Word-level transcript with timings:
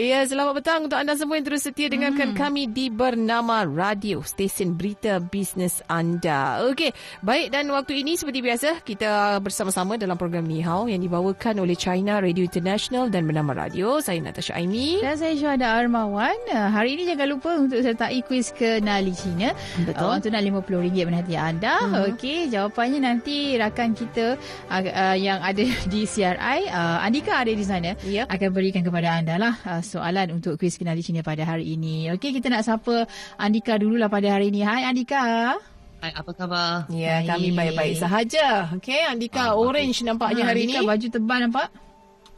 Ya, 0.00 0.24
selamat 0.24 0.64
petang 0.64 0.80
untuk 0.88 0.96
anda 0.96 1.12
semua 1.12 1.36
yang 1.36 1.44
terus 1.44 1.60
setia 1.60 1.92
dengarkan 1.92 2.32
hmm. 2.32 2.38
kami 2.40 2.72
di 2.72 2.88
Bernama 2.88 3.68
Radio, 3.68 4.24
stesen 4.24 4.72
berita 4.72 5.20
bisnes 5.20 5.84
anda. 5.92 6.64
Okey, 6.72 6.96
baik 7.20 7.52
dan 7.52 7.68
waktu 7.68 8.00
ini 8.00 8.16
seperti 8.16 8.40
biasa, 8.40 8.80
kita 8.80 9.36
bersama-sama 9.44 10.00
dalam 10.00 10.16
program 10.16 10.48
Ni 10.48 10.64
Hao 10.64 10.88
yang 10.88 11.04
dibawakan 11.04 11.60
oleh 11.60 11.76
China 11.76 12.16
Radio 12.16 12.48
International 12.48 13.12
dan 13.12 13.28
Bernama 13.28 13.52
Radio. 13.52 14.00
Saya 14.00 14.24
Natasha 14.24 14.56
Aimi. 14.56 15.04
Dan 15.04 15.20
saya 15.20 15.36
Syuhada 15.36 15.68
Armawan. 15.68 16.48
Uh, 16.48 16.72
hari 16.72 16.96
ini 16.96 17.04
jangan 17.04 17.28
lupa 17.36 17.50
untuk 17.60 17.84
sertai 17.84 18.24
kuis 18.24 18.56
kenali 18.56 19.12
Cina. 19.12 19.52
Betul. 19.84 20.00
Uh, 20.00 20.16
untuk 20.16 20.32
nak 20.32 20.40
RM50 20.48 20.96
menanti 21.12 21.36
anda. 21.36 21.76
Hmm. 21.76 22.08
Okey, 22.08 22.48
jawapannya 22.48 23.04
nanti 23.04 23.52
rakan 23.60 23.92
kita 23.92 24.40
uh, 24.64 24.80
uh, 24.80 25.16
yang 25.20 25.44
ada 25.44 25.60
di 25.92 26.08
CRI, 26.08 26.72
uh, 26.72 27.04
Andika 27.04 27.44
ada 27.44 27.52
di 27.52 27.64
sana, 27.68 27.92
yep. 28.00 28.32
akan 28.32 28.48
berikan 28.48 28.80
kepada 28.80 29.20
anda 29.20 29.36
lah. 29.36 29.60
Uh, 29.60 29.89
soalan 29.90 30.38
untuk 30.38 30.54
kuis 30.54 30.78
kenali 30.78 31.02
Cina 31.02 31.26
pada 31.26 31.42
hari 31.42 31.74
ini. 31.74 32.14
Okey, 32.14 32.30
kita 32.38 32.46
nak 32.46 32.62
sapa 32.62 33.10
Andika 33.34 33.74
dululah 33.74 34.06
pada 34.06 34.30
hari 34.30 34.54
ini. 34.54 34.62
Hai 34.62 34.86
Andika. 34.86 35.58
Hai, 36.00 36.16
apa 36.16 36.30
khabar? 36.32 36.88
Ya, 36.88 37.20
kami 37.26 37.52
baik-baik 37.52 37.98
sahaja. 37.98 38.72
Okey, 38.78 39.04
Andika 39.04 39.52
ah, 39.52 39.58
orange 39.58 40.00
nampaknya 40.00 40.46
ha, 40.46 40.54
hari 40.54 40.64
Andika, 40.64 40.80
ini. 40.80 40.88
baju 40.88 41.06
tebal 41.10 41.38
nampak? 41.44 41.68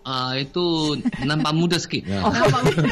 Ah 0.03 0.35
uh, 0.35 0.43
itu 0.43 0.99
nampak 1.23 1.55
muda 1.55 1.79
sikit. 1.79 2.03
Oh, 2.27 2.35
nampak 2.35 2.75
muda. 2.75 2.91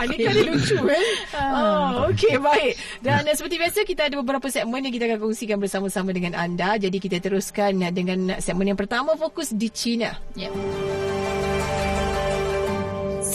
Andika 0.00 0.28
ni 0.32 0.42
lucu 0.48 0.80
eh. 0.88 1.04
Oh, 1.36 2.08
okey 2.08 2.40
baik. 2.40 2.80
Dan 3.04 3.28
seperti 3.36 3.60
biasa 3.60 3.84
kita 3.84 4.08
ada 4.08 4.16
beberapa 4.16 4.48
segmen 4.48 4.88
yang 4.88 4.94
kita 4.96 5.04
akan 5.04 5.18
kongsikan 5.20 5.60
bersama-sama 5.60 6.16
dengan 6.16 6.32
anda. 6.32 6.80
Jadi 6.80 6.96
kita 6.96 7.20
teruskan 7.20 7.76
dengan 7.92 8.40
segmen 8.40 8.72
yang 8.72 8.80
pertama 8.80 9.20
fokus 9.20 9.52
di 9.52 9.68
China. 9.68 10.16
Ya. 10.32 10.48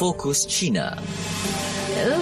Fokus 0.01 0.49
China. 0.49 0.97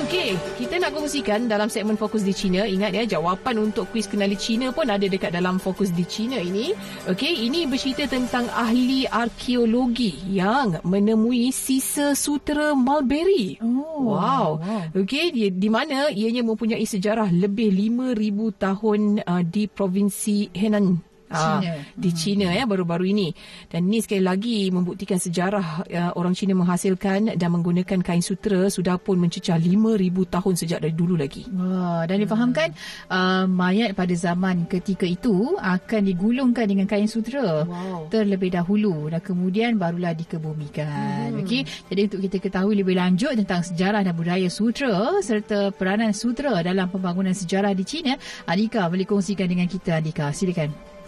Okey, 0.04 0.36
kita 0.60 0.84
nak 0.84 0.92
kongsikan 0.92 1.48
dalam 1.48 1.72
segmen 1.72 1.96
Fokus 1.96 2.28
di 2.28 2.36
China. 2.36 2.68
Ingat 2.68 2.92
ya, 2.92 3.04
jawapan 3.16 3.72
untuk 3.72 3.88
kuis 3.96 4.04
kenali 4.04 4.36
China 4.36 4.76
pun 4.76 4.92
ada 4.92 5.08
dekat 5.08 5.32
dalam 5.32 5.64
Fokus 5.64 5.88
di 5.96 6.04
China 6.04 6.36
ini. 6.44 6.76
Okey, 7.08 7.48
ini 7.48 7.64
bercerita 7.72 8.04
tentang 8.12 8.52
ahli 8.52 9.08
arkeologi 9.08 10.12
yang 10.28 10.84
menemui 10.84 11.56
sisa 11.56 12.20
sutera 12.20 12.76
Mulberry. 12.76 13.64
Oh, 13.64 14.12
wow. 14.12 14.60
wow. 14.60 14.92
Okey, 15.00 15.32
di, 15.32 15.48
di 15.48 15.70
mana 15.72 16.12
ianya 16.12 16.44
mempunyai 16.44 16.84
sejarah 16.84 17.32
lebih 17.32 17.72
5000 17.72 18.60
tahun 18.60 19.00
uh, 19.24 19.40
di 19.48 19.72
provinsi 19.72 20.52
Henan 20.52 21.09
China. 21.30 21.72
Uh, 21.78 21.82
di 21.94 22.12
China 22.18 22.48
ya 22.50 22.66
baru-baru 22.66 23.06
ini 23.14 23.28
dan 23.70 23.86
ini 23.86 24.02
sekali 24.02 24.26
lagi 24.26 24.74
membuktikan 24.74 25.22
sejarah 25.22 25.86
uh, 25.86 26.12
orang 26.18 26.34
China 26.34 26.58
menghasilkan 26.58 27.38
dan 27.38 27.50
menggunakan 27.54 28.02
kain 28.02 28.26
sutera 28.26 28.66
sudah 28.68 28.98
pun 28.98 29.22
mencecah 29.22 29.56
5000 29.56 30.34
tahun 30.34 30.54
sejak 30.58 30.80
dari 30.82 30.96
dulu 30.98 31.14
lagi. 31.14 31.46
Wah 31.54 32.10
dan 32.10 32.18
difahamkan 32.26 32.74
uh, 33.14 33.46
mayat 33.46 33.94
pada 33.94 34.14
zaman 34.18 34.66
ketika 34.66 35.06
itu 35.06 35.54
akan 35.62 36.02
digulungkan 36.10 36.66
dengan 36.66 36.90
kain 36.90 37.06
sutera 37.06 37.64
wow. 37.64 38.10
terlebih 38.10 38.50
dahulu 38.50 39.14
dan 39.14 39.22
kemudian 39.22 39.78
barulah 39.78 40.18
dikebumikan. 40.18 41.38
Hmm. 41.38 41.42
Okey 41.46 41.66
jadi 41.94 42.10
untuk 42.10 42.26
kita 42.26 42.38
ketahui 42.42 42.74
lebih 42.74 42.98
lanjut 42.98 43.38
tentang 43.38 43.62
sejarah 43.62 44.02
dan 44.02 44.18
budaya 44.18 44.50
sutera 44.50 45.22
serta 45.22 45.70
peranan 45.70 46.12
sutera 46.12 46.58
dalam 46.66 46.90
pembangunan 46.90 47.38
sejarah 47.38 47.78
di 47.78 47.86
China 47.86 48.18
Adika 48.50 48.90
boleh 48.90 49.06
kongsikan 49.06 49.46
dengan 49.46 49.70
kita 49.70 50.02
Adika 50.02 50.34
silakan. 50.34 50.99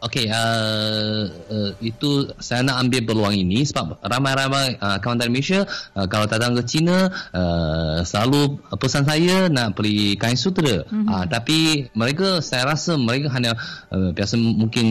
Okey, 0.00 0.32
uh, 0.32 1.28
uh, 1.28 1.70
itu 1.84 2.32
saya 2.40 2.64
nak 2.64 2.88
ambil 2.88 3.04
peluang 3.04 3.36
ini 3.36 3.68
sebab 3.68 4.00
ramai-ramai 4.00 4.80
uh, 4.80 4.96
kawan 4.96 5.20
dari 5.20 5.28
Malaysia 5.28 5.68
uh, 5.92 6.08
kalau 6.08 6.24
datang 6.24 6.56
ke 6.56 6.64
China 6.64 7.12
uh, 7.36 8.00
selalu 8.00 8.64
pesan 8.80 9.04
saya 9.04 9.52
nak 9.52 9.76
beli 9.76 10.16
kain 10.16 10.40
sutera. 10.40 10.88
Mm-hmm. 10.88 11.04
Uh, 11.04 11.24
tapi 11.28 11.58
mereka 11.92 12.40
saya 12.40 12.72
rasa 12.72 12.96
mereka 12.96 13.28
hanya 13.36 13.52
uh, 13.92 14.16
biasa 14.16 14.40
mungkin 14.40 14.86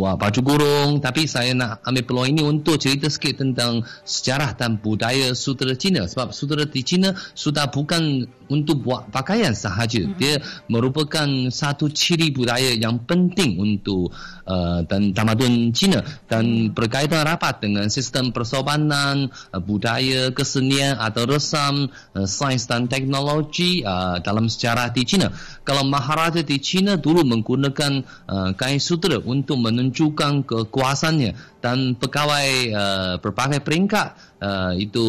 buat 0.00 0.16
baju 0.16 0.40
kurung 0.40 0.90
tapi 1.04 1.28
saya 1.28 1.52
nak 1.52 1.84
ambil 1.84 2.08
peluang 2.08 2.28
ini 2.32 2.40
untuk 2.40 2.80
cerita 2.80 3.12
sikit 3.12 3.44
tentang 3.44 3.84
sejarah 4.08 4.56
dan 4.56 4.80
budaya 4.80 5.36
sutera 5.36 5.76
China 5.76 6.08
sebab 6.08 6.32
sutera 6.32 6.64
di 6.64 6.80
China 6.80 7.12
sudah 7.36 7.68
bukan 7.68 8.24
untuk 8.48 8.80
buat 8.80 9.12
pakaian 9.12 9.52
sahaja. 9.52 10.08
Mm-hmm. 10.08 10.16
Dia 10.16 10.40
merupakan 10.72 11.28
satu 11.52 11.92
ciri 11.92 12.32
budaya 12.32 12.72
yang 12.72 13.04
penting 13.04 13.60
untuk 13.60 14.08
uh, 14.48 14.80
dan 14.88 15.12
tamadun 15.12 15.70
Cina 15.76 16.00
dan 16.24 16.72
berkaitan 16.72 17.28
rapat 17.28 17.60
dengan 17.60 17.92
sistem 17.92 18.32
persobanan, 18.32 19.28
uh, 19.52 19.60
budaya, 19.60 20.32
kesenian 20.32 20.96
atau 20.96 21.28
resam, 21.28 21.92
uh, 22.16 22.24
sains 22.24 22.64
dan 22.64 22.88
teknologi 22.88 23.84
uh, 23.84 24.18
dalam 24.24 24.48
sejarah 24.48 24.88
di 24.90 25.04
Cina. 25.04 25.28
Kalau 25.62 25.84
Maharaja 25.84 26.40
di 26.40 26.56
Cina 26.58 26.96
dulu 26.96 27.22
menggunakan 27.28 28.00
uh, 28.24 28.50
kain 28.56 28.80
sutera 28.80 29.20
untuk 29.20 29.60
menunjukkan 29.60 30.48
kekuasaannya 30.48 31.60
dan 31.60 31.98
pegawai 32.00 32.48
uh, 32.72 33.14
berbagai 33.20 33.60
peringkat 33.60 34.16
uh, 34.40 34.72
itu 34.78 35.06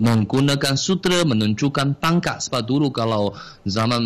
menggunakan 0.00 0.74
sutra 0.80 1.22
menunjukkan 1.28 2.00
pangkat 2.00 2.40
sebab 2.40 2.64
dulu 2.64 2.88
kalau 2.88 3.36
zaman 3.68 4.02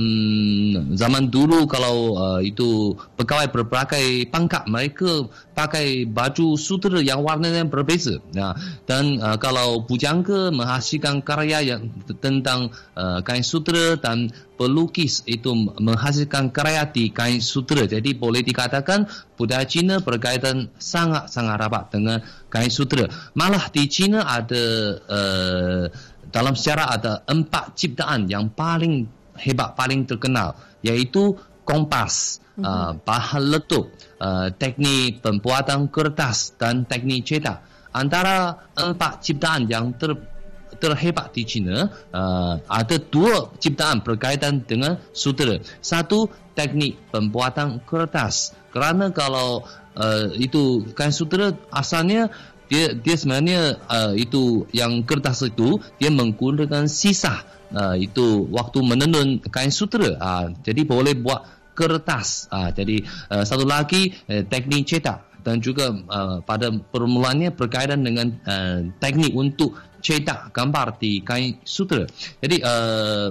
zaman 0.99 1.31
dulu 1.31 1.71
kalau 1.71 2.19
uh, 2.19 2.41
itu 2.43 2.99
pegawai 3.15 3.49
berbagai 3.55 4.27
pangkat 4.28 4.66
mereka 4.66 5.31
pakai 5.54 6.04
baju 6.04 6.59
sutra 6.59 6.98
yang 6.98 7.22
warna 7.22 7.48
yang 7.48 7.70
berbeza 7.70 8.19
ya 8.34 8.59
dan 8.91 9.22
uh, 9.22 9.38
kalau 9.38 9.87
pujangga 9.87 10.50
menghasilkan 10.50 11.22
karya 11.22 11.62
yang 11.62 11.94
tentang 12.19 12.75
uh, 12.98 13.22
kain 13.22 13.47
sutra 13.47 13.94
dan 13.94 14.34
pelukis 14.54 15.26
itu 15.26 15.50
menghasilkan 15.78 16.54
karya 16.54 16.87
di 16.87 17.10
kain 17.10 17.43
sutra. 17.43 17.87
Jadi 17.87 18.14
boleh 18.14 18.43
dikatakan 18.47 19.06
budaya 19.34 19.66
Cina 19.66 19.98
berkaitan 19.98 20.70
sangat-sangat 20.78 21.56
rapat 21.59 21.84
dengan 21.91 22.19
kain 22.50 22.70
sutra. 22.70 23.10
Malah 23.34 23.70
di 23.75 23.84
Cina 23.91 24.22
ada 24.26 24.64
uh, 25.10 25.84
dalam 26.31 26.54
sejarah 26.54 26.87
ada 26.98 27.12
empat 27.26 27.78
ciptaan 27.78 28.31
yang 28.31 28.50
paling 28.50 29.06
hebat, 29.38 29.75
paling 29.75 30.06
terkenal 30.06 30.54
iaitu 30.82 31.34
kompas, 31.66 32.38
uh, 32.60 32.94
bahan 32.94 33.43
letup, 33.50 33.91
uh, 34.25 34.49
teknik 34.57 35.21
pembuatan 35.21 35.93
kertas 35.93 36.57
dan 36.57 36.89
teknik 36.89 37.29
cetak. 37.29 37.61
Antara 37.93 38.59
empat 38.75 39.23
ciptaan 39.23 39.69
yang 39.69 39.93
ter 39.95 40.17
terhebat 40.75 41.31
di 41.31 41.47
China 41.47 41.87
uh, 42.11 42.59
ada 42.67 42.99
dua 42.99 43.55
ciptaan 43.62 44.03
berkaitan 44.03 44.65
dengan 44.67 44.99
sutera. 45.15 45.61
Satu 45.79 46.27
teknik 46.59 46.99
pembuatan 47.15 47.79
kertas. 47.87 48.57
Kerana 48.75 49.15
kalau 49.15 49.62
uh, 49.95 50.27
itu 50.35 50.83
kain 50.99 51.15
sutera 51.15 51.55
asalnya 51.71 52.33
dia 52.67 52.91
dia 52.97 53.15
sebenarnya 53.15 53.79
uh, 53.87 54.12
itu 54.19 54.67
yang 54.75 55.06
kertas 55.06 55.47
itu 55.47 55.79
dia 56.01 56.11
menggunakan 56.11 56.91
sisa 56.91 57.47
uh, 57.71 57.95
itu 57.95 58.51
waktu 58.51 58.79
menenun 58.83 59.39
kain 59.47 59.71
sutera. 59.71 60.19
Uh, 60.19 60.47
jadi 60.67 60.83
boleh 60.83 61.15
buat 61.15 61.53
kertas. 61.75 62.47
Uh, 62.49 62.71
jadi 62.71 63.03
uh, 63.29 63.45
satu 63.45 63.67
lagi 63.67 64.15
uh, 64.31 64.47
teknik 64.47 64.87
cetak 64.89 65.35
dan 65.45 65.61
juga 65.61 65.93
uh, 65.93 66.41
pada 66.41 66.73
permulaannya 66.73 67.53
berkaitan 67.53 68.00
dengan 68.00 68.32
uh, 68.49 68.81
teknik 68.97 69.37
untuk 69.37 69.76
cetak 70.00 70.56
gambar 70.56 70.97
di 70.97 71.21
kain 71.21 71.61
sutera. 71.62 72.09
Jadi 72.41 72.56
uh, 72.65 73.29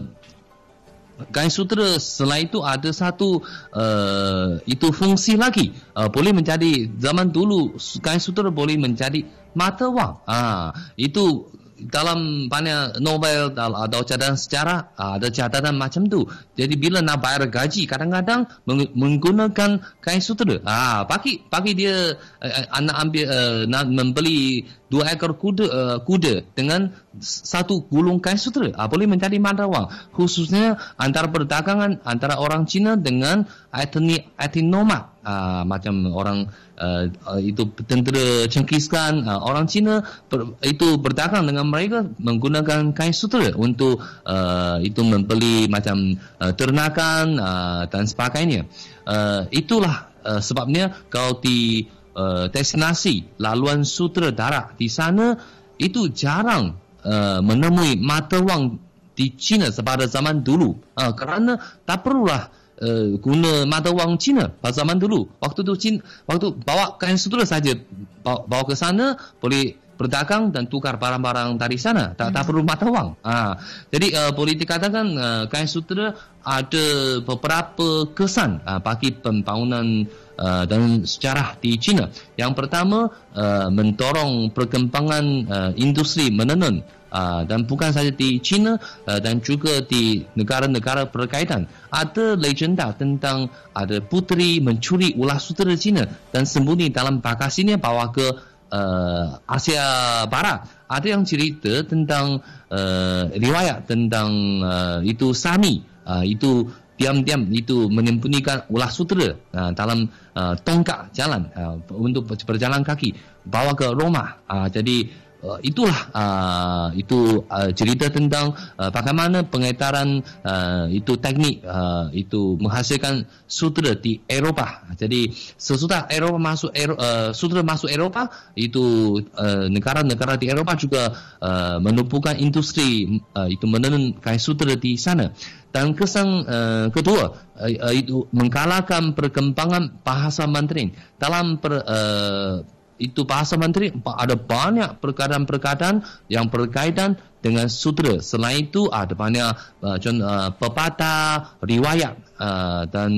kain 1.34 1.50
sutera 1.50 1.98
selain 1.98 2.46
itu 2.46 2.62
ada 2.62 2.90
satu 2.94 3.42
uh, 3.74 4.62
itu 4.70 4.94
fungsi 4.94 5.38
lagi 5.38 5.74
uh, 5.98 6.10
boleh 6.10 6.34
menjadi 6.34 6.90
zaman 6.98 7.34
dulu 7.34 7.78
kain 8.02 8.22
sutera 8.22 8.54
boleh 8.54 8.78
menjadi 8.78 9.26
mata 9.58 9.90
wang. 9.90 10.22
Ah 10.30 10.34
uh, 10.34 10.68
itu 10.98 11.50
dalam 11.90 12.48
banyak 12.48 13.04
novel 13.04 13.52
atau 13.58 14.02
catatan 14.08 14.40
sejarah 14.40 14.96
ah, 14.96 15.20
ada 15.20 15.28
catatan 15.28 15.76
macam 15.76 16.08
tu. 16.08 16.24
Jadi 16.54 16.78
bila 16.78 17.02
nak 17.02 17.18
bayar 17.26 17.50
gaji 17.50 17.90
kadang-kadang 17.90 18.46
menggunakan 18.94 19.82
kain 19.98 20.22
sutera. 20.22 20.62
Ah 20.62 21.02
pagi 21.10 21.42
pagi 21.42 21.74
dia 21.74 22.14
uh, 22.18 22.64
anak 22.70 22.96
ambil 23.02 23.26
uh, 23.26 23.60
nak 23.66 23.84
membeli 23.90 24.70
dua 24.86 25.10
ekor 25.18 25.34
kuda 25.42 25.66
uh, 25.66 25.98
kuda 26.06 26.54
dengan 26.54 26.94
satu 27.22 27.90
gulung 27.90 28.22
kain 28.22 28.38
sutera. 28.38 28.70
Ah 28.78 28.86
boleh 28.86 29.10
menjadi 29.10 29.42
mata 29.42 29.66
wang. 29.66 29.90
Khususnya 30.14 30.78
antara 31.02 31.34
perdagangan 31.34 32.06
antara 32.06 32.38
orang 32.38 32.70
Cina 32.70 32.94
dengan 32.94 33.50
etnik 33.74 34.30
etnoma 34.38 35.14
uh, 35.24 35.64
macam 35.66 36.12
orang 36.12 36.52
uh, 36.78 37.08
itu 37.40 37.64
tentera 37.88 38.46
Cengkis 38.46 38.92
Khan 38.92 39.24
uh, 39.24 39.40
orang 39.40 39.66
Cina 39.66 40.04
ber, 40.28 40.60
itu 40.62 41.00
berdagang 41.00 41.48
dengan 41.48 41.68
mereka 41.72 42.06
menggunakan 42.20 42.92
kain 42.92 43.16
sutra 43.16 43.56
untuk 43.56 44.04
uh, 44.28 44.78
itu 44.84 45.02
membeli 45.02 45.72
macam 45.72 46.20
uh, 46.43 46.43
ternakan 46.52 47.40
uh, 47.40 47.84
dan 47.88 48.04
sebagainya 48.04 48.68
uh, 49.08 49.48
itulah 49.56 50.12
uh, 50.28 50.44
sebabnya 50.44 50.92
kalau 51.08 51.40
di 51.40 51.88
uh, 52.20 52.52
destinasi 52.52 53.40
laluan 53.40 53.88
sutra 53.88 54.36
darat 54.36 54.76
di 54.76 54.92
sana 54.92 55.40
itu 55.80 56.12
jarang 56.12 56.76
uh, 57.08 57.40
menemui 57.40 57.96
mata 57.96 58.44
wang 58.44 58.76
di 59.14 59.32
China 59.40 59.72
pada 59.72 60.10
zaman 60.10 60.44
dulu 60.44 60.76
uh, 61.00 61.14
kerana 61.16 61.62
tak 61.88 62.04
perlulah 62.04 62.50
uh, 62.82 63.08
guna 63.22 63.64
mata 63.70 63.94
wang 63.94 64.18
Cina 64.18 64.50
pada 64.50 64.74
zaman 64.74 64.98
dulu. 64.98 65.30
Waktu 65.38 65.60
tu 65.62 65.74
Cina, 65.78 66.00
waktu 66.26 66.54
bawa 66.58 66.98
kain 66.98 67.20
sutra 67.20 67.46
saja 67.46 67.78
bawa, 68.26 68.46
bawa 68.48 68.64
ke 68.66 68.76
sana 68.76 69.16
boleh 69.38 69.78
berdagang 69.94 70.50
dan 70.50 70.66
tukar 70.66 70.98
barang-barang 70.98 71.56
dari 71.58 71.78
sana 71.78 72.18
tak, 72.18 72.30
hmm. 72.32 72.36
tak 72.36 72.44
perlu 72.50 72.62
mata 72.66 72.86
wang. 72.90 73.10
Ha. 73.24 73.56
Jadi 73.94 74.08
uh, 74.14 74.32
boleh 74.34 74.58
dikatakan 74.58 75.06
uh, 75.16 75.44
kain 75.48 75.70
sutra 75.70 76.14
ada 76.44 76.86
beberapa 77.24 78.10
kesan 78.12 78.60
uh, 78.66 78.82
bagi 78.84 79.16
pembangunan 79.16 80.04
uh, 80.38 80.64
dan 80.68 81.06
sejarah 81.06 81.56
di 81.62 81.78
China. 81.78 82.10
Yang 82.36 82.54
pertama 82.58 83.08
uh, 83.38 83.68
mendorong 83.70 84.52
perkembangan 84.52 85.26
uh, 85.48 85.72
industri 85.78 86.34
menenun 86.34 86.84
Uh, 87.14 87.46
dan 87.46 87.62
bukan 87.70 87.94
saja 87.94 88.10
di 88.10 88.42
China 88.42 88.74
uh, 89.06 89.22
dan 89.22 89.38
juga 89.38 89.86
di 89.86 90.26
negara-negara 90.34 91.14
berkaitan 91.14 91.70
ada 91.94 92.34
legenda 92.34 92.90
tentang 92.90 93.54
ada 93.70 94.02
puteri 94.02 94.58
mencuri 94.58 95.14
ulas 95.14 95.46
sutera 95.46 95.78
China 95.78 96.10
dan 96.34 96.50
sembunyi 96.50 96.90
dalam 96.90 97.22
bagasinya 97.22 97.78
bawa 97.78 98.10
ke 98.10 98.53
uh, 98.74 99.38
Asia 99.46 99.86
Barat. 100.26 100.66
Ada 100.90 101.14
yang 101.14 101.24
cerita 101.24 101.86
tentang 101.86 102.42
uh, 102.74 103.24
riwayat 103.30 103.86
tentang 103.86 104.62
uh, 104.66 105.00
itu 105.06 105.32
Sami. 105.38 105.86
Uh, 106.04 106.26
itu 106.26 106.68
diam-diam 106.98 107.50
itu 107.50 107.90
menyembunyikan 107.90 108.70
ulas 108.70 108.94
sutera 108.94 109.34
uh, 109.34 109.72
dalam 109.74 110.06
uh, 110.38 110.54
tongkat 110.62 111.10
jalan 111.16 111.50
uh, 111.58 111.76
untuk 111.90 112.30
berjalan 112.30 112.86
kaki 112.86 113.18
bawa 113.50 113.74
ke 113.74 113.90
Roma 113.98 114.38
uh, 114.46 114.70
jadi 114.70 115.10
Uh, 115.44 115.60
itulah 115.60 116.08
uh, 116.16 116.88
itu 116.96 117.44
uh, 117.52 117.68
cerita 117.76 118.08
tentang 118.08 118.56
uh, 118.80 118.88
bagaimana 118.96 119.44
pengedaran 119.44 120.24
uh, 120.40 120.88
itu 120.88 121.20
teknik 121.20 121.60
uh, 121.68 122.08
itu 122.16 122.56
menghasilkan 122.64 123.28
sutra 123.44 123.92
di 123.92 124.24
Eropah. 124.24 124.96
Jadi 124.96 125.36
sesudah 125.60 126.08
Eropah 126.08 126.40
masuk 126.40 126.72
Ero, 126.72 126.96
uh, 126.96 127.36
sutra 127.36 127.60
masuk 127.60 127.92
Eropah 127.92 128.32
itu 128.56 129.20
uh, 129.36 129.68
negara-negara 129.68 130.40
di 130.40 130.48
Eropah 130.48 130.80
juga 130.80 131.12
uh, 131.44 131.76
menumpukan 131.84 132.40
industri 132.40 133.20
uh, 133.36 133.52
itu 133.52 133.68
menenun 133.68 134.16
kain 134.24 134.40
sutra 134.40 134.80
di 134.80 134.96
sana. 134.96 135.36
Dan 135.76 135.92
kesan 135.92 136.48
uh, 136.48 136.88
kedua 136.88 137.36
uh, 137.60 137.92
itu 137.92 138.32
mengkalahkan 138.32 139.12
perkembangan 139.12 140.00
bahasa 140.08 140.48
Mandarin 140.48 140.96
dalam 141.20 141.60
per, 141.60 141.84
uh, 141.84 142.64
itu 143.02 143.26
bahasa 143.26 143.58
menteri 143.58 143.90
ada 144.06 144.38
banyak 144.38 145.02
perkataan-perkataan 145.02 146.06
yang 146.30 146.48
berkaitan 146.48 147.18
dengan 147.44 147.68
sutra. 147.68 148.24
Selain 148.24 148.64
itu 148.64 148.88
ada 148.88 149.12
banyak 149.12 149.52
uh, 149.84 149.98
contoh 150.00 150.24
uh, 150.24 150.50
pepatah, 150.56 151.60
riwayat 151.60 152.16
uh, 152.40 152.88
dan 152.88 153.12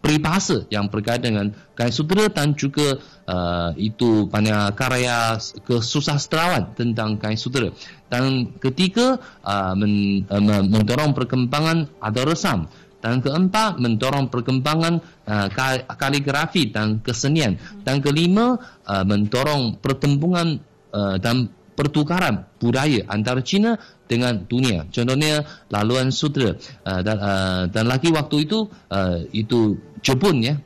peribahasa 0.00 0.64
yang 0.72 0.88
berkaitan 0.88 1.36
dengan 1.36 1.48
gaya 1.76 1.92
sutra 1.92 2.32
dan 2.32 2.56
juga 2.56 2.96
uh, 3.28 3.76
itu 3.76 4.24
banyak 4.32 4.72
karya 4.72 5.36
kesusastrawan 5.68 6.72
tentang 6.72 7.20
gaya 7.20 7.36
sutra. 7.36 7.68
Dan 8.08 8.56
ketiga 8.56 9.20
uh, 9.44 9.76
men, 9.76 10.24
uh, 10.32 10.64
mendorong 10.64 11.12
perkembangan 11.12 11.92
ada 12.00 12.24
resam. 12.24 12.72
Dan 13.06 13.22
keempat, 13.22 13.78
mendorong 13.78 14.26
perkembangan 14.34 14.98
uh, 15.30 15.46
kaligrafi 15.94 16.74
dan 16.74 16.98
kesenian. 16.98 17.54
Dan 17.86 18.02
kelima, 18.02 18.58
uh, 18.82 19.06
mendorong 19.06 19.78
pertembungan 19.78 20.58
uh, 20.90 21.14
dan 21.22 21.46
pertukaran 21.78 22.50
budaya 22.58 23.06
antara 23.06 23.46
China 23.46 23.78
dengan 24.10 24.42
dunia. 24.42 24.90
Contohnya 24.90 25.46
laluan 25.70 26.10
sutra 26.10 26.50
uh, 26.50 27.00
dan, 27.06 27.16
uh, 27.22 27.62
dan 27.70 27.86
lagi 27.86 28.10
waktu 28.10 28.48
itu 28.48 28.66
uh, 28.90 29.22
itu 29.30 29.78
Jepun 30.02 30.42
ya 30.42 30.58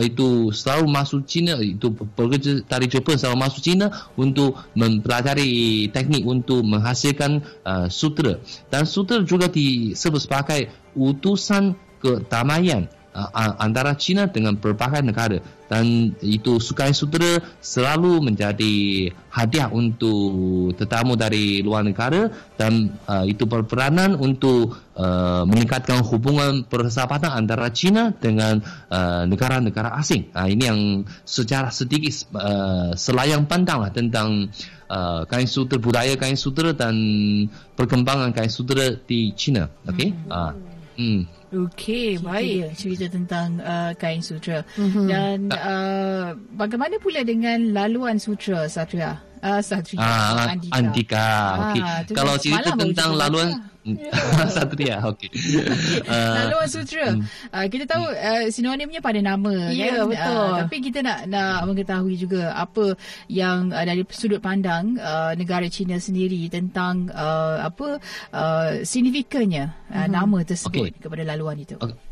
itu 0.00 0.50
selalu 0.56 0.88
masuk 0.88 1.28
China 1.28 1.60
itu 1.60 1.92
pekerja 1.92 2.64
dari 2.64 2.88
Jepun 2.88 3.20
selalu 3.20 3.38
masuk 3.44 3.60
China 3.60 3.92
untuk 4.16 4.56
mempelajari 4.72 5.86
teknik 5.92 6.24
untuk 6.24 6.64
menghasilkan 6.64 7.44
uh, 7.64 7.86
sutra. 7.92 8.40
Dan 8.72 8.88
sutra 8.88 9.20
juga 9.20 9.52
disebut 9.52 10.20
sebagai 10.24 10.72
utusan 10.96 11.76
kedamaian 12.00 12.88
uh, 13.16 13.56
antara 13.56 13.96
China 13.96 14.28
dengan 14.28 14.60
berbagai 14.60 15.00
negara 15.00 15.40
dan 15.66 16.14
itu 16.22 16.62
Sukai 16.62 16.94
Sutra 16.94 17.42
selalu 17.58 18.22
menjadi 18.22 19.08
hadiah 19.34 19.66
untuk 19.72 20.72
tetamu 20.78 21.18
dari 21.18 21.60
luar 21.60 21.82
negara 21.82 22.30
dan 22.54 22.94
uh, 23.10 23.26
itu 23.26 23.44
berperanan 23.50 24.14
untuk 24.14 24.78
uh, 24.94 25.42
meningkatkan 25.42 26.06
hubungan 26.06 26.62
persahabatan 26.70 27.34
antara 27.34 27.66
China 27.74 28.14
dengan 28.14 28.62
uh, 28.92 29.26
negara-negara 29.26 29.98
asing. 29.98 30.30
Uh, 30.30 30.46
ini 30.46 30.62
yang 30.70 30.80
secara 31.26 31.74
sedikit 31.74 32.14
uh, 32.38 32.94
selayang 32.94 33.50
pandang 33.50 33.82
lah 33.82 33.90
tentang 33.90 34.46
uh, 34.86 35.26
kain 35.26 35.50
sutra 35.50 35.82
budaya 35.82 36.14
kain 36.14 36.38
sutra 36.38 36.70
dan 36.70 36.94
perkembangan 37.74 38.30
kain 38.30 38.52
sutra 38.54 38.94
di 39.02 39.34
China. 39.34 39.66
Okay? 39.82 40.14
Hmm. 40.14 40.30
Uh, 40.30 40.52
hmm. 40.96 41.22
Okey, 41.54 42.18
baik. 42.18 42.74
Cerita 42.74 43.06
tentang 43.06 43.62
uh, 43.62 43.94
kain 43.94 44.18
sutra. 44.18 44.66
Mm-hmm. 44.74 45.06
Dan 45.06 45.36
uh, 45.54 46.34
bagaimana 46.58 46.98
pula 46.98 47.22
dengan 47.22 47.70
laluan 47.70 48.18
sutra, 48.18 48.66
Satria? 48.66 49.22
Uh, 49.38 49.62
Satria, 49.62 50.02
ah, 50.02 50.50
Andika. 50.50 50.74
Andika. 50.74 51.28
Okay. 51.70 51.82
Ah, 51.86 52.00
Kalau 52.10 52.34
cerita 52.36 52.74
tentang 52.74 53.14
laluan... 53.14 53.48
Juga. 53.54 53.74
Satria, 54.54 55.02
okey. 55.06 55.30
Uh, 56.06 56.34
Laluan 56.38 56.68
Sutra. 56.70 57.18
Uh, 57.50 57.66
kita 57.66 57.84
tahu 57.88 58.04
uh, 58.06 58.46
sinonimnya 58.52 59.02
pada 59.02 59.18
nama 59.18 59.70
yeah, 59.74 60.06
kan. 60.06 60.12
betul. 60.12 60.46
Uh, 60.46 60.56
tapi 60.62 60.76
kita 60.82 60.98
nak 61.02 61.18
nak 61.26 61.66
mengetahui 61.66 62.14
juga 62.14 62.54
apa 62.54 62.94
yang 63.26 63.74
uh, 63.74 63.82
dari 63.82 64.06
sudut 64.10 64.38
pandang 64.38 64.94
uh, 65.00 65.34
negara 65.34 65.66
China 65.66 65.98
sendiri 65.98 66.46
tentang 66.46 67.10
uh, 67.10 67.66
apa 67.66 67.98
uh, 68.30 68.70
signifikannya 68.86 69.74
uh, 69.90 69.94
uh-huh. 69.98 70.08
nama 70.08 70.38
tersebut 70.46 70.94
okay. 70.94 71.02
kepada 71.02 71.22
laluan 71.26 71.58
itu. 71.58 71.74
Okay. 71.74 72.05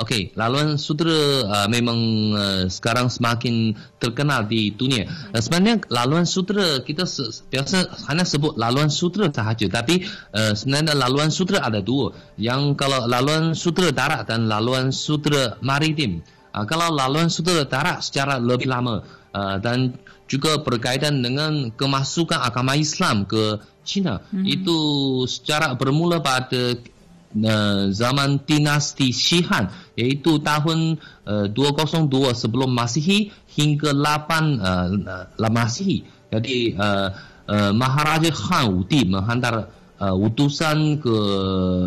Okey, 0.00 0.32
laluan 0.32 0.80
sutra 0.80 1.44
uh, 1.44 1.68
memang 1.68 1.98
uh, 2.32 2.64
sekarang 2.72 3.12
semakin 3.12 3.76
terkenal 4.00 4.48
di 4.48 4.72
dunia. 4.72 5.04
Uh, 5.28 5.44
sebenarnya 5.44 5.84
laluan 5.92 6.24
sutra 6.24 6.80
kita 6.80 7.04
se- 7.04 7.44
biasa 7.52 8.08
hanya 8.08 8.24
sebut 8.24 8.56
laluan 8.56 8.88
sutra 8.88 9.28
sahaja, 9.28 9.68
tapi 9.68 10.08
uh, 10.32 10.56
sebenarnya 10.56 10.96
laluan 10.96 11.28
sutra 11.28 11.60
ada 11.60 11.84
dua. 11.84 12.16
Yang 12.40 12.80
kalau 12.80 13.04
laluan 13.04 13.52
sutra 13.52 13.92
darat 13.92 14.24
dan 14.24 14.48
laluan 14.48 14.88
sutra 14.88 15.60
maritim. 15.60 16.24
Uh, 16.56 16.64
kalau 16.64 16.88
laluan 16.96 17.28
sutra 17.28 17.68
darat 17.68 18.00
secara 18.00 18.40
lebih 18.40 18.72
lama 18.72 19.04
uh, 19.36 19.60
dan 19.60 20.00
juga 20.32 20.64
berkaitan 20.64 21.20
dengan 21.20 21.68
kemasukan 21.76 22.40
agama 22.40 22.72
Islam 22.72 23.28
ke 23.28 23.60
China, 23.84 24.24
hmm. 24.32 24.48
itu 24.48 24.78
secara 25.28 25.76
bermula 25.76 26.24
pada 26.24 26.78
uh, 27.38 27.90
zaman 27.94 28.42
dinasti 28.42 29.14
Shihan 29.14 29.70
iaitu 29.94 30.42
tahun 30.42 30.98
uh, 31.26 31.46
202 31.52 32.34
sebelum 32.34 32.70
Masihi 32.74 33.30
hingga 33.54 33.94
8 33.94 35.38
uh, 35.38 35.50
Masihi. 35.50 36.06
Jadi 36.30 36.74
uh, 36.78 37.08
uh, 37.50 37.72
Maharaja 37.74 38.30
Khan 38.30 38.70
Wudi 38.74 39.06
menghantar 39.06 39.70
uh, 39.98 40.14
utusan 40.14 41.02
ke 41.02 41.16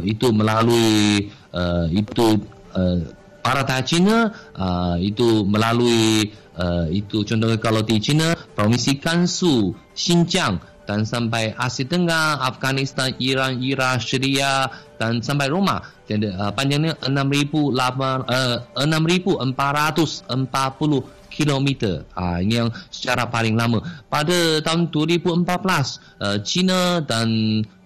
itu 0.04 0.28
melalui 0.36 1.32
uh, 1.56 1.88
itu 1.88 2.44
uh, 2.76 3.00
para 3.44 3.64
Cina 3.84 4.32
uh, 4.56 4.96
itu 5.00 5.44
melalui 5.44 6.32
uh, 6.56 6.88
itu 6.88 7.28
contohnya 7.28 7.60
kalau 7.60 7.84
di 7.84 8.00
China 8.00 8.32
provinsi 8.56 9.00
Gansu, 9.04 9.76
Xinjiang 9.92 10.73
dan 10.84 11.08
sampai 11.08 11.56
Asia 11.56 11.88
Tengah, 11.88 12.44
Afghanistan, 12.44 13.16
Iran, 13.20 13.64
Iraq, 13.64 14.04
Syria 14.04 14.68
dan 15.00 15.24
sampai 15.24 15.48
Roma. 15.48 15.80
Jadi 16.08 16.28
uh, 16.32 16.52
panjangnya 16.52 16.96
6,440 17.00 18.76
uh, 18.76 21.04
kilometer. 21.34 22.06
Uh, 22.14 22.38
ini 22.44 22.62
yang 22.62 22.70
secara 22.94 23.26
paling 23.26 23.58
lama. 23.58 23.82
Pada 24.12 24.62
tahun 24.62 24.94
2014, 24.94 25.50
uh, 25.50 26.38
China 26.46 27.02
dan 27.02 27.28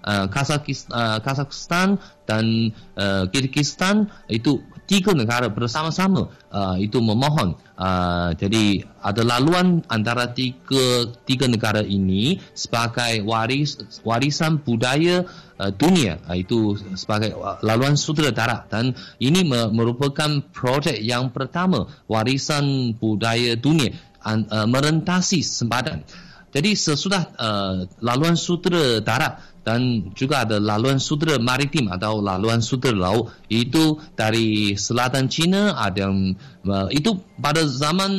uh, 0.03 0.27
Kazakhstan, 0.27 0.91
uh, 0.91 1.17
Kazakhstan 1.23 1.95
dan 2.27 2.75
uh, 2.99 3.23
Kyrgyzstan 3.31 4.11
itu 4.27 4.59
tiga 4.87 5.11
negara 5.11 5.51
bersama-sama 5.51 6.31
uh, 6.47 6.79
itu 6.79 7.03
memohon 7.03 7.59
uh, 7.75 8.31
jadi 8.39 8.87
ada 9.03 9.21
laluan 9.27 9.83
antara 9.91 10.31
tiga 10.31 11.11
tiga 11.27 11.45
negara 11.45 11.83
ini 11.83 12.39
sebagai 12.55 13.21
waris 13.27 13.77
warisan 14.07 14.63
budaya 14.63 15.27
uh, 15.59 15.71
dunia 15.75 16.23
uh, 16.25 16.39
itu 16.39 16.79
sebagai 16.95 17.35
uh, 17.35 17.59
laluan 17.61 17.99
sutradara. 17.99 18.63
Dan 18.71 18.95
ini 19.19 19.43
me- 19.43 19.69
merupakan 19.75 20.39
projek 20.55 21.03
yang 21.03 21.35
pertama 21.35 21.85
warisan 22.07 22.95
budaya 22.95 23.59
dunia 23.59 23.91
uh, 24.23 24.67
merentasi 24.67 25.43
sempadan 25.43 26.07
jadi 26.51 26.71
sesudah 26.73 27.23
uh, 27.35 27.75
laluan 27.99 28.39
sutera 28.39 29.03
darat 29.03 29.43
dan 29.67 30.11
juga 30.15 30.47
ada 30.47 30.63
laluan 30.63 30.95
sutera 30.95 31.35
maritim 31.35 31.91
atau 31.91 32.23
laluan 32.23 32.63
sutera 32.63 32.95
laut 32.95 33.35
itu 33.51 33.99
dari 34.15 34.79
selatan 34.79 35.27
China 35.27 35.75
ada 35.75 36.07
yang 36.07 36.31
uh, 36.63 36.87
itu 36.87 37.19
pada 37.35 37.67
zaman 37.67 38.11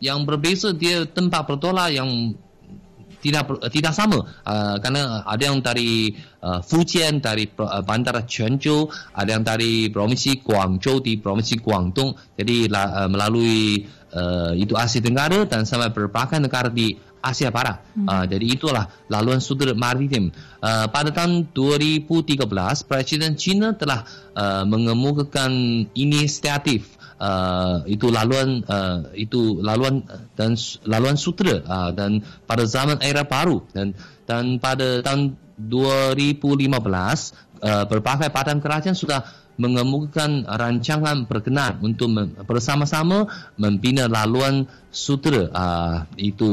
yang 0.00 0.24
berbeza 0.24 0.72
dia 0.72 1.04
tempat 1.04 1.44
bertolak 1.44 1.92
yang 1.92 2.32
tidak 3.20 3.58
tidak 3.74 3.92
sama. 3.92 4.22
Uh, 4.46 4.78
kerana 4.78 5.26
ada 5.26 5.42
yang 5.42 5.58
dari 5.58 6.14
uh, 6.40 6.62
Fujian 6.62 7.18
dari 7.18 7.50
uh, 7.58 7.82
bandar 7.82 8.22
Quanzhou 8.22 8.86
ada 9.16 9.34
yang 9.34 9.42
dari 9.42 9.90
provinsi 9.90 10.46
Guangzhou 10.46 11.02
di 11.02 11.18
provinsi 11.18 11.58
Guangdong. 11.58 12.38
Jadi 12.38 12.70
uh, 12.70 13.08
melalui 13.10 13.82
uh, 14.14 14.54
itu 14.54 14.78
Asia 14.78 15.02
Tenggara 15.02 15.42
dan 15.48 15.66
sampai 15.66 15.90
berbagai 15.90 16.38
negara 16.38 16.70
di 16.70 16.94
Asia 17.26 17.50
Barat. 17.50 17.82
Hmm. 17.98 18.06
Uh, 18.06 18.24
jadi 18.30 18.46
itulah 18.46 18.84
laluan 19.10 19.42
sudut 19.42 19.74
maritim. 19.74 20.30
Uh, 20.62 20.86
pada 20.90 21.10
tahun 21.10 21.50
2013, 21.50 22.38
Presiden 22.86 23.34
China 23.34 23.74
telah 23.74 24.06
uh, 24.38 24.62
mengemukakan 24.62 25.84
inisiatif 25.92 26.96
uh, 27.20 27.84
itu 27.88 28.08
laluan 28.12 28.62
uh, 28.68 29.10
itu 29.16 29.60
laluan 29.60 30.04
dan 30.36 30.54
laluan 30.84 31.16
sutra 31.16 31.60
uh, 31.64 31.90
dan 31.92 32.20
pada 32.44 32.64
zaman 32.68 33.00
era 33.00 33.24
baru 33.24 33.64
dan 33.72 33.96
dan 34.28 34.60
pada 34.60 35.00
tahun 35.00 35.36
2015 35.56 36.44
uh, 36.68 37.84
berbagai 37.88 38.28
badan 38.28 38.58
kerajaan 38.60 38.96
sudah 38.96 39.24
mengemukakan 39.56 40.44
rancangan 40.44 41.24
berkenan 41.24 41.80
untuk 41.80 42.12
bersama-sama 42.44 43.24
membina 43.56 44.04
laluan 44.08 44.68
sutra. 44.92 45.48
Uh, 45.52 45.96
itu 46.16 46.48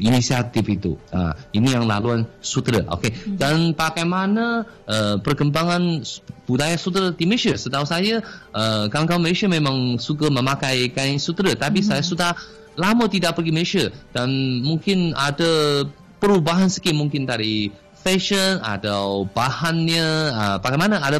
inisiatif 0.00 0.64
itu. 0.68 0.92
Uh, 1.12 1.32
ini 1.52 1.72
yang 1.72 1.88
laluan 1.88 2.28
sutra. 2.40 2.84
Okey. 2.96 3.12
Hmm. 3.12 3.36
dan 3.40 3.56
bagaimana 3.72 4.64
uh, 4.88 5.16
perkembangan 5.20 6.04
budaya 6.44 6.76
sutra 6.76 7.12
di 7.12 7.24
Malaysia? 7.24 7.56
Setahu 7.56 7.88
saya 7.88 8.20
uh, 8.52 8.88
kawan-kawan 8.92 9.24
Malaysia 9.24 9.48
memang 9.48 10.00
suka 10.00 10.28
memakai 10.28 10.92
kain 10.92 11.20
sutra. 11.20 11.52
Tapi 11.56 11.80
hmm. 11.80 11.88
saya 11.88 12.02
sudah 12.04 12.32
lama 12.76 13.08
tidak 13.08 13.36
pergi 13.36 13.52
Malaysia. 13.52 13.84
Dan 14.12 14.60
mungkin 14.64 15.16
ada 15.16 15.84
perubahan 16.20 16.72
sikit 16.72 16.96
mungkin 16.96 17.28
dari 17.28 17.72
fashion 18.06 18.62
atau 18.62 19.26
bahannya 19.26 20.30
uh, 20.30 20.56
bagaimana? 20.62 21.02
Ada 21.02 21.18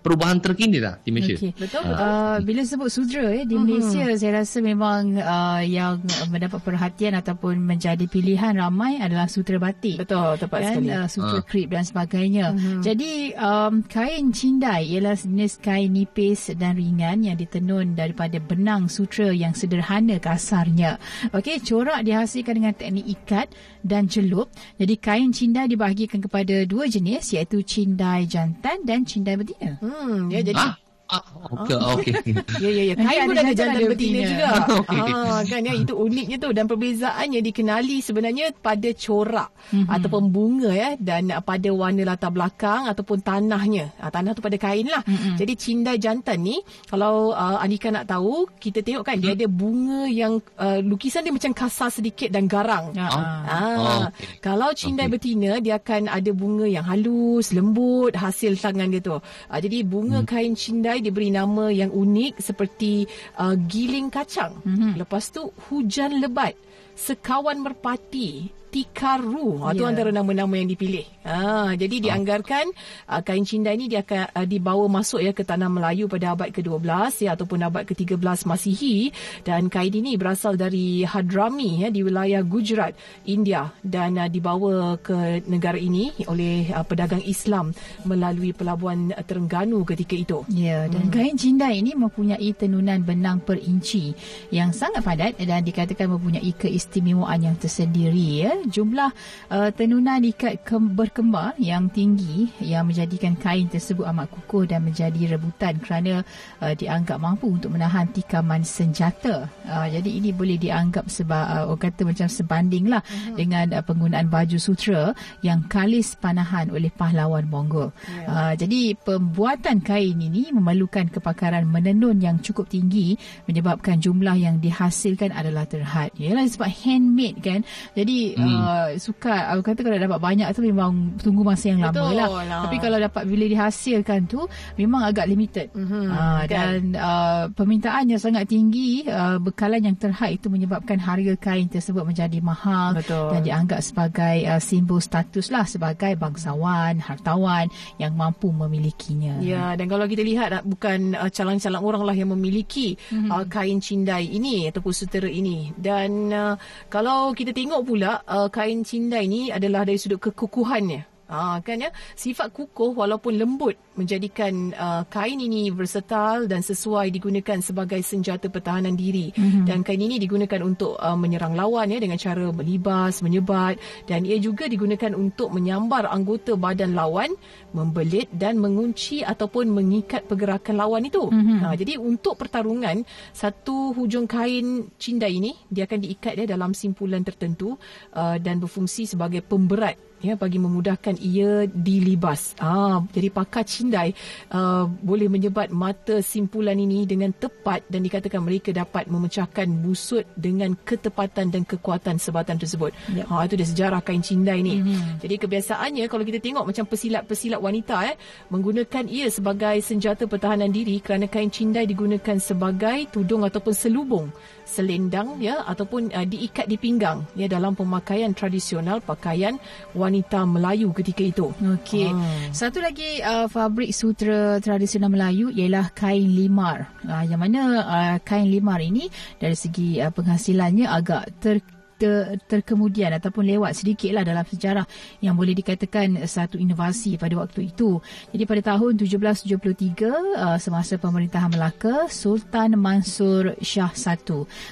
perubahan 0.00 0.40
terkini 0.40 0.80
tak 0.80 1.04
di 1.04 1.12
Malaysia? 1.12 1.36
Okay. 1.36 1.52
betul 1.52 1.84
uh, 1.84 2.40
bila 2.40 2.64
sebut 2.64 2.88
sudra 2.88 3.28
ya 3.28 3.44
di 3.44 3.52
uh-huh. 3.52 3.68
Malaysia 3.68 4.04
saya 4.16 4.40
rasa 4.40 4.64
memang 4.64 5.20
uh, 5.20 5.60
yang 5.60 6.00
mendapat 6.32 6.64
perhatian 6.64 7.12
ataupun 7.20 7.60
menjadi 7.60 8.08
pilihan 8.08 8.56
ramai 8.56 8.96
adalah 9.04 9.28
sutra 9.28 9.60
batik. 9.60 10.00
Betul 10.00 10.40
tepat 10.40 10.60
dan, 10.64 10.72
sekali. 10.72 10.88
uh, 10.96 11.06
sutra 11.12 11.38
uh. 11.40 11.44
crepe 11.44 11.76
dan 11.76 11.84
sebagainya. 11.84 12.46
Uh-huh. 12.56 12.80
jadi 12.80 13.12
um, 13.36 13.84
kain 13.84 14.32
cindai 14.32 14.96
ialah 14.96 15.20
jenis 15.20 15.60
kain 15.60 15.92
nipis 15.92 16.48
dan 16.56 16.80
ringan 16.80 17.20
yang 17.20 17.36
ditenun 17.36 17.92
daripada 17.92 18.40
benang 18.40 18.88
sutra 18.88 19.28
yang 19.28 19.52
sederhana 19.52 20.16
kasarnya. 20.16 20.96
Okey 21.36 21.60
corak 21.60 22.00
dihasilkan 22.00 22.54
dengan 22.56 22.72
teknik 22.72 23.06
ikat 23.12 23.52
dan 23.84 24.08
celup. 24.08 24.48
Jadi 24.80 24.94
kain 24.96 25.34
cindai 25.34 25.68
dibahagi 25.68 26.13
diberikan 26.14 26.20
kepada 26.22 26.56
dua 26.66 26.86
jenis 26.86 27.34
iaitu 27.34 27.66
cindai 27.66 28.30
jantan 28.30 28.86
dan 28.86 29.02
cindai 29.02 29.34
betina. 29.34 29.82
Hmm, 29.82 30.30
ya 30.30 30.40
jadi 30.46 30.62
ah. 30.62 30.78
Ah, 31.04 31.20
okey, 31.52 31.76
okey. 31.76 32.14
ya, 32.64 32.70
ya, 32.72 32.82
ya. 32.88 32.94
Kain 32.96 33.28
pun 33.28 33.36
ada 33.36 33.52
jantan 33.52 33.92
betina, 33.92 33.92
betina 33.92 34.20
juga. 34.24 34.48
okay. 34.80 35.00
ah, 35.04 35.40
kan, 35.44 35.60
ya, 35.60 35.72
itu 35.76 35.92
uniknya 35.92 36.36
tu. 36.40 36.48
Dan 36.56 36.64
perbezaannya 36.64 37.40
dikenali 37.44 38.00
sebenarnya 38.00 38.56
pada 38.56 38.88
corak 38.96 39.52
mm-hmm. 39.68 39.92
ataupun 39.92 40.22
bunga 40.32 40.72
ya. 40.72 40.90
Dan 40.96 41.28
pada 41.44 41.68
warna 41.76 42.08
latar 42.08 42.32
belakang 42.32 42.88
ataupun 42.88 43.20
tanahnya. 43.20 43.92
Ah, 44.00 44.08
tanah 44.08 44.32
tu 44.32 44.40
pada 44.40 44.56
kain 44.56 44.88
lah. 44.88 45.04
Mm-hmm. 45.04 45.36
Jadi 45.36 45.52
cindai 45.60 45.96
jantan 46.00 46.40
ni, 46.40 46.56
kalau 46.88 47.36
uh, 47.36 47.60
Anika 47.60 47.92
nak 47.92 48.08
tahu, 48.08 48.48
kita 48.56 48.80
tengok 48.80 49.04
kan, 49.04 49.20
mm-hmm. 49.20 49.36
dia 49.36 49.44
ada 49.44 49.48
bunga 49.52 50.00
yang 50.08 50.40
uh, 50.56 50.80
lukisan 50.80 51.20
dia 51.20 51.36
macam 51.36 51.52
kasar 51.52 51.92
sedikit 51.92 52.32
dan 52.32 52.48
garang. 52.48 52.96
Ah. 52.96 53.12
Ah. 53.12 53.76
Oh, 53.76 54.00
okay. 54.08 54.40
Kalau 54.40 54.72
cindai 54.72 55.12
okay. 55.12 55.20
betina, 55.20 55.60
dia 55.60 55.76
akan 55.76 56.08
ada 56.08 56.30
bunga 56.32 56.64
yang 56.64 56.88
halus, 56.88 57.52
lembut, 57.52 58.16
hasil 58.16 58.56
tangan 58.56 58.88
dia 58.88 59.04
tu. 59.04 59.20
Ah, 59.52 59.60
jadi 59.60 59.84
bunga 59.84 60.24
mm. 60.24 60.28
kain 60.32 60.56
cindai 60.56 60.93
kedai 60.94 61.10
diberi 61.10 61.34
nama 61.34 61.74
yang 61.74 61.90
unik 61.90 62.38
seperti 62.38 63.02
uh, 63.42 63.58
giling 63.66 64.14
kacang. 64.14 64.54
Mm-hmm. 64.62 65.02
Lepas 65.02 65.34
tu 65.34 65.50
hujan 65.66 66.22
lebat, 66.22 66.54
sekawan 66.94 67.58
merpati, 67.58 68.46
Tikaru. 68.74 69.62
Ha, 69.62 69.70
yeah. 69.70 69.78
Itu 69.78 69.82
antara 69.86 70.10
nama-nama 70.10 70.58
yang 70.58 70.66
dipilih. 70.66 71.06
Ha, 71.22 71.78
jadi 71.78 72.10
dianggarkan 72.10 72.74
uh, 73.06 73.22
kain 73.22 73.46
cindai 73.46 73.78
ini 73.78 73.86
dia 73.86 74.02
akan 74.02 74.34
uh, 74.34 74.42
dibawa 74.42 74.90
masuk 74.90 75.22
ya 75.22 75.30
ke 75.30 75.46
tanah 75.46 75.70
Melayu 75.70 76.10
pada 76.10 76.34
abad 76.34 76.50
ke-12 76.50 76.82
ya 77.22 77.38
ataupun 77.38 77.62
abad 77.62 77.86
ke-13 77.86 78.18
Masihi 78.50 79.14
dan 79.46 79.70
kain 79.70 79.94
ini 79.94 80.18
berasal 80.18 80.58
dari 80.58 81.06
Hadrami 81.06 81.86
ya 81.86 81.88
di 81.94 82.02
wilayah 82.02 82.42
Gujarat, 82.42 82.98
India 83.30 83.70
dan 83.86 84.18
uh, 84.18 84.26
dibawa 84.26 84.98
ke 84.98 85.46
negara 85.46 85.78
ini 85.78 86.10
oleh 86.26 86.74
uh, 86.74 86.82
pedagang 86.82 87.22
Islam 87.22 87.70
melalui 88.02 88.50
pelabuhan 88.50 89.14
Terengganu 89.22 89.86
ketika 89.86 90.18
itu. 90.18 90.38
Ya, 90.50 90.90
dan 90.90 91.08
hmm. 91.08 91.14
kain 91.14 91.38
cindai 91.38 91.78
ini 91.78 91.94
mempunyai 91.94 92.50
tenunan 92.58 92.98
benang 93.06 93.38
per 93.38 93.62
inci 93.62 94.10
yang 94.50 94.74
sangat 94.74 95.06
padat 95.06 95.38
dan 95.38 95.62
dikatakan 95.62 96.10
mempunyai 96.10 96.50
keistimewaan 96.58 97.38
yang 97.38 97.54
tersendiri 97.54 98.42
ya 98.42 98.63
jumlah 98.68 99.10
uh, 99.52 99.70
tenunan 99.72 100.20
ikat 100.24 100.64
ke- 100.64 100.92
berkembar 100.94 101.54
yang 101.60 101.88
tinggi 101.90 102.50
yang 102.60 102.88
menjadikan 102.88 103.36
kain 103.38 103.68
tersebut 103.68 104.04
amat 104.10 104.30
kukuh 104.30 104.68
dan 104.68 104.84
menjadi 104.84 105.36
rebutan 105.36 105.78
kerana 105.80 106.22
uh, 106.60 106.74
dianggap 106.74 107.18
mampu 107.20 107.50
untuk 107.50 107.72
menahan 107.72 108.08
tikaman 108.12 108.62
senjata. 108.62 109.48
Uh, 109.64 109.86
jadi 109.88 110.10
ini 110.10 110.30
boleh 110.30 110.56
dianggap 110.60 111.08
sebab 111.08 111.44
uh, 111.44 111.64
orang 111.70 111.82
kata 111.90 112.00
macam 112.06 112.28
sebanding 112.28 112.84
lah 112.88 113.02
uh-huh. 113.04 113.36
dengan 113.36 113.66
uh, 113.74 113.82
penggunaan 113.84 114.28
baju 114.28 114.56
sutra 114.60 115.12
yang 115.40 115.64
kalis 115.68 116.16
panahan 116.18 116.70
oleh 116.70 116.92
pahlawan 116.92 117.46
Mongol. 117.48 117.90
Yeah. 118.06 118.28
Uh, 118.28 118.52
jadi 118.54 118.96
pembuatan 119.00 119.80
kain 119.84 120.16
ini 120.20 120.50
memerlukan 120.52 121.10
kepakaran 121.12 121.68
menenun 121.68 122.20
yang 122.20 122.40
cukup 122.40 122.68
tinggi 122.70 123.16
menyebabkan 123.48 124.00
jumlah 124.00 124.36
yang 124.38 124.58
dihasilkan 124.62 125.30
adalah 125.34 125.68
terhad. 125.68 126.10
Yalah 126.16 126.46
sebab 126.46 126.70
handmade 126.70 127.40
kan. 127.42 127.60
Jadi 127.92 128.38
hmm. 128.38 128.44
Uh, 128.58 128.88
suka 128.98 129.54
aku 129.54 129.62
kata 129.72 129.80
kalau 129.82 129.98
dapat 129.98 130.20
banyak 130.20 130.48
tu 130.54 130.62
memang 130.62 131.18
tunggu 131.18 131.42
masa 131.42 131.72
yang 131.72 131.80
lama 131.82 132.10
lah. 132.12 132.28
lah. 132.44 132.62
Tapi 132.68 132.76
kalau 132.78 132.98
dapat 132.98 133.22
bila 133.26 133.44
dihasilkan 133.46 134.26
tu 134.30 134.46
memang 134.78 135.06
agak 135.06 135.26
limited. 135.28 135.68
Mm-hmm. 135.74 136.06
Uh, 136.10 136.42
dan 136.46 136.78
uh, 136.94 137.44
permintaannya 137.52 138.16
sangat 138.20 138.50
tinggi, 138.50 139.04
uh, 139.06 139.38
bekalan 139.40 139.84
yang 139.84 139.96
terhad 139.98 140.36
itu 140.36 140.48
menyebabkan 140.48 140.98
harga 141.00 141.34
kain 141.38 141.66
tersebut 141.68 142.04
menjadi 142.04 142.38
mahal 142.40 142.96
Betul. 142.98 143.34
dan 143.34 143.40
dianggap 143.42 143.80
sebagai 143.82 144.36
uh, 144.46 144.60
simbol 144.60 145.00
status 145.02 145.50
lah 145.50 145.66
sebagai 145.66 146.14
bangsawan, 146.18 147.00
hartawan 147.00 147.68
yang 147.98 148.14
mampu 148.14 148.50
memilikinya. 148.50 149.40
Ya, 149.40 149.74
dan 149.74 149.86
kalau 149.90 150.06
kita 150.06 150.22
lihat 150.22 150.64
bukan 150.64 151.16
uh, 151.18 151.30
calon-calon 151.30 151.82
orang 151.82 152.02
lah 152.04 152.16
yang 152.16 152.30
memiliki 152.32 152.96
mm-hmm. 152.96 153.30
uh, 153.30 153.44
kain 153.50 153.78
cindai 153.82 154.26
ini 154.28 154.68
ataupun 154.70 154.92
sutera 154.94 155.28
ini. 155.28 155.72
Dan 155.74 156.30
uh, 156.30 156.54
kalau 156.88 157.32
kita 157.36 157.50
tengok 157.50 157.80
pula 157.84 158.22
uh, 158.24 158.43
kain 158.50 158.82
cindai 158.82 159.28
ni 159.30 159.52
adalah 159.54 159.86
dari 159.86 160.00
sudut 160.00 160.18
kekukuhannya. 160.20 161.13
Ha, 161.34 161.58
kan 161.66 161.82
ya 161.82 161.90
sifat 162.14 162.54
kukuh 162.54 162.94
walaupun 162.94 163.34
lembut 163.34 163.74
menjadikan 163.98 164.70
uh, 164.70 165.02
kain 165.10 165.42
ini 165.42 165.74
versatile 165.74 166.46
dan 166.46 166.62
sesuai 166.62 167.10
digunakan 167.10 167.58
sebagai 167.58 167.98
senjata 168.06 168.46
pertahanan 168.46 168.94
diri 168.94 169.34
mm-hmm. 169.34 169.66
dan 169.66 169.82
kain 169.82 169.98
ini 169.98 170.22
digunakan 170.22 170.62
untuk 170.62 170.94
uh, 170.94 171.18
menyerang 171.18 171.58
lawan 171.58 171.90
ya 171.90 171.98
dengan 171.98 172.18
cara 172.22 172.54
melibas 172.54 173.18
menyebat 173.18 173.82
dan 174.06 174.22
ia 174.22 174.38
juga 174.38 174.70
digunakan 174.70 175.10
untuk 175.18 175.50
menyambar 175.50 176.06
anggota 176.06 176.54
badan 176.54 176.94
lawan 176.94 177.34
membelit 177.74 178.30
dan 178.30 178.62
mengunci 178.62 179.26
ataupun 179.26 179.74
mengikat 179.74 180.30
pergerakan 180.30 180.78
lawan 180.78 181.02
itu 181.02 181.26
mm-hmm. 181.26 181.58
ha, 181.66 181.74
jadi 181.74 181.98
untuk 181.98 182.38
pertarungan 182.38 183.02
satu 183.34 183.90
hujung 183.90 184.30
kain 184.30 184.86
cindai 185.02 185.34
ini 185.42 185.50
dia 185.66 185.90
akan 185.90 185.98
diikat 185.98 186.38
ya 186.38 186.46
dalam 186.46 186.78
simpulan 186.78 187.26
tertentu 187.26 187.74
uh, 188.14 188.38
dan 188.38 188.62
berfungsi 188.62 189.10
sebagai 189.10 189.42
pemberat 189.42 190.13
ya 190.24 190.34
bagi 190.40 190.56
memudahkan 190.56 191.20
ia 191.20 191.68
dilibas. 191.68 192.56
Ah, 192.56 193.04
jadi 193.12 193.28
pakar 193.28 193.68
cindai 193.68 194.16
uh, 194.48 194.88
boleh 194.88 195.28
menyebat 195.28 195.68
mata 195.68 196.24
simpulan 196.24 196.80
ini 196.80 197.04
dengan 197.04 197.36
tepat 197.36 197.84
dan 197.92 198.00
dikatakan 198.00 198.40
mereka 198.40 198.72
dapat 198.72 199.04
memecahkan 199.12 199.68
busut 199.84 200.24
dengan 200.32 200.72
ketepatan 200.72 201.52
dan 201.52 201.68
kekuatan 201.68 202.16
sebatan 202.16 202.56
tersebut. 202.56 202.96
Yep. 203.12 203.26
Ha 203.28 203.44
itu 203.44 203.54
dia 203.60 203.68
sejarah 203.68 204.00
kain 204.00 204.24
cindai 204.24 204.64
ni. 204.64 204.80
Mm-hmm. 204.80 205.20
Jadi 205.20 205.34
kebiasaannya 205.36 206.04
kalau 206.08 206.24
kita 206.24 206.40
tengok 206.40 206.64
macam 206.64 206.84
pesilat-pesilat 206.88 207.60
wanita 207.60 207.96
eh 208.08 208.16
menggunakan 208.48 209.04
ia 209.12 209.28
sebagai 209.28 209.76
senjata 209.84 210.24
pertahanan 210.24 210.72
diri 210.72 210.96
kerana 211.04 211.28
kain 211.28 211.52
cindai 211.52 211.84
digunakan 211.84 212.40
sebagai 212.40 213.12
tudung 213.12 213.44
ataupun 213.44 213.74
selubung 213.76 214.26
selendang 214.64 215.38
ya 215.38 215.62
ataupun 215.68 216.10
uh, 216.10 216.26
diikat 216.26 216.66
di 216.66 216.80
pinggang 216.80 217.22
ya 217.36 217.46
dalam 217.46 217.76
pemakaian 217.76 218.32
tradisional 218.32 219.04
pakaian 219.04 219.60
wanita 219.92 220.42
Melayu 220.48 220.90
ketika 220.96 221.22
itu. 221.22 221.46
Okey. 221.52 222.10
Hmm. 222.10 222.50
Satu 222.50 222.80
lagi 222.80 223.20
uh, 223.20 223.46
fabrik 223.46 223.92
sutra 223.92 224.58
tradisional 224.58 225.12
Melayu 225.12 225.52
ialah 225.52 225.92
kain 225.92 226.24
limar. 226.24 226.88
Uh, 227.04 227.22
yang 227.28 227.40
mana 227.40 227.60
uh, 227.84 228.16
kain 228.24 228.48
limar 228.48 228.80
ini 228.80 229.06
dari 229.36 229.54
segi 229.54 230.00
uh, 230.00 230.10
penghasilannya 230.10 230.88
agak 230.88 231.22
ter 231.38 231.60
ter, 231.96 232.38
terkemudian 232.50 233.14
ataupun 233.14 233.44
lewat 233.46 233.76
sedikitlah 233.76 234.26
dalam 234.26 234.42
sejarah 234.42 234.86
yang 235.20 235.34
boleh 235.38 235.54
dikatakan 235.54 236.24
satu 236.24 236.58
inovasi 236.58 237.16
pada 237.20 237.38
waktu 237.38 237.70
itu. 237.70 238.00
Jadi 238.32 238.44
pada 238.48 238.74
tahun 238.74 238.98
1773 238.98 240.40
uh, 240.40 240.58
semasa 240.58 240.96
pemerintahan 240.96 241.52
Melaka, 241.52 242.08
Sultan 242.10 242.74
Mansur 242.80 243.54
Shah 243.60 243.92
I 243.94 244.16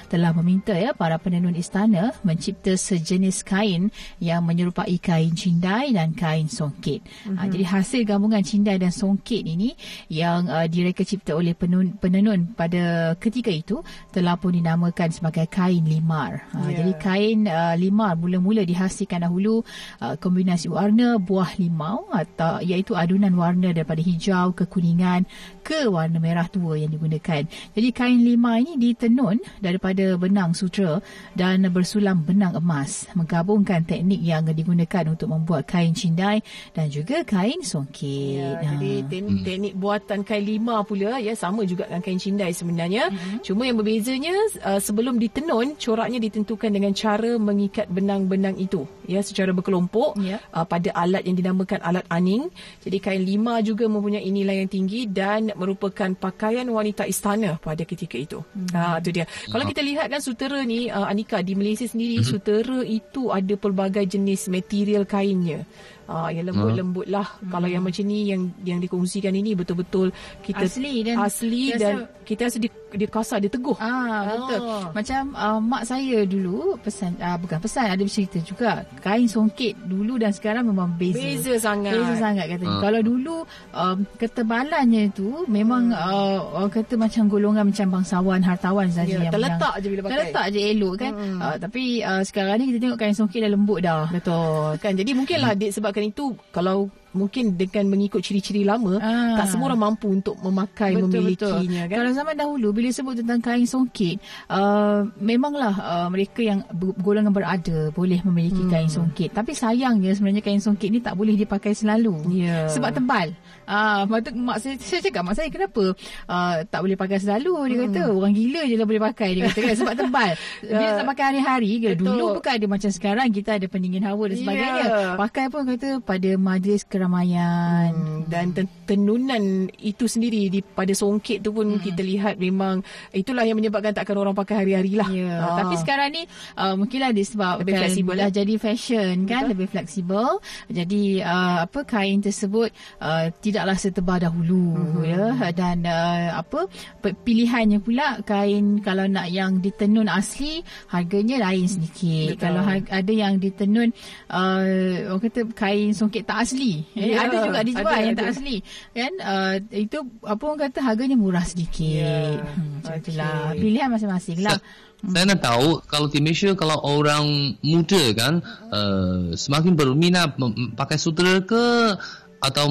telah 0.09 0.31
meminta 0.33 0.73
ya 0.73 0.91
para 0.91 1.17
penenun 1.21 1.55
istana 1.55 2.13
mencipta 2.25 2.75
sejenis 2.75 3.45
kain 3.45 3.93
yang 4.19 4.43
menyerupai 4.43 4.97
kain 4.99 5.33
cindai 5.37 5.93
dan 5.93 6.17
kain 6.17 6.49
songket. 6.49 7.03
Mm-hmm. 7.03 7.37
Uh, 7.39 7.47
jadi 7.49 7.65
hasil 7.65 8.01
gabungan 8.03 8.41
cindai 8.41 8.81
dan 8.81 8.91
songket 8.91 9.45
ini 9.45 9.77
yang 10.09 10.49
uh, 10.49 10.65
direka 10.65 11.05
cipta 11.05 11.37
oleh 11.37 11.53
penenun, 11.53 11.95
penenun 11.97 12.51
pada 12.57 13.13
ketika 13.17 13.51
itu 13.53 13.79
telah 14.09 14.35
pun 14.35 14.53
dinamakan 14.55 15.09
sebagai 15.13 15.45
kain 15.47 15.85
limar. 15.85 16.49
Uh, 16.51 16.67
yeah. 16.67 16.83
Jadi 16.83 16.91
kain 16.97 17.12
uh, 17.49 17.75
limau 17.77 18.15
mula-mula 18.17 18.63
dihasilkan 18.63 19.25
dahulu 19.25 19.61
uh, 19.99 20.15
kombinasi 20.17 20.69
warna 20.69 21.17
buah 21.17 21.57
limau 21.59 22.09
atau 22.09 22.61
iaitu 22.63 22.93
adunan 22.97 23.33
warna 23.35 23.69
daripada 23.75 24.01
hijau 24.01 24.53
ke 24.55 24.65
kuningan 24.69 25.25
ke 25.63 25.87
warna 25.87 26.19
merah 26.19 26.45
tua 26.51 26.75
yang 26.75 26.91
digunakan. 26.91 27.47
Jadi 27.47 27.89
kain 27.95 28.19
limau 28.21 28.59
ini 28.59 28.75
ditenun 28.75 29.39
daripada 29.63 30.19
benang 30.19 30.51
sutra 30.51 30.99
dan 31.33 31.63
bersulam 31.71 32.21
benang 32.21 32.53
emas 32.59 33.07
menggabungkan 33.15 33.87
teknik 33.87 34.19
yang 34.19 34.43
digunakan 34.43 35.07
untuk 35.07 35.31
membuat 35.31 35.65
kain 35.65 35.95
cindai 35.95 36.43
dan 36.75 36.91
juga 36.91 37.23
kain 37.23 37.63
songket. 37.63 38.35
Ya, 38.37 38.59
ha. 38.59 38.61
Jadi 38.75 38.91
te- 39.07 39.41
teknik 39.47 39.73
buatan 39.79 40.27
kain 40.27 40.43
limau 40.43 40.83
pula 40.83 41.17
ya 41.23 41.33
sama 41.33 41.63
juga 41.63 41.87
dengan 41.87 42.03
kain 42.03 42.19
cindai 42.19 42.51
sebenarnya. 42.51 43.09
Mm-hmm. 43.09 43.39
Cuma 43.47 43.63
yang 43.63 43.79
berbezanya 43.79 44.35
uh, 44.67 44.81
sebelum 44.83 45.15
ditenun 45.17 45.79
coraknya 45.79 46.19
ditentukan 46.19 46.69
dengan 46.69 46.91
cara 46.91 47.39
mengikat 47.39 47.87
benang-benang 47.87 48.59
itu 48.59 48.83
ya 49.05 49.19
secara 49.21 49.51
berkelompok 49.51 50.19
yeah. 50.19 50.39
uh, 50.51 50.65
pada 50.67 50.91
alat 50.95 51.23
yang 51.23 51.35
dinamakan 51.37 51.79
alat 51.83 52.05
aning. 52.09 52.47
Jadi 52.83 52.97
kain 52.99 53.23
lima 53.23 53.59
juga 53.61 53.87
mempunyai 53.87 54.27
nilai 54.27 54.63
yang 54.63 54.69
tinggi 54.71 55.07
dan 55.09 55.51
merupakan 55.55 56.09
pakaian 56.15 56.65
wanita 56.67 57.07
istana 57.07 57.59
pada 57.59 57.83
ketika 57.83 58.15
itu. 58.19 58.39
Hmm. 58.53 58.69
Ha 58.73 58.99
itu 58.99 59.09
dia. 59.11 59.25
Kalau 59.49 59.63
kita 59.67 59.81
lihat 59.83 60.07
kan 60.11 60.21
sutera 60.23 60.59
ni 60.63 60.87
uh, 60.87 61.07
Anika 61.07 61.39
di 61.43 61.53
Malaysia 61.53 61.85
sendiri 61.87 62.21
hmm. 62.21 62.27
sutera 62.27 62.79
itu 62.83 63.29
ada 63.29 63.53
pelbagai 63.55 64.05
jenis 64.07 64.47
material 64.51 65.03
kainnya. 65.07 65.65
Ah 66.03 66.27
yang 66.27 66.51
lembut-lembut 66.51 67.07
lah. 67.07 67.27
Hmm. 67.39 67.51
Kalau 67.55 67.67
yang 67.71 67.83
macam 67.83 68.03
ni 68.03 68.27
yang 68.27 68.51
yang 68.67 68.79
dikongsikan 68.83 69.31
ini 69.31 69.55
betul-betul 69.55 70.11
kita 70.43 70.67
asli 70.67 71.07
dan 71.07 71.15
asli 71.19 71.63
dan 71.79 72.11
kita 72.23 72.47
rasa 72.47 72.57
dia, 72.59 72.71
dia 72.91 73.07
kasar 73.07 73.39
dia 73.39 73.47
teguh. 73.47 73.75
Ah 73.79 74.35
betul. 74.35 74.59
Ah. 74.67 74.85
Macam 74.91 75.21
uh, 75.31 75.59
mak 75.63 75.83
saya 75.87 76.27
dulu 76.27 76.75
pesan 76.83 77.15
uh, 77.23 77.39
bukan 77.39 77.57
pesan 77.63 77.87
ada 77.87 78.03
bercerita 78.03 78.39
juga 78.43 78.83
kain 78.99 79.31
songket 79.31 79.79
dulu 79.87 80.19
dan 80.19 80.35
sekarang 80.35 80.67
memang 80.67 80.91
beza. 80.99 81.23
Beza 81.23 81.55
sangat. 81.55 81.95
Beza 81.95 82.15
sangat 82.19 82.45
kata. 82.51 82.65
Uh. 82.67 82.81
Kalau 82.83 82.99
dulu 82.99 83.35
um, 83.71 83.97
ketebalannya 84.19 85.03
tu 85.15 85.47
memang 85.47 85.91
hmm. 85.91 86.03
uh, 86.03 86.37
orang 86.59 86.71
kata 86.71 86.93
macam 86.99 87.31
golongan 87.31 87.63
macam 87.71 87.87
bangsawan 87.99 88.43
hartawan 88.43 88.91
saja 88.91 89.07
yeah, 89.07 89.23
yang 89.27 89.33
terletak 89.33 89.73
je 89.79 89.87
bila 89.87 90.01
pakai. 90.03 90.15
Terletak 90.19 90.45
je 90.51 90.59
elok 90.59 90.93
kan. 90.99 91.11
Hmm. 91.15 91.39
Uh, 91.39 91.55
tapi 91.63 91.83
uh, 92.03 92.21
sekarang 92.27 92.59
ni 92.59 92.75
kita 92.75 92.79
tengok 92.91 92.99
kain 92.99 93.15
songket 93.15 93.39
dah 93.47 93.51
lembut 93.55 93.79
dah. 93.79 94.11
Betul. 94.11 94.75
Kan 94.83 94.99
jadi 94.99 95.11
mungkinlah 95.15 95.55
hmm. 95.55 95.71
Sebabkan 95.93 96.09
itu 96.09 96.25
kalau 96.49 96.89
mungkin 97.13 97.55
dengan 97.55 97.89
mengikut 97.89 98.19
ciri-ciri 98.19 98.65
lama 98.65 98.97
ah. 98.99 99.37
tak 99.39 99.53
semua 99.53 99.73
orang 99.73 99.93
mampu 99.93 100.09
untuk 100.09 100.35
memakai 100.41 100.97
betul, 100.97 101.09
memilikinya 101.23 101.81
betul. 101.85 101.91
kan 101.93 101.97
kalau 102.01 102.11
zaman 102.13 102.35
dahulu 102.35 102.67
bila 102.73 102.89
sebut 102.89 103.15
tentang 103.21 103.39
kain 103.39 103.65
songket 103.69 104.17
uh, 104.49 105.05
memanglah 105.21 105.73
uh, 105.77 106.07
mereka 106.09 106.41
yang 106.41 106.65
golongan 106.99 107.31
berada 107.31 107.93
boleh 107.93 108.19
memiliki 108.25 108.65
hmm. 108.65 108.71
kain 108.73 108.89
songket 108.89 109.29
tapi 109.31 109.53
sayangnya 109.53 110.11
sebenarnya 110.17 110.43
kain 110.43 110.61
songket 110.61 110.89
ni 110.89 110.99
tak 110.99 111.13
boleh 111.13 111.37
dipakai 111.37 111.77
selalu 111.77 112.17
yeah. 112.33 112.67
sebab 112.67 112.91
tebal 112.93 113.31
Ah, 113.63 114.03
uh, 114.03 114.19
mak 114.35 114.59
saya, 114.59 114.75
saya 114.75 114.99
cakap 114.99 115.23
mak 115.23 115.39
saya 115.39 115.47
kenapa 115.47 115.95
uh, 116.27 116.55
tak 116.67 116.83
boleh 116.83 116.99
pakai 116.99 117.23
selalu 117.23 117.71
dia 117.71 117.77
hmm. 117.79 117.85
kata 117.87 118.01
orang 118.11 118.33
gila 118.35 118.61
je 118.67 118.75
lah 118.75 118.83
boleh 118.83 119.03
pakai 119.07 119.29
dia 119.39 119.47
kata 119.47 119.59
kan 119.63 119.75
sebab 119.79 119.93
tebal 119.95 120.31
dia 120.67 120.87
tak 120.99 121.05
pakai 121.07 121.23
hari-hari 121.31 121.71
ke 121.79 121.89
dulu 121.95 122.43
bukan 122.43 122.59
ada 122.59 122.65
macam 122.67 122.91
sekarang 122.91 123.31
kita 123.31 123.55
ada 123.55 123.67
pendingin 123.71 124.03
hawa 124.03 124.27
dan 124.27 124.37
sebagainya 124.43 124.83
yeah. 124.83 125.15
pakai 125.15 125.47
pun 125.47 125.63
kata 125.63 126.03
pada 126.03 126.29
majlis 126.35 126.83
keramaian 127.03 127.91
hmm. 127.91 128.31
dan 128.31 128.55
tenunan 128.87 129.67
itu 129.83 130.07
sendiri 130.07 130.47
di 130.47 130.63
pada 130.63 130.95
songket 130.95 131.43
tu 131.43 131.51
pun 131.51 131.75
hmm. 131.75 131.83
kita 131.83 131.99
lihat 131.99 132.39
memang 132.39 132.79
itulah 133.11 133.43
yang 133.43 133.59
menyebabkan 133.59 133.91
takkan 133.91 134.15
orang 134.15 134.31
pakai 134.31 134.63
hari-hari 134.63 134.95
lah 134.95 135.11
yeah. 135.11 135.43
ah. 135.43 135.59
tapi 135.59 135.75
sekarang 135.83 136.15
ni 136.15 136.23
uh, 136.55 136.79
mungkinlah 136.79 137.11
disebabkan 137.11 137.67
lebih 137.67 137.75
fleksibel 137.75 138.15
dah 138.15 138.31
jadi 138.31 138.53
fashion 138.55 139.15
kan 139.27 139.51
lebih 139.51 139.67
fleksibel 139.67 140.39
jadi 140.71 141.03
uh, 141.27 141.57
apa 141.67 141.83
kain 141.83 142.23
tersebut 142.23 142.71
uh, 143.03 143.27
tidaklah 143.43 143.75
setebal 143.75 144.23
dahulu 144.23 144.79
mm-hmm. 144.79 145.03
ya 145.03 145.51
dan 145.51 145.83
uh, 145.83 146.39
apa 146.39 146.71
pilihannya 147.03 147.83
pula 147.83 148.23
kain 148.23 148.79
kalau 148.79 149.03
nak 149.11 149.27
yang 149.27 149.59
ditenun 149.59 150.07
asli 150.07 150.63
harganya 150.87 151.51
lain 151.51 151.67
sedikit 151.67 152.39
Betul. 152.39 152.43
kalau 152.47 152.61
ha- 152.63 152.87
ada 152.87 153.13
yang 153.13 153.35
ditenun 153.43 153.91
uh, 154.31 155.11
orang 155.11 155.21
kata 155.27 155.41
kain 155.51 155.91
songket 155.91 156.23
tak 156.23 156.47
asli 156.47 156.85
eh, 156.97 157.13
yeah. 157.13 157.25
ada 157.25 157.35
juga 157.45 157.59
dijual 157.65 157.93
ada, 157.93 158.03
yang 158.03 158.15
ada. 158.15 158.21
tak 158.21 158.29
asli 158.37 158.55
kan 158.93 159.13
uh, 159.21 159.55
itu 159.73 159.97
apa 160.23 160.41
orang 160.43 160.59
kata 160.69 160.79
harganya 160.81 161.17
murah 161.17 161.45
sedikit 161.45 161.83
yeah. 161.83 162.41
hmm, 162.41 162.85
itulah 162.85 163.53
okay. 163.53 163.59
pilihan 163.59 163.89
masing-masing 163.89 164.39
lah 164.41 164.57
saya 165.03 165.35
nak 165.35 165.43
tahu 165.43 165.83
kalau 165.91 166.07
di 166.07 166.23
Malaysia 166.23 166.55
kalau 166.55 166.79
orang 166.79 167.59
muda 167.59 168.03
kan 168.15 168.39
uh, 168.71 169.35
semakin 169.35 169.75
berminat 169.75 170.39
pakai 170.79 170.95
sutra 170.95 171.43
ke 171.43 171.99
atau 172.43 172.67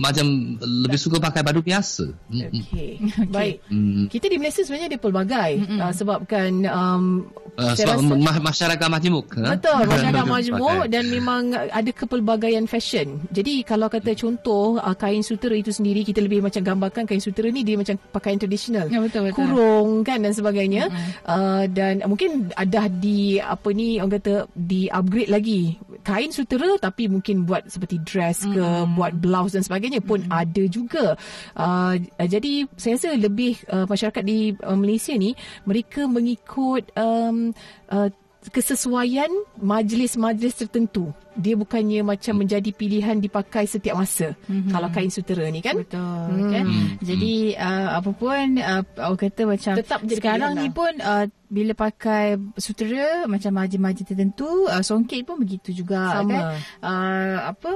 macam 0.00 0.56
lebih 0.60 0.96
suka 0.96 1.20
pakai 1.20 1.44
baju 1.44 1.60
biasa. 1.60 2.08
Okey. 2.60 2.90
Baik. 3.28 3.60
Mm. 3.68 4.08
Kita 4.08 4.26
di 4.32 4.36
Malaysia 4.40 4.64
sebenarnya 4.64 4.96
ada 4.96 4.98
pelbagai 5.00 5.50
uh, 5.76 5.92
sebabkan 5.92 6.64
um, 6.70 7.04
uh, 7.60 7.74
sebab 7.76 8.00
rasa, 8.00 8.40
masyarakat 8.40 8.86
majmuk. 8.88 9.26
Betul, 9.36 9.80
masyarakat 9.84 10.26
majmuk 10.38 10.82
dan 10.88 11.04
memang 11.12 11.52
ada 11.52 11.90
kepelbagaian 11.92 12.64
fashion. 12.64 13.20
Jadi 13.28 13.60
kalau 13.66 13.92
kata 13.92 14.16
contoh 14.16 14.80
uh, 14.80 14.96
kain 14.96 15.20
sutera 15.20 15.52
itu 15.52 15.68
sendiri 15.68 16.00
kita 16.00 16.24
lebih 16.24 16.40
macam 16.40 16.64
gambarkan 16.64 17.04
kain 17.04 17.20
sutera 17.20 17.52
ni 17.52 17.60
dia 17.60 17.76
macam 17.76 18.00
pakaian 18.14 18.40
tradisional. 18.40 18.88
Ya 18.88 19.04
betul 19.04 19.28
betul. 19.28 19.36
Kurung 19.44 20.06
kan 20.06 20.24
dan 20.24 20.32
sebagainya. 20.32 20.88
Mm-hmm. 20.88 21.12
Uh, 21.28 21.64
dan 21.68 22.00
mungkin 22.08 22.48
ada 22.56 22.88
di 22.88 23.36
apa 23.36 23.68
ni 23.76 24.00
orang 24.00 24.16
kata 24.16 24.48
di 24.56 24.88
upgrade 24.88 25.28
lagi 25.28 25.76
kain 26.00 26.32
sutera 26.32 26.80
tapi 26.80 27.12
mungkin 27.12 27.44
buat 27.44 27.68
seperti 27.68 28.00
dress 28.00 28.48
ke 28.48 28.59
mm. 28.64 28.96
buat 28.96 29.12
blouse 29.16 29.56
dan 29.56 29.64
sebagainya 29.64 30.04
pun 30.04 30.24
mm. 30.24 30.30
ada 30.30 30.62
juga. 30.68 31.06
Uh, 31.56 31.96
jadi 32.20 32.68
saya 32.76 32.96
rasa 32.96 33.16
lebih 33.16 33.60
uh, 33.72 33.86
masyarakat 33.88 34.22
di 34.22 34.54
uh, 34.60 34.76
Malaysia 34.76 35.14
ni 35.16 35.34
mereka 35.64 36.04
mengikut 36.06 36.88
um, 36.96 37.52
uh, 37.90 38.08
kesesuaian 38.48 39.28
majlis-majlis 39.60 40.64
tertentu 40.64 41.12
dia 41.38 41.54
bukannya 41.54 42.02
macam 42.02 42.34
hmm. 42.34 42.40
menjadi 42.42 42.70
pilihan 42.74 43.16
dipakai 43.22 43.64
setiap 43.70 43.94
masa 43.94 44.34
hmm. 44.50 44.74
kalau 44.74 44.88
kain 44.90 45.12
sutera 45.12 45.46
ni 45.46 45.62
kan 45.62 45.78
betul 45.78 46.00
hmm. 46.00 46.50
kan 46.50 46.66
hmm. 46.66 46.88
jadi 47.02 47.34
uh, 47.58 47.88
apa 48.02 48.10
pun 48.10 48.44
uh, 48.58 48.82
orang 48.98 49.20
kata 49.20 49.42
macam 49.46 49.74
Tetap 49.78 50.00
sekarang 50.10 50.52
ni 50.58 50.68
lah. 50.68 50.74
pun 50.74 50.92
uh, 50.98 51.24
bila 51.50 51.74
pakai 51.74 52.38
sutera 52.54 53.26
macam 53.26 53.50
majlis-majlis 53.50 54.06
tertentu 54.06 54.70
uh, 54.70 54.86
songket 54.86 55.26
pun 55.26 55.34
begitu 55.42 55.74
juga 55.74 56.22
Sama. 56.22 56.30
kan 56.30 56.42
uh, 56.78 57.36
apa 57.50 57.70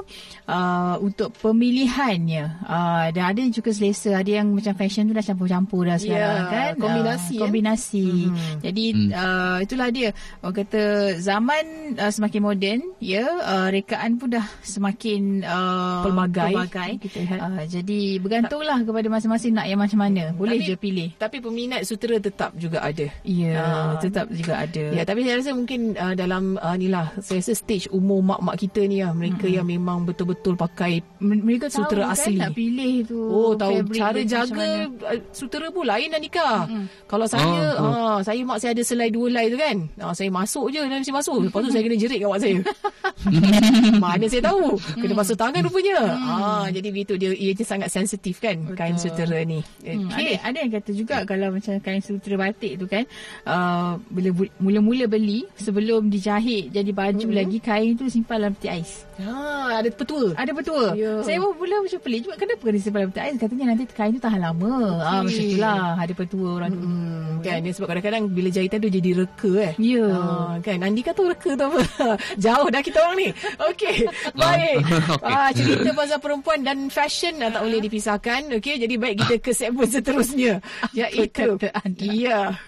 uh, 0.47 0.95
untuk 1.03 1.35
pemilihannya 1.43 2.62
uh, 2.62 3.11
dan 3.11 3.35
ada 3.35 3.43
juga 3.51 3.75
selesa 3.75 4.14
ada 4.14 4.31
yang 4.31 4.55
macam 4.55 4.79
fashion 4.79 5.11
tu 5.11 5.14
dah 5.14 5.27
campur-campur 5.27 5.90
dah 5.90 5.99
sekarang 5.99 6.38
yeah, 6.38 6.51
kan 6.55 6.71
kombinasi 6.79 7.35
uh, 7.35 7.40
kombinasi 7.43 8.07
hmm. 8.31 8.59
jadi 8.62 8.85
hmm. 8.95 9.03
Uh, 9.14 9.59
itulah 9.67 9.88
dia 9.90 10.11
orang 10.43 10.57
kata 10.62 10.83
zaman 11.19 11.64
uh, 11.99 12.12
semakin 12.14 12.40
moden 12.47 12.79
ya 13.03 13.27
uh, 13.27 13.54
uh, 13.55 13.69
rekaan 13.71 14.11
pun 14.17 14.29
dah 14.29 14.43
semakin 14.61 15.23
uh, 15.40 16.03
Pelbagai. 16.03 16.51
pelbagai. 16.51 16.90
Kita 16.99 17.17
lihat. 17.21 17.38
Uh, 17.40 17.62
jadi 17.64 18.01
bergantunglah 18.19 18.79
kepada 18.81 19.07
masing-masing 19.09 19.53
nak 19.53 19.67
yang 19.67 19.79
macam 19.79 19.99
mana. 20.01 20.35
Boleh 20.35 20.59
Tapi- 20.59 20.67
je 20.67 20.75
pilih. 20.77 21.09
Tapi 21.14 21.37
peminat 21.38 21.81
sutera 21.85 22.19
tetap 22.19 22.51
juga 22.55 22.83
ada. 22.83 23.07
Ya, 23.23 23.55
Ah. 23.57 23.95
tetap 23.97 24.27
juga 24.29 24.59
ada. 24.61 24.85
Ya, 24.90 25.03
tapi 25.03 25.23
saya 25.23 25.38
rasa 25.38 25.51
mungkin 25.53 25.95
uh, 25.95 26.12
dalam 26.12 26.59
uh, 26.59 26.75
ni 26.75 26.88
lah, 26.88 27.14
saya 27.19 27.38
rasa 27.38 27.55
stage 27.55 27.87
umur 27.88 28.21
mak-mak 28.21 28.59
kita 28.59 28.83
ni 28.83 28.99
lah, 28.99 29.12
mereka 29.12 29.47
yang 29.47 29.64
memang 29.64 30.03
betul-betul 30.03 30.55
pakai 30.55 30.99
M- 31.21 31.40
mereka 31.40 31.69
tahu 31.69 31.85
Sutera 31.85 32.03
kan 32.07 32.14
asli. 32.14 32.37
nak 32.37 32.53
pilih 32.53 32.95
tu. 33.05 33.21
Oh 33.21 33.53
tahu 33.55 33.87
cara 33.90 34.21
jaga 34.21 34.67
uh, 35.05 35.19
sutera 35.31 35.69
pun 35.69 35.85
lain 35.85 36.11
Anika. 36.11 36.67
Kalau 37.05 37.27
saya 37.27 37.77
Oh, 37.77 37.87
ah 38.09 38.19
saya 38.21 38.40
mak 38.43 38.59
saya 38.59 38.73
ada 38.73 38.83
selai 38.83 39.09
dua 39.09 39.29
lay 39.29 39.47
tu 39.47 39.55
kan. 39.55 39.77
Ah 39.97 40.11
saya 40.11 40.27
masuk 40.27 40.69
je 40.69 40.81
dalam 40.81 40.97
mesti 40.97 41.12
masuk. 41.12 41.38
Lepas 41.45 41.61
tu 41.61 41.71
saya 41.71 41.83
kena 41.83 41.97
jerit 41.97 42.19
kat 42.19 42.27
mak 42.27 42.40
saya. 42.40 42.57
Mana 44.05 44.25
saya 44.27 44.42
tahu. 44.44 44.79
Kena 44.97 45.14
basuh 45.14 45.35
tangan 45.35 45.64
rupanya. 45.64 45.99
Ah 46.14 46.66
jadi 46.68 46.88
begitu 46.90 47.14
dia 47.16 47.31
ia 47.31 47.53
je 47.53 47.62
sangat 47.62 47.90
sensitif 47.90 48.38
kan 48.38 48.55
kain 48.75 48.97
sutera 48.97 49.42
ni. 49.42 49.61
Hmm, 49.83 50.09
Okey. 50.09 50.38
ada, 50.38 50.51
ada 50.51 50.57
yang 50.62 50.73
kata 50.73 50.90
juga 50.92 51.16
kalau 51.25 51.51
macam 51.51 51.75
kain 51.81 52.01
sutera 52.01 52.37
batik 52.38 52.79
tu 52.79 52.87
kan 52.87 53.05
uh, 53.44 53.99
bila 54.09 54.31
mula-mula 54.59 55.05
beli 55.07 55.44
sebelum 55.57 56.09
dijahit 56.09 56.70
jadi 56.70 56.90
baju 56.90 57.25
Hmm. 57.25 57.37
lagi 57.37 57.59
kain 57.59 57.97
tu 57.97 58.07
simpan 58.07 58.37
dalam 58.40 58.53
peti 58.53 58.68
ais. 58.68 59.07
Ah 59.22 59.79
ada 59.79 59.88
petua. 59.94 60.35
Ada 60.35 60.50
betul. 60.50 60.87
Ya. 60.98 61.22
Saya 61.22 61.38
pun 61.38 61.55
mula 61.55 61.87
macam 61.87 62.00
pelik 62.03 62.20
juga 62.27 62.35
kenapa 62.35 62.62
kena 62.66 62.79
simpan 62.83 63.00
dalam 63.07 63.11
peti 63.14 63.20
ais 63.22 63.37
katanya 63.38 63.64
nanti 63.70 63.85
kain 63.87 64.12
tu 64.16 64.22
tahan 64.22 64.40
lama. 64.42 64.74
Okay. 64.98 65.07
Ah 65.07 65.20
macam 65.22 65.42
itulah 65.46 65.83
ada 66.03 66.12
petua 66.18 66.48
orang 66.59 66.70
tu. 66.74 66.81
Hmm, 66.83 67.31
kan 67.46 67.59
dia 67.62 67.72
sebab 67.72 67.87
kadang-kadang 67.94 68.22
bila 68.27 68.48
jahitan 68.50 68.79
tu 68.83 68.90
jadi 68.90 69.11
reka 69.22 69.53
eh. 69.62 69.72
Ya. 69.79 70.07
Ah, 70.11 70.53
kan 70.59 70.79
Andika 70.83 71.11
tu 71.14 71.22
reka 71.31 71.50
tu 71.55 71.64
apa? 71.64 71.81
Jauh 72.44 72.68
dah 72.70 72.83
kita 72.83 72.98
orang 72.98 73.18
ni. 73.22 73.29
Okey, 73.70 73.96
baik. 74.42 74.77
Okey. 74.83 75.31
Ah 75.31 75.50
cerita 75.55 75.90
pasal 75.94 76.18
perempuan 76.18 76.66
dan 76.66 76.90
fashion 76.90 77.38
dah 77.38 77.55
tak 77.55 77.62
boleh 77.62 77.79
dipisahkan. 77.79 78.50
Okey, 78.59 78.83
jadi 78.83 78.94
baik 78.98 79.16
kita 79.22 79.35
ke 79.38 79.50
segmen 79.55 79.87
seterusnya. 79.94 80.59
Iaitu 80.90 81.31
kata 81.31 81.70
anda? 81.87 82.59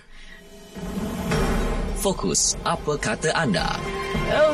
Fokus 2.07 2.55
apa 2.63 2.95
kata 3.03 3.35
anda? 3.35 3.67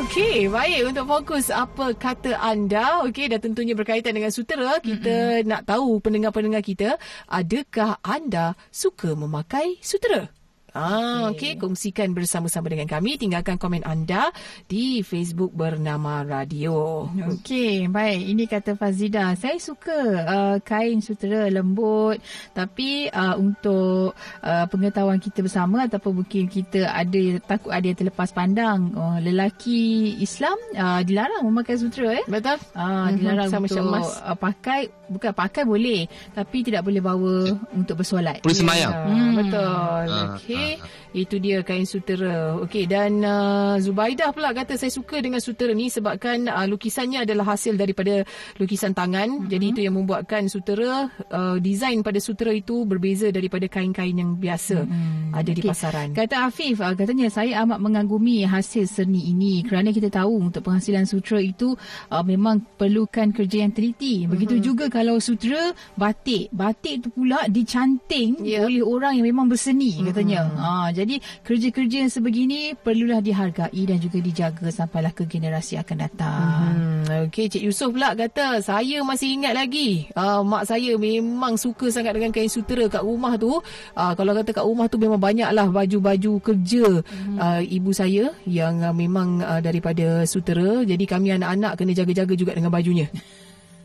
Okey, 0.01 0.49
baik 0.49 0.89
untuk 0.89 1.05
fokus 1.05 1.53
apa 1.53 1.93
kata 1.93 2.33
anda. 2.41 3.05
Okey, 3.05 3.29
dah 3.29 3.37
tentunya 3.37 3.77
berkaitan 3.77 4.17
dengan 4.17 4.33
sutera. 4.33 4.81
Kita 4.81 5.37
mm-hmm. 5.37 5.45
nak 5.45 5.61
tahu 5.69 6.01
pendengar-pendengar 6.01 6.65
kita, 6.65 6.97
adakah 7.29 8.01
anda 8.01 8.57
suka 8.73 9.13
memakai 9.13 9.77
sutera? 9.85 10.33
Ah, 10.73 11.29
okey, 11.29 11.53
okay. 11.53 11.53
kongsikan 11.55 12.11
bersama-sama 12.11 12.65
dengan 12.65 12.85
kami. 12.85 13.15
Tinggalkan 13.15 13.55
komen 13.55 13.85
anda 13.85 14.33
di 14.65 15.01
Facebook 15.01 15.53
bernama 15.53 16.25
Radio. 16.25 17.05
Okey, 17.07 17.85
baik. 17.87 18.21
Ini 18.25 18.43
kata 18.45 18.73
Fazida. 18.73 19.37
Saya 19.37 19.61
suka 19.61 19.93
uh, 20.25 20.57
kain 20.59 20.97
sutera 20.97 21.45
lembut 21.47 22.17
tapi 22.51 23.05
uh, 23.07 23.37
untuk 23.37 24.11
uh, 24.41 24.65
pengetahuan 24.65 25.17
kita 25.17 25.39
bersama 25.39 25.85
ataupun 25.85 26.25
mungkin 26.25 26.49
kita 26.49 26.89
ada 26.89 27.21
takut 27.45 27.69
ada 27.69 27.85
yang 27.85 27.95
terlepas 27.95 28.29
pandang 28.29 28.93
uh, 28.93 29.21
lelaki 29.21 30.17
Islam 30.17 30.57
uh, 30.73 31.05
dilarang 31.05 31.45
memakai 31.45 31.77
sutera 31.77 32.17
eh. 32.17 32.25
Betul? 32.25 32.57
Ah, 32.73 33.13
Mhm, 33.13 33.21
dilarang 33.21 33.47
sama 33.47 33.65
untuk 33.65 33.77
emas. 33.83 34.09
uh, 34.19 34.33
pakai 34.33 34.81
bukan 35.05 35.31
pakai 35.31 35.63
boleh 35.63 36.09
tapi 36.33 36.65
tidak 36.65 36.81
boleh 36.81 36.97
bawa 36.97 37.33
untuk 37.71 38.01
bersolat. 38.01 38.41
Boleh 38.41 38.57
sembahyang. 38.57 38.89
Ya, 38.89 39.01
Hmm. 39.05 39.33
Betul. 39.33 40.07
Ah, 40.09 40.33
Okey. 40.33 40.62
Ah, 40.79 40.87
Itu 41.13 41.37
dia 41.37 41.61
kain 41.61 41.85
sutera. 41.85 42.57
Okey 42.65 42.89
dan 42.89 43.21
uh, 43.21 43.77
Zubaidah 43.77 44.33
pula 44.33 44.49
kata 44.49 44.73
saya 44.75 44.89
suka 44.89 45.21
dengan 45.21 45.37
sutera 45.37 45.69
ni 45.69 45.85
sebabkan 45.85 46.49
uh, 46.49 46.65
lukisannya 46.65 47.21
adalah 47.21 47.53
hasil 47.53 47.77
daripada 47.77 48.25
lukisan 48.57 48.97
tangan. 48.97 49.29
Mm-hmm. 49.29 49.49
Jadi 49.53 49.65
itu 49.69 49.79
yang 49.85 49.93
membuatkan 49.93 50.49
sutera 50.49 51.13
uh, 51.29 51.61
desain 51.61 52.01
pada 52.01 52.17
sutera 52.17 52.49
itu 52.49 52.81
berbeza 52.89 53.29
daripada 53.29 53.69
kain-kain 53.69 54.17
yang 54.17 54.33
biasa 54.33 54.89
mm-hmm. 54.89 55.37
ada 55.37 55.51
di 55.53 55.61
Okey. 55.61 55.69
pasaran. 55.69 56.07
Kata 56.17 56.49
Afif, 56.49 56.81
uh, 56.81 56.97
katanya 56.97 57.29
saya 57.29 57.61
amat 57.61 57.77
mengagumi 57.77 58.41
hasil 58.41 58.89
seni 58.89 59.29
ini 59.29 59.61
kerana 59.61 59.93
kita 59.93 60.09
tahu 60.09 60.49
untuk 60.49 60.65
penghasilan 60.65 61.05
sutera 61.05 61.37
itu 61.37 61.77
uh, 62.09 62.25
memang 62.25 62.65
perlukan 62.73 63.29
kerja 63.29 63.61
yang 63.61 63.69
teliti. 63.69 64.25
Begitu 64.25 64.57
Mhm. 64.57 64.63
juga 64.65 64.85
kalau 64.89 65.21
sutera 65.21 65.77
batik. 65.93 66.49
Batik 66.49 67.05
tu 67.05 67.09
pula 67.13 67.45
dicanting 67.45 68.41
Ya. 68.41 68.65
oleh 68.65 68.81
orang 68.81 69.21
yang 69.21 69.29
memang 69.29 69.45
berseni 69.45 70.01
katanya. 70.09 70.49
Uh, 70.57 70.89
jadi 70.93 71.15
kerja-kerja 71.43 72.07
yang 72.07 72.11
sebegini 72.11 72.73
perlulah 72.77 73.19
dihargai 73.19 73.81
dan 73.85 73.97
juga 73.99 74.17
dijaga 74.19 74.67
sampailah 74.69 75.11
ke 75.11 75.25
generasi 75.27 75.77
akan 75.77 75.97
datang. 75.97 76.73
Hmm, 76.73 77.27
Okey, 77.27 77.51
Cik 77.51 77.63
Yusof 77.67 77.93
pula 77.93 78.15
kata, 78.15 78.59
saya 78.63 79.03
masih 79.03 79.37
ingat 79.37 79.53
lagi. 79.53 80.07
Uh, 80.17 80.41
mak 80.41 80.65
saya 80.65 80.95
memang 80.97 81.59
suka 81.59 81.89
sangat 81.91 82.15
dengan 82.17 82.31
kain 82.31 82.49
sutera 82.49 82.87
kat 82.87 83.03
rumah 83.03 83.35
tu. 83.37 83.59
Uh, 83.93 84.13
kalau 84.17 84.31
kata 84.33 84.51
kat 84.55 84.65
rumah 84.65 84.87
tu 84.87 84.97
memang 84.97 85.19
banyaklah 85.19 85.67
baju-baju 85.69 86.33
kerja 86.41 86.85
hmm. 87.03 87.37
uh, 87.37 87.61
ibu 87.61 87.91
saya 87.91 88.33
yang 88.47 88.81
uh, 88.81 88.95
memang 88.95 89.43
uh, 89.43 89.59
daripada 89.59 90.23
sutera. 90.23 90.81
Jadi 90.87 91.03
kami 91.05 91.35
anak-anak 91.35 91.75
kena 91.77 91.91
jaga-jaga 91.93 92.33
juga 92.33 92.51
dengan 92.55 92.71
bajunya. 92.71 93.09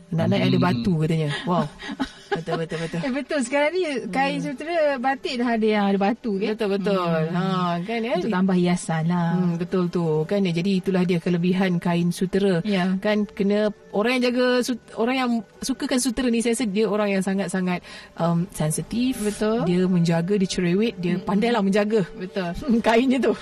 Nak 0.09 0.25
naik 0.29 0.41
ada 0.49 0.57
batu 0.57 0.93
katanya. 1.01 1.29
Wow. 1.45 1.65
Betul, 2.29 2.61
betul, 2.61 2.77
betul. 2.85 2.99
Eh 3.01 3.11
betul 3.11 3.39
sekarang 3.41 3.71
ni 3.73 3.81
kain 4.13 4.37
sutera 4.37 5.01
batik 5.01 5.41
dah 5.41 5.57
ada 5.57 5.65
yang 5.65 5.85
ada 5.89 5.97
batu 5.97 6.37
kan? 6.37 6.53
Betul, 6.53 6.69
betul. 6.77 7.21
Ha, 7.33 7.81
kan 7.81 7.99
ya? 8.05 8.15
Untuk 8.21 8.29
tambah 8.29 8.55
hiasan 8.55 9.03
lah. 9.09 9.29
Hmm, 9.33 9.57
betul 9.57 9.83
tu 9.89 10.05
kan 10.29 10.45
ya. 10.45 10.53
Jadi 10.53 10.77
itulah 10.77 11.03
dia 11.09 11.17
kelebihan 11.17 11.81
kain 11.81 12.13
sutera. 12.13 12.61
Ya. 12.61 12.93
Kan 13.01 13.25
kena 13.25 13.73
orang 13.89 14.21
yang 14.21 14.29
jaga 14.29 14.61
sut- 14.61 14.93
orang 14.93 15.15
yang 15.17 15.29
sukakan 15.65 15.97
sutera 15.97 16.29
ni 16.29 16.45
saya 16.45 16.53
rasa 16.53 16.69
dia 16.69 16.85
orang 16.85 17.17
yang 17.17 17.23
sangat-sangat 17.25 17.81
um, 18.21 18.45
sensitif. 18.53 19.17
Betul. 19.25 19.65
Dia 19.65 19.89
menjaga, 19.89 20.37
dia 20.37 20.49
cerewet, 20.49 21.01
dia 21.01 21.17
pandailah 21.17 21.65
menjaga 21.65 22.05
Betul. 22.13 22.53
kainnya 22.85 23.17
tu. 23.17 23.33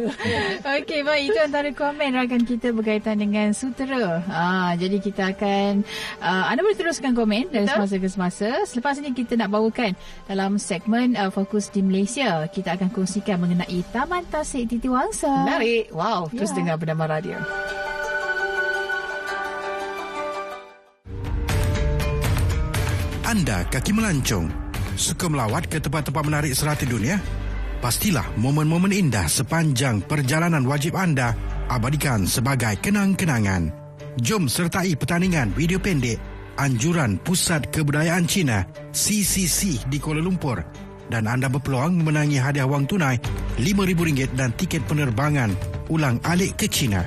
Okey, 0.82 1.00
baik. 1.06 1.30
Itu 1.30 1.38
antara 1.46 1.70
komen 1.70 2.10
rakan 2.10 2.42
kita 2.42 2.74
berkaitan 2.74 3.22
dengan 3.22 3.54
sutera. 3.54 4.26
Ah, 4.26 4.74
jadi 4.74 4.98
kita 4.98 5.30
akan... 5.30 5.86
Uh, 6.16 6.44
anda 6.48 6.64
boleh 6.64 6.78
teruskan 6.78 7.12
komen 7.12 7.52
dari 7.52 7.68
Betul. 7.68 7.76
semasa 7.76 7.94
ke 8.00 8.08
semasa. 8.08 8.48
Selepas 8.64 8.94
ini 8.98 9.12
kita 9.12 9.36
nak 9.36 9.52
bawakan 9.52 9.92
dalam 10.26 10.56
segmen 10.56 11.14
uh, 11.14 11.28
Fokus 11.28 11.68
di 11.68 11.84
Malaysia. 11.84 12.48
Kita 12.48 12.74
akan 12.76 12.88
kongsikan 12.90 13.40
mengenai 13.40 13.84
Taman 13.92 14.24
Tasik 14.28 14.68
Titi 14.68 14.88
Wangsa. 14.88 15.30
Menarik. 15.46 15.92
Wow, 15.92 16.32
terus 16.32 16.50
Ya. 16.52 16.56
dengar 16.62 16.76
bernama 16.80 17.04
radio. 17.20 17.36
Anda 23.26 23.66
kaki 23.68 23.90
melancong, 23.90 24.48
suka 24.94 25.26
melawat 25.26 25.66
ke 25.66 25.82
tempat-tempat 25.82 26.22
menarik 26.24 26.54
serata 26.54 26.86
dunia? 26.86 27.18
Pastilah 27.82 28.24
momen-momen 28.40 28.94
indah 28.94 29.28
sepanjang 29.28 30.00
perjalanan 30.06 30.64
wajib 30.64 30.96
anda 30.96 31.36
abadikan 31.68 32.24
sebagai 32.24 32.78
kenang-kenangan. 32.80 33.85
Jom 34.16 34.48
sertai 34.48 34.96
pertandingan 34.96 35.52
video 35.52 35.76
pendek 35.76 36.16
Anjuran 36.56 37.20
Pusat 37.20 37.68
Kebudayaan 37.68 38.24
Cina 38.24 38.64
CCC 38.88 39.84
di 39.92 40.00
Kuala 40.00 40.24
Lumpur 40.24 40.56
dan 41.12 41.28
anda 41.28 41.52
berpeluang 41.52 42.00
memenangi 42.00 42.40
hadiah 42.40 42.64
wang 42.64 42.88
tunai 42.88 43.20
RM5,000 43.60 44.32
dan 44.32 44.56
tiket 44.56 44.88
penerbangan 44.88 45.52
ulang 45.92 46.16
alik 46.24 46.56
ke 46.56 46.64
China 46.64 47.04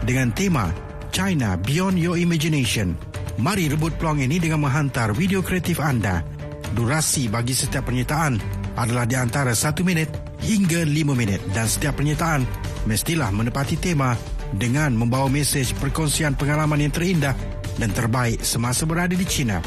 dengan 0.00 0.32
tema 0.32 0.72
China 1.12 1.60
Beyond 1.60 2.00
Your 2.00 2.16
Imagination. 2.16 2.96
Mari 3.36 3.68
rebut 3.68 3.92
peluang 4.00 4.24
ini 4.24 4.40
dengan 4.40 4.64
menghantar 4.64 5.12
video 5.12 5.44
kreatif 5.44 5.76
anda. 5.76 6.24
Durasi 6.72 7.28
bagi 7.28 7.52
setiap 7.52 7.92
penyertaan 7.92 8.40
adalah 8.80 9.04
di 9.04 9.12
antara 9.12 9.52
1 9.52 9.76
minit 9.84 10.08
hingga 10.40 10.88
5 10.88 11.04
minit 11.12 11.44
dan 11.52 11.68
setiap 11.68 12.00
penyertaan 12.00 12.48
mestilah 12.88 13.28
menepati 13.28 13.76
tema 13.76 14.16
dengan 14.54 14.94
membawa 14.94 15.26
mesej 15.26 15.74
perkongsian 15.82 16.38
pengalaman 16.38 16.86
yang 16.86 16.94
terindah 16.94 17.34
dan 17.82 17.90
terbaik 17.90 18.40
semasa 18.46 18.86
berada 18.86 19.18
di 19.18 19.26
China. 19.26 19.58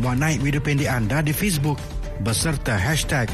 Buat 0.00 0.18
naik 0.18 0.40
video 0.42 0.58
pendek 0.64 0.90
anda 0.90 1.20
di 1.20 1.30
Facebook 1.30 1.76
beserta 2.24 2.74
hashtag 2.74 3.30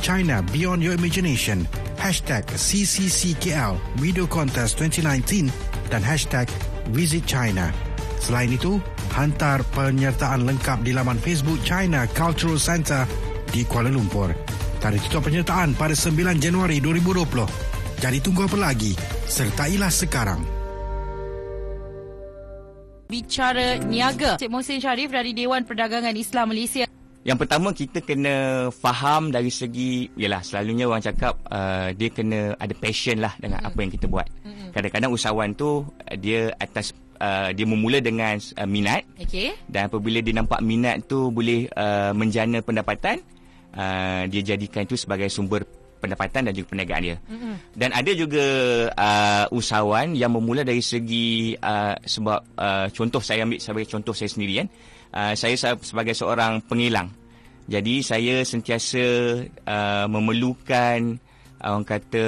China 0.00 0.40
Beyond 0.52 0.80
Your 0.80 0.96
Imagination, 0.96 1.68
hashtag 2.00 2.44
CCCKL 2.48 3.76
Video 4.00 4.24
Contest 4.24 4.80
2019 4.80 5.52
dan 5.92 6.00
hashtag 6.00 6.48
Visit 6.92 7.28
China. 7.28 7.68
Selain 8.20 8.52
itu, 8.52 8.80
hantar 9.16 9.64
penyertaan 9.72 10.44
lengkap 10.44 10.84
di 10.84 10.92
laman 10.92 11.16
Facebook 11.20 11.60
China 11.64 12.04
Cultural 12.12 12.60
Centre 12.60 13.08
di 13.48 13.64
Kuala 13.64 13.88
Lumpur. 13.88 14.32
Tarikh 14.80 15.08
tutup 15.08 15.28
penyertaan 15.28 15.76
pada 15.76 15.92
9 15.92 16.40
Januari 16.40 16.80
2020. 16.80 17.79
Jadi 18.00 18.16
tunggu 18.24 18.48
apa 18.48 18.56
lagi? 18.56 18.96
Sertailah 19.28 19.92
sekarang. 19.92 20.40
Bicara 23.12 23.76
Niaga. 23.76 24.40
Cik 24.40 24.48
Mohsin 24.48 24.80
Sharif 24.80 25.12
dari 25.12 25.36
Dewan 25.36 25.68
Perdagangan 25.68 26.16
Islam 26.16 26.48
Malaysia. 26.48 26.88
yang 27.20 27.36
pertama 27.36 27.76
kita 27.76 28.00
kena 28.00 28.72
faham 28.72 29.28
dari 29.28 29.52
segi 29.52 30.08
yalah 30.16 30.40
selalunya 30.40 30.88
orang 30.88 31.04
cakap 31.04 31.36
uh, 31.52 31.92
dia 31.92 32.08
kena 32.08 32.56
ada 32.56 32.72
passion 32.72 33.20
lah 33.20 33.36
dengan 33.36 33.60
mm. 33.60 33.68
apa 33.68 33.78
yang 33.84 33.92
kita 33.92 34.06
buat. 34.08 34.24
Mm. 34.48 34.72
Kadang-kadang 34.72 35.10
usahawan 35.12 35.52
tu 35.52 35.84
uh, 35.84 36.16
dia 36.16 36.48
atas 36.56 36.96
uh, 37.20 37.52
dia 37.52 37.68
memula 37.68 38.00
dengan 38.00 38.40
uh, 38.40 38.64
minat. 38.64 39.04
Okey. 39.20 39.52
Dan 39.68 39.92
apabila 39.92 40.24
dia 40.24 40.32
nampak 40.32 40.64
minat 40.64 41.04
tu 41.04 41.28
boleh 41.28 41.68
uh, 41.76 42.16
menjana 42.16 42.64
pendapatan, 42.64 43.20
uh, 43.76 44.24
dia 44.24 44.56
jadikan 44.56 44.88
itu 44.88 44.96
sebagai 44.96 45.28
sumber 45.28 45.68
pendapatan 46.00 46.48
dan 46.48 46.52
juga 46.56 46.72
perniagaan 46.72 47.02
dia. 47.04 47.16
Mm-hmm. 47.20 47.54
Dan 47.76 47.90
ada 47.92 48.10
juga 48.16 48.46
uh, 48.90 49.44
usahawan 49.52 50.16
yang 50.16 50.32
memula 50.32 50.64
dari 50.64 50.80
segi 50.80 51.54
uh, 51.60 51.94
sebab 52.00 52.40
uh, 52.56 52.86
contoh 52.90 53.20
saya 53.20 53.44
ambil 53.44 53.60
sebagai 53.60 53.88
contoh 53.92 54.16
saya 54.16 54.32
sendiri 54.32 54.64
kan. 54.64 54.68
Uh, 55.10 55.32
saya 55.36 55.54
sebagai 55.84 56.16
seorang 56.16 56.64
pengilang. 56.64 57.12
Jadi 57.70 58.02
saya 58.02 58.42
sentiasa 58.42 59.04
uh, 59.46 60.06
memerlukan 60.08 61.20
uh, 61.60 61.70
orang 61.76 61.86
kata 61.86 62.26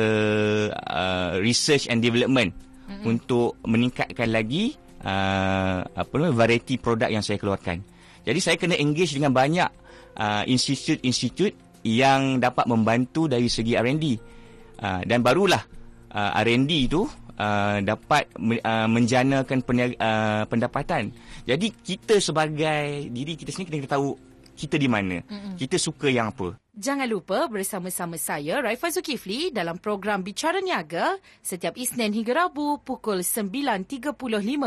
uh, 0.76 1.32
research 1.40 1.88
and 1.88 2.04
development 2.04 2.52
mm-hmm. 2.52 3.08
untuk 3.08 3.56
meningkatkan 3.64 4.28
lagi 4.28 4.76
uh, 5.02 5.82
apa 5.82 6.12
namanya 6.14 6.37
variety 6.37 6.76
produk 6.78 7.08
yang 7.08 7.24
saya 7.24 7.40
keluarkan. 7.40 7.82
Jadi 8.22 8.38
saya 8.38 8.56
kena 8.61 8.78
engage 8.78 9.18
dengan 9.18 9.35
banyak 9.35 9.66
uh, 10.14 10.44
institut-institut 10.46 11.56
yang 11.83 12.38
dapat 12.38 12.66
membantu 12.71 13.27
dari 13.27 13.47
segi 13.51 13.75
R&D. 13.79 14.07
Uh, 14.83 15.03
dan 15.07 15.23
barulah 15.23 15.62
uh, 16.11 16.31
R&D 16.42 16.90
itu 16.90 17.07
uh, 17.38 17.79
dapat 17.83 18.27
uh, 18.38 18.88
menjanakan 18.90 19.59
peniaga, 19.62 19.95
uh, 19.99 20.42
pendapatan. 20.47 21.14
Jadi 21.47 21.71
kita 21.71 22.18
sebagai 22.18 23.11
diri 23.11 23.38
kita 23.38 23.51
sendiri 23.55 23.83
kena 23.83 23.95
tahu 23.99 24.18
kita 24.53 24.77
di 24.77 24.88
mana. 24.88 25.18
Mm-hmm. 25.25 25.55
Kita 25.59 25.77
suka 25.81 26.12
yang 26.12 26.31
apa. 26.31 26.55
Jangan 26.73 27.05
lupa 27.05 27.53
bersama-sama 27.53 28.16
saya 28.16 28.64
Raifa 28.64 28.88
Zulkifli 28.88 29.53
dalam 29.53 29.77
program 29.77 30.25
Bicara 30.25 30.61
Niaga 30.64 31.21
setiap 31.45 31.77
Isnin 31.77 32.16
hingga 32.16 32.49
Rabu 32.49 32.81
pukul 32.81 33.21
9.35 33.21 34.16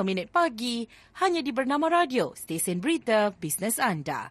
minit 0.05 0.29
pagi 0.29 0.85
hanya 1.17 1.41
di 1.41 1.49
Bernama 1.49 1.89
Radio, 1.89 2.37
stesen 2.37 2.77
berita 2.77 3.33
bisnes 3.33 3.81
anda. 3.81 4.29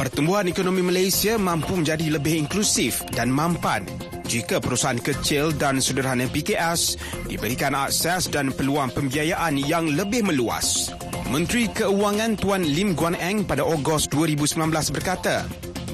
Pertumbuhan 0.00 0.48
ekonomi 0.48 0.80
Malaysia 0.80 1.36
mampu 1.36 1.76
menjadi 1.76 2.16
lebih 2.16 2.48
inklusif 2.48 3.04
dan 3.12 3.28
mampan 3.28 3.84
jika 4.24 4.56
perusahaan 4.56 4.96
kecil 4.96 5.52
dan 5.52 5.76
sederhana 5.76 6.24
PKS 6.24 6.96
diberikan 7.28 7.76
akses 7.76 8.32
dan 8.32 8.48
peluang 8.48 8.88
pembiayaan 8.96 9.60
yang 9.60 9.92
lebih 9.92 10.24
meluas. 10.24 10.88
Menteri 11.28 11.68
Keuangan 11.68 12.40
Tuan 12.40 12.64
Lim 12.64 12.96
Guan 12.96 13.12
Eng 13.12 13.44
pada 13.44 13.60
Ogos 13.60 14.08
2019 14.08 14.72
berkata, 14.96 15.44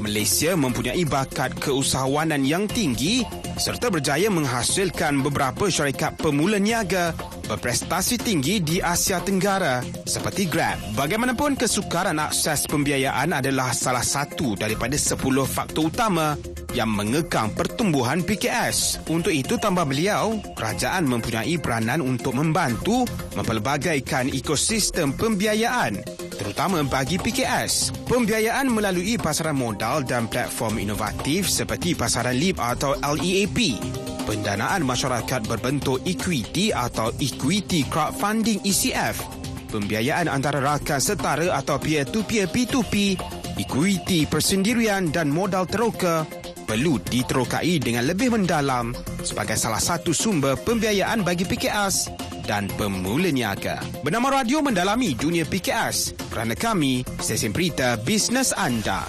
Malaysia 0.01 0.53
mempunyai 0.55 1.03
bakat 1.09 1.57
keusahawanan 1.57 2.45
yang 2.45 2.69
tinggi 2.69 3.25
serta 3.57 3.89
berjaya 3.89 4.29
menghasilkan 4.29 5.25
beberapa 5.25 5.73
syarikat 5.73 6.21
pemula 6.21 6.61
niaga 6.61 7.17
berprestasi 7.47 8.21
tinggi 8.21 8.61
di 8.61 8.83
Asia 8.83 9.23
Tenggara 9.23 9.81
seperti 10.05 10.51
Grab. 10.51 10.77
Bagaimanapun 10.99 11.57
kesukaran 11.57 12.21
akses 12.21 12.69
pembiayaan 12.69 13.33
adalah 13.33 13.73
salah 13.73 14.05
satu 14.05 14.59
daripada 14.59 14.99
10 14.99 15.17
faktor 15.49 15.89
utama 15.89 16.37
yang 16.77 16.93
mengekang 16.93 17.49
pertumbuhan 17.57 18.21
PKS. 18.21 19.09
Untuk 19.09 19.33
itu 19.33 19.57
tambah 19.57 19.89
beliau, 19.89 20.37
kerajaan 20.59 21.09
mempunyai 21.09 21.57
peranan 21.57 22.05
untuk 22.05 22.37
membantu 22.37 23.09
mempelbagaikan 23.33 24.29
ekosistem 24.29 25.17
pembiayaan 25.17 26.26
terutama 26.37 26.85
bagi 26.85 27.17
PKS. 27.17 28.05
Pembiayaan 28.07 28.69
melalui 28.71 29.17
pasaran 29.17 29.57
modal 29.57 30.05
dan 30.05 30.29
platform 30.31 30.79
inovatif 30.79 31.49
seperti 31.49 31.97
pasaran 31.97 32.37
LEAP 32.37 32.61
atau 32.61 32.95
LEAP 33.01 33.81
pendanaan 34.27 34.83
masyarakat 34.83 35.47
berbentuk 35.47 36.03
equity 36.03 36.75
atau 36.75 37.15
equity 37.23 37.87
crowdfunding 37.87 38.59
ECF, 38.67 39.23
pembiayaan 39.71 40.27
antara 40.27 40.59
rakan 40.59 40.99
setara 40.99 41.55
atau 41.55 41.79
peer-to-peer 41.79 42.51
P2P, 42.51 43.15
equity 43.57 44.27
persendirian 44.27 45.15
dan 45.15 45.31
modal 45.31 45.65
teroka 45.71 46.27
perlu 46.67 46.99
diterokai 46.99 47.79
dengan 47.79 48.11
lebih 48.11 48.35
mendalam 48.35 48.91
sebagai 49.23 49.55
salah 49.55 49.79
satu 49.79 50.11
sumber 50.11 50.59
pembiayaan 50.59 51.23
bagi 51.23 51.47
PKS 51.47 52.26
dan 52.47 52.71
pemula 52.79 53.29
niaga. 53.35 53.83
Bernama 54.01 54.41
radio 54.41 54.63
mendalami 54.63 55.13
dunia 55.19 55.43
PKS 55.43 56.31
kerana 56.31 56.55
kami 56.55 57.03
stesen 57.19 57.51
berita 57.51 57.99
bisnes 58.01 58.55
anda. 58.55 59.03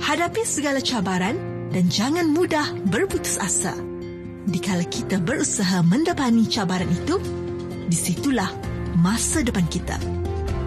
Hadapi 0.00 0.42
segala 0.48 0.80
cabaran 0.80 1.36
dan 1.70 1.92
jangan 1.92 2.32
mudah 2.32 2.64
berputus 2.88 3.36
asa. 3.36 3.76
Dikala 4.48 4.88
kita 4.88 5.20
berusaha 5.20 5.84
mendapati 5.84 6.48
cabaran 6.48 6.88
itu, 6.88 7.20
disitulah 7.92 8.48
masa 8.96 9.44
depan 9.44 9.68
kita. 9.68 10.00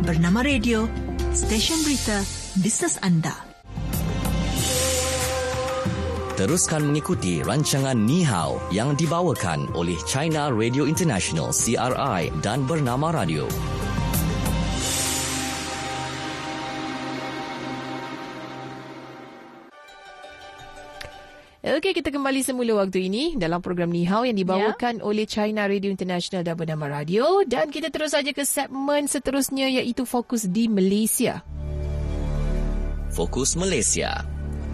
Bernama 0.06 0.46
Radio, 0.46 0.86
stesen 1.34 1.82
berita 1.82 2.22
bisnes 2.60 3.00
anda. 3.02 3.49
Teruskan 6.40 6.88
mengikuti 6.88 7.44
rancangan 7.44 8.00
Ni 8.00 8.24
Hao 8.24 8.64
yang 8.72 8.96
dibawakan 8.96 9.76
oleh 9.76 10.00
China 10.08 10.48
Radio 10.48 10.88
International 10.88 11.52
CRI 11.52 12.32
dan 12.40 12.64
Bernama 12.64 13.12
Radio. 13.12 13.44
Okey, 21.60 21.92
kita 21.92 22.08
kembali 22.08 22.40
semula 22.40 22.88
waktu 22.88 23.12
ini 23.12 23.36
dalam 23.36 23.60
program 23.60 23.92
Ni 23.92 24.08
Hao 24.08 24.24
yang 24.24 24.40
dibawakan 24.40 25.04
ya. 25.04 25.04
oleh 25.04 25.28
China 25.28 25.68
Radio 25.68 25.92
International 25.92 26.48
dan 26.48 26.56
bernama 26.56 26.88
Radio. 26.88 27.44
Dan 27.44 27.68
kita 27.68 27.92
terus 27.92 28.16
saja 28.16 28.32
ke 28.32 28.48
segmen 28.48 29.12
seterusnya 29.12 29.68
iaitu 29.68 30.08
Fokus 30.08 30.48
di 30.48 30.72
Malaysia. 30.72 31.44
Fokus 33.12 33.60
Malaysia. 33.60 34.24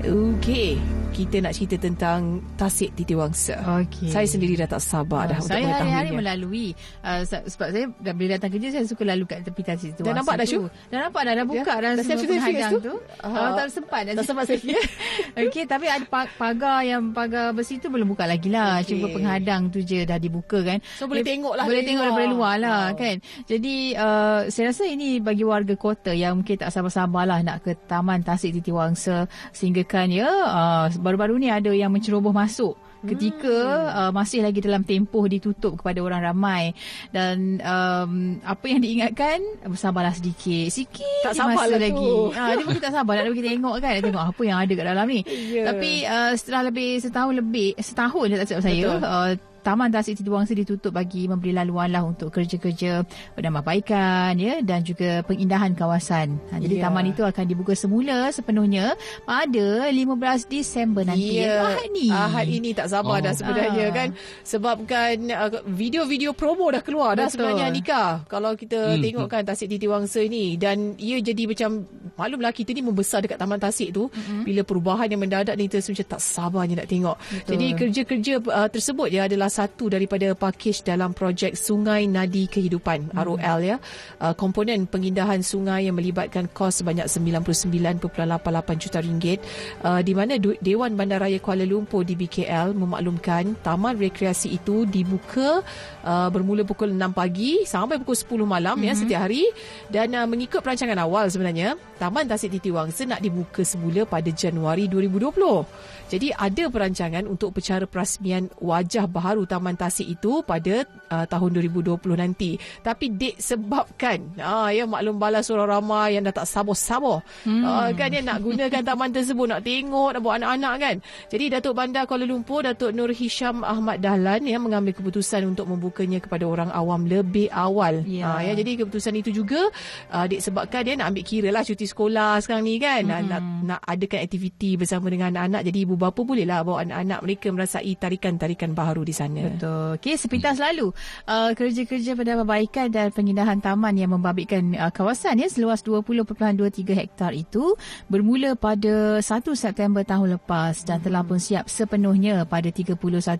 Okey 0.06 1.05
kita 1.16 1.40
nak 1.40 1.56
cerita 1.56 1.80
tentang 1.80 2.44
Tasik 2.60 2.92
Titiwangsa. 3.00 3.56
Okay. 3.88 4.12
Saya 4.12 4.28
sendiri 4.28 4.60
dah 4.60 4.68
tak 4.68 4.84
sabar 4.84 5.32
dah 5.32 5.40
oh, 5.40 5.48
untuk 5.48 5.56
mengetahuinya. 5.56 5.72
Saya 5.72 5.80
hari-hari 5.80 6.10
melalui 6.12 6.68
uh, 7.08 7.22
sebab 7.24 7.68
saya 7.72 7.86
bila 8.12 8.30
datang 8.36 8.52
kerja 8.52 8.68
saya 8.76 8.84
suka 8.84 9.04
lalu 9.08 9.24
kat 9.24 9.48
tepi 9.48 9.62
Tasik 9.64 9.96
Titiwangsa. 9.96 10.12
Dah 10.12 10.16
nampak 10.20 10.36
dah 10.36 10.48
Syu? 10.52 10.68
Dah 10.92 11.00
nampak 11.08 11.22
dah 11.24 11.34
dah 11.40 11.46
buka 11.48 11.72
ya? 11.72 11.80
dah, 11.80 11.92
dah 11.96 12.04
semua 12.04 12.26
penghadang 12.28 12.72
tu. 12.76 12.80
tu. 12.84 12.96
Uh, 13.24 13.28
uh, 13.32 13.50
tak 13.56 13.68
sempat 13.72 14.02
dah. 14.04 14.14
Tak 14.20 14.26
sempat 14.28 14.46
saya. 14.52 14.80
Okey 15.40 15.64
tapi 15.64 15.86
ada 15.88 16.06
pagar 16.12 16.78
yang 16.84 17.02
pagar 17.16 17.56
besi 17.56 17.80
tu 17.80 17.88
belum 17.88 18.12
buka 18.12 18.28
lagi 18.28 18.52
lah. 18.52 18.84
Okay. 18.84 19.00
Cuma 19.00 19.08
penghadang 19.16 19.72
tu 19.72 19.80
je 19.80 20.04
dah 20.04 20.20
dibuka 20.20 20.60
kan. 20.68 20.84
So 21.00 21.08
boleh 21.08 21.24
tengok 21.24 21.56
lah. 21.56 21.64
Boleh 21.64 21.88
tengok 21.88 22.04
daripada 22.12 22.28
luar 22.28 22.56
lah 22.60 22.84
wow. 22.92 23.00
kan. 23.00 23.16
Jadi 23.48 23.96
uh, 23.96 24.52
saya 24.52 24.76
rasa 24.76 24.84
ini 24.84 25.24
bagi 25.24 25.48
warga 25.48 25.80
kota 25.80 26.12
yang 26.12 26.44
mungkin 26.44 26.60
tak 26.60 26.76
sabar-sabar 26.76 27.24
lah 27.24 27.40
nak 27.40 27.64
ke 27.64 27.72
Taman 27.88 28.20
Tasik 28.20 28.52
Titiwangsa 28.60 29.32
sehingga 29.56 29.88
kan 29.88 30.12
ya 30.12 30.28
uh, 30.28 30.92
baru-baru 31.06 31.38
ni 31.38 31.54
ada 31.54 31.70
yang 31.70 31.94
menceroboh 31.94 32.34
masuk 32.34 32.74
ketika 33.06 33.54
hmm. 33.54 33.90
uh, 33.94 34.12
masih 34.12 34.42
lagi 34.42 34.60
dalam 34.60 34.82
tempoh 34.82 35.30
ditutup 35.30 35.78
kepada 35.80 36.02
orang 36.02 36.22
ramai. 36.26 36.74
Dan 37.14 37.62
um, 37.62 38.42
apa 38.42 38.66
yang 38.66 38.82
diingatkan? 38.82 39.40
Bersabarlah 39.64 40.18
sedikit. 40.18 40.74
Sikit 40.74 41.22
tak 41.22 41.38
sabar 41.38 41.70
lah 41.70 41.80
lagi. 41.80 42.14
Ha, 42.34 42.42
dia 42.58 42.66
mungkin 42.66 42.84
tak 42.84 42.96
sabar 42.98 43.22
nak 43.22 43.32
bagi 43.32 43.46
tengok 43.46 43.76
kan. 43.78 43.96
Tengok 44.02 44.26
apa 44.34 44.42
yang 44.42 44.58
ada 44.58 44.74
kat 44.74 44.86
dalam 44.86 45.08
ni. 45.08 45.22
Yeah. 45.26 45.66
tapi 45.70 45.92
uh, 46.04 46.32
setelah 46.34 46.74
lebih 46.74 46.98
setahun 47.00 47.34
lebih 47.38 47.70
setahun 47.78 48.26
je 48.28 48.36
tak 48.42 48.48
silap 48.50 48.64
saya 48.66 48.86
uh, 48.98 49.32
Taman 49.66 49.90
Tasik 49.90 50.22
Titiwangsa 50.22 50.54
ditutup 50.54 50.94
bagi 50.94 51.26
memberi 51.26 51.50
laluan 51.50 51.90
lah 51.90 52.06
untuk 52.06 52.30
kerja-kerja 52.30 53.02
penambahbaikan 53.34 54.38
ya 54.38 54.62
dan 54.62 54.86
juga 54.86 55.26
pengindahan 55.26 55.74
kawasan. 55.74 56.38
Ha, 56.54 56.62
jadi 56.62 56.78
yeah. 56.78 56.84
taman 56.86 57.10
itu 57.10 57.26
akan 57.26 57.50
dibuka 57.50 57.74
semula 57.74 58.30
sepenuhnya 58.30 58.94
pada 59.26 59.90
15 59.90 60.54
Disember 60.54 61.02
nanti 61.02 61.42
yeah. 61.42 61.66
ahad 61.66 61.90
ni. 61.90 62.14
Ahad 62.14 62.46
ini 62.46 62.78
tak 62.78 62.94
sabar 62.94 63.18
oh. 63.18 63.26
dah 63.26 63.34
sebenarnya 63.34 63.86
ah. 63.90 63.94
kan 63.98 64.08
sebabkan 64.46 65.16
uh, 65.34 65.50
video-video 65.66 66.38
promo 66.38 66.70
dah 66.70 66.86
keluar 66.86 67.18
Betul. 67.18 67.26
dah 67.26 67.28
sebenarnya 67.34 67.66
Nika. 67.74 68.04
Kalau 68.30 68.54
kita 68.54 68.94
hmm. 68.94 69.02
tengok 69.02 69.28
kan 69.34 69.42
Tasik 69.50 69.74
Titiwangsa 69.74 70.22
ni 70.30 70.62
dan 70.62 70.94
ia 71.02 71.18
jadi 71.18 71.50
macam 71.50 71.90
maklumlah 72.16 72.54
kita 72.54 72.70
ni 72.72 72.82
membesar 72.86 73.26
dekat 73.26 73.42
Taman 73.42 73.60
Tasik 73.60 73.92
tu 73.92 74.08
mm-hmm. 74.08 74.42
bila 74.48 74.62
perubahan 74.64 75.08
yang 75.12 75.22
mendadak 75.22 75.56
ni 75.60 75.68
kita 75.68 75.84
macam 75.84 76.08
tak 76.16 76.22
sabarnya 76.22 76.76
nak 76.84 76.88
tengok. 76.88 77.18
Betul. 77.20 77.50
Jadi 77.56 77.66
kerja-kerja 77.76 78.34
uh, 78.46 78.70
tersebut 78.72 79.08
ya 79.12 79.28
adalah 79.28 79.52
satu 79.56 79.88
daripada 79.88 80.36
pakej 80.36 80.84
dalam 80.84 81.16
projek 81.16 81.56
Sungai 81.56 82.12
Nadi 82.12 82.52
Kehidupan 82.52 83.16
hmm. 83.16 83.16
ROL 83.16 83.60
ya. 83.64 83.80
Uh, 84.20 84.36
komponen 84.36 84.84
pengindahan 84.84 85.40
sungai 85.40 85.88
yang 85.88 85.96
melibatkan 85.96 86.52
kos 86.52 86.84
sebanyak 86.84 87.08
99.88 87.08 88.84
juta 88.84 89.00
ringgit 89.00 89.40
uh, 89.88 90.04
di 90.04 90.12
mana 90.12 90.36
Dewan 90.36 91.00
Bandaraya 91.00 91.40
Kuala 91.40 91.64
Lumpur 91.64 92.04
di 92.04 92.20
BKL 92.20 92.76
memaklumkan 92.76 93.56
taman 93.64 93.96
rekreasi 93.96 94.60
itu 94.60 94.84
dibuka 94.84 95.64
uh, 96.04 96.28
bermula 96.28 96.68
pukul 96.68 96.92
6 96.92 97.00
pagi 97.16 97.64
sampai 97.64 97.96
pukul 98.04 98.44
10 98.44 98.44
malam 98.44 98.76
hmm. 98.76 98.86
ya 98.86 98.94
setiap 98.94 99.20
hari 99.24 99.48
dan 99.88 100.12
uh, 100.12 100.28
mengikut 100.28 100.60
perancangan 100.60 101.00
awal 101.00 101.32
sebenarnya 101.32 101.80
Taman 101.96 102.28
Tasik 102.28 102.52
Titi 102.52 102.76
Wangsa 102.76 103.08
nak 103.08 103.24
dibuka 103.24 103.64
semula 103.64 104.04
pada 104.04 104.28
Januari 104.28 104.92
2020. 104.92 106.12
Jadi 106.12 106.28
ada 106.36 106.64
perancangan 106.68 107.24
untuk 107.24 107.56
upacara 107.56 107.88
perasmian 107.88 108.52
wajah 108.60 109.08
baharu 109.08 109.45
Taman 109.46 109.78
Tasik 109.78 110.06
itu 110.06 110.42
pada 110.42 110.84
uh, 111.10 111.26
tahun 111.26 111.50
2020 111.62 112.02
nanti. 112.18 112.58
Tapi 112.82 113.14
dek 113.14 113.38
sebabkan 113.40 114.38
uh, 114.38 114.70
ya 114.70 114.84
maklum 114.90 115.18
balas 115.18 115.48
orang 115.54 115.80
ramai 115.80 116.18
yang 116.18 116.26
dah 116.26 116.36
tak 116.36 116.48
sabar-sabar 116.50 117.22
hmm. 117.46 117.64
uh, 117.64 117.90
kan 117.94 118.08
dia 118.12 118.22
nak 118.22 118.42
gunakan 118.42 118.82
taman 118.82 119.10
tersebut 119.14 119.46
nak 119.50 119.62
tengok 119.64 120.18
nak 120.18 120.22
bawa 120.22 120.34
anak-anak 120.42 120.74
kan. 120.82 120.96
Jadi 121.30 121.46
Datuk 121.54 121.74
Bandar 121.78 122.04
Kuala 122.10 122.26
Lumpur 122.28 122.66
Datuk 122.66 122.92
Nur 122.92 123.12
Hisham 123.12 123.62
Ahmad 123.62 124.02
Dahlan 124.02 124.46
yang 124.46 124.66
mengambil 124.66 124.94
keputusan 124.96 125.46
untuk 125.46 125.70
membukanya 125.70 126.20
kepada 126.22 126.46
orang 126.46 126.70
awam 126.72 127.06
lebih 127.06 127.50
awal. 127.54 128.04
Yeah. 128.06 128.36
Uh, 128.36 128.42
ya 128.42 128.52
jadi 128.58 128.86
keputusan 128.86 129.14
itu 129.20 129.32
juga 129.32 129.70
uh, 130.12 130.26
dek 130.26 130.42
sebabkan 130.42 130.82
dia 130.86 130.94
nak 130.98 131.14
ambil 131.14 131.26
kira 131.26 131.50
lah 131.52 131.64
cuti 131.66 131.86
sekolah 131.86 132.40
sekarang 132.42 132.64
ni 132.66 132.78
kan. 132.78 133.04
Hmm. 133.08 133.28
Nak 133.30 133.42
nak 133.66 133.80
adakan 133.86 134.20
aktiviti 134.26 134.78
bersama 134.80 135.10
dengan 135.10 135.34
anak-anak 135.36 135.62
jadi 135.68 135.78
ibu 135.84 135.96
bapa 135.98 136.22
bolehlah 136.22 136.62
bawa 136.62 136.86
anak-anak 136.86 137.20
mereka 137.26 137.48
merasai 137.52 137.94
tarikan-tarikan 137.98 138.72
baharu 138.78 139.02
di 139.04 139.14
sana. 139.16 139.35
Betul. 139.42 140.00
Okey, 140.00 140.16
sepintas 140.16 140.58
lalu 140.60 140.92
uh, 141.28 141.52
kerja-kerja 141.52 142.16
perbaikan 142.16 142.88
dan 142.92 143.12
pengindahan 143.12 143.60
taman 143.60 143.96
yang 143.98 144.14
membabitkan 144.14 144.76
uh, 144.78 144.92
kawasan 144.92 145.42
ya 145.42 145.48
seluas 145.52 145.82
20.23 145.84 146.86
hektar 146.96 147.32
itu 147.36 147.76
bermula 148.08 148.56
pada 148.56 149.20
1 149.20 149.24
September 149.56 150.06
tahun 150.06 150.40
lepas 150.40 150.86
dan 150.86 151.02
telah 151.02 151.26
pun 151.26 151.42
siap 151.42 151.68
sepenuhnya 151.68 152.46
pada 152.46 152.70
31 152.70 152.96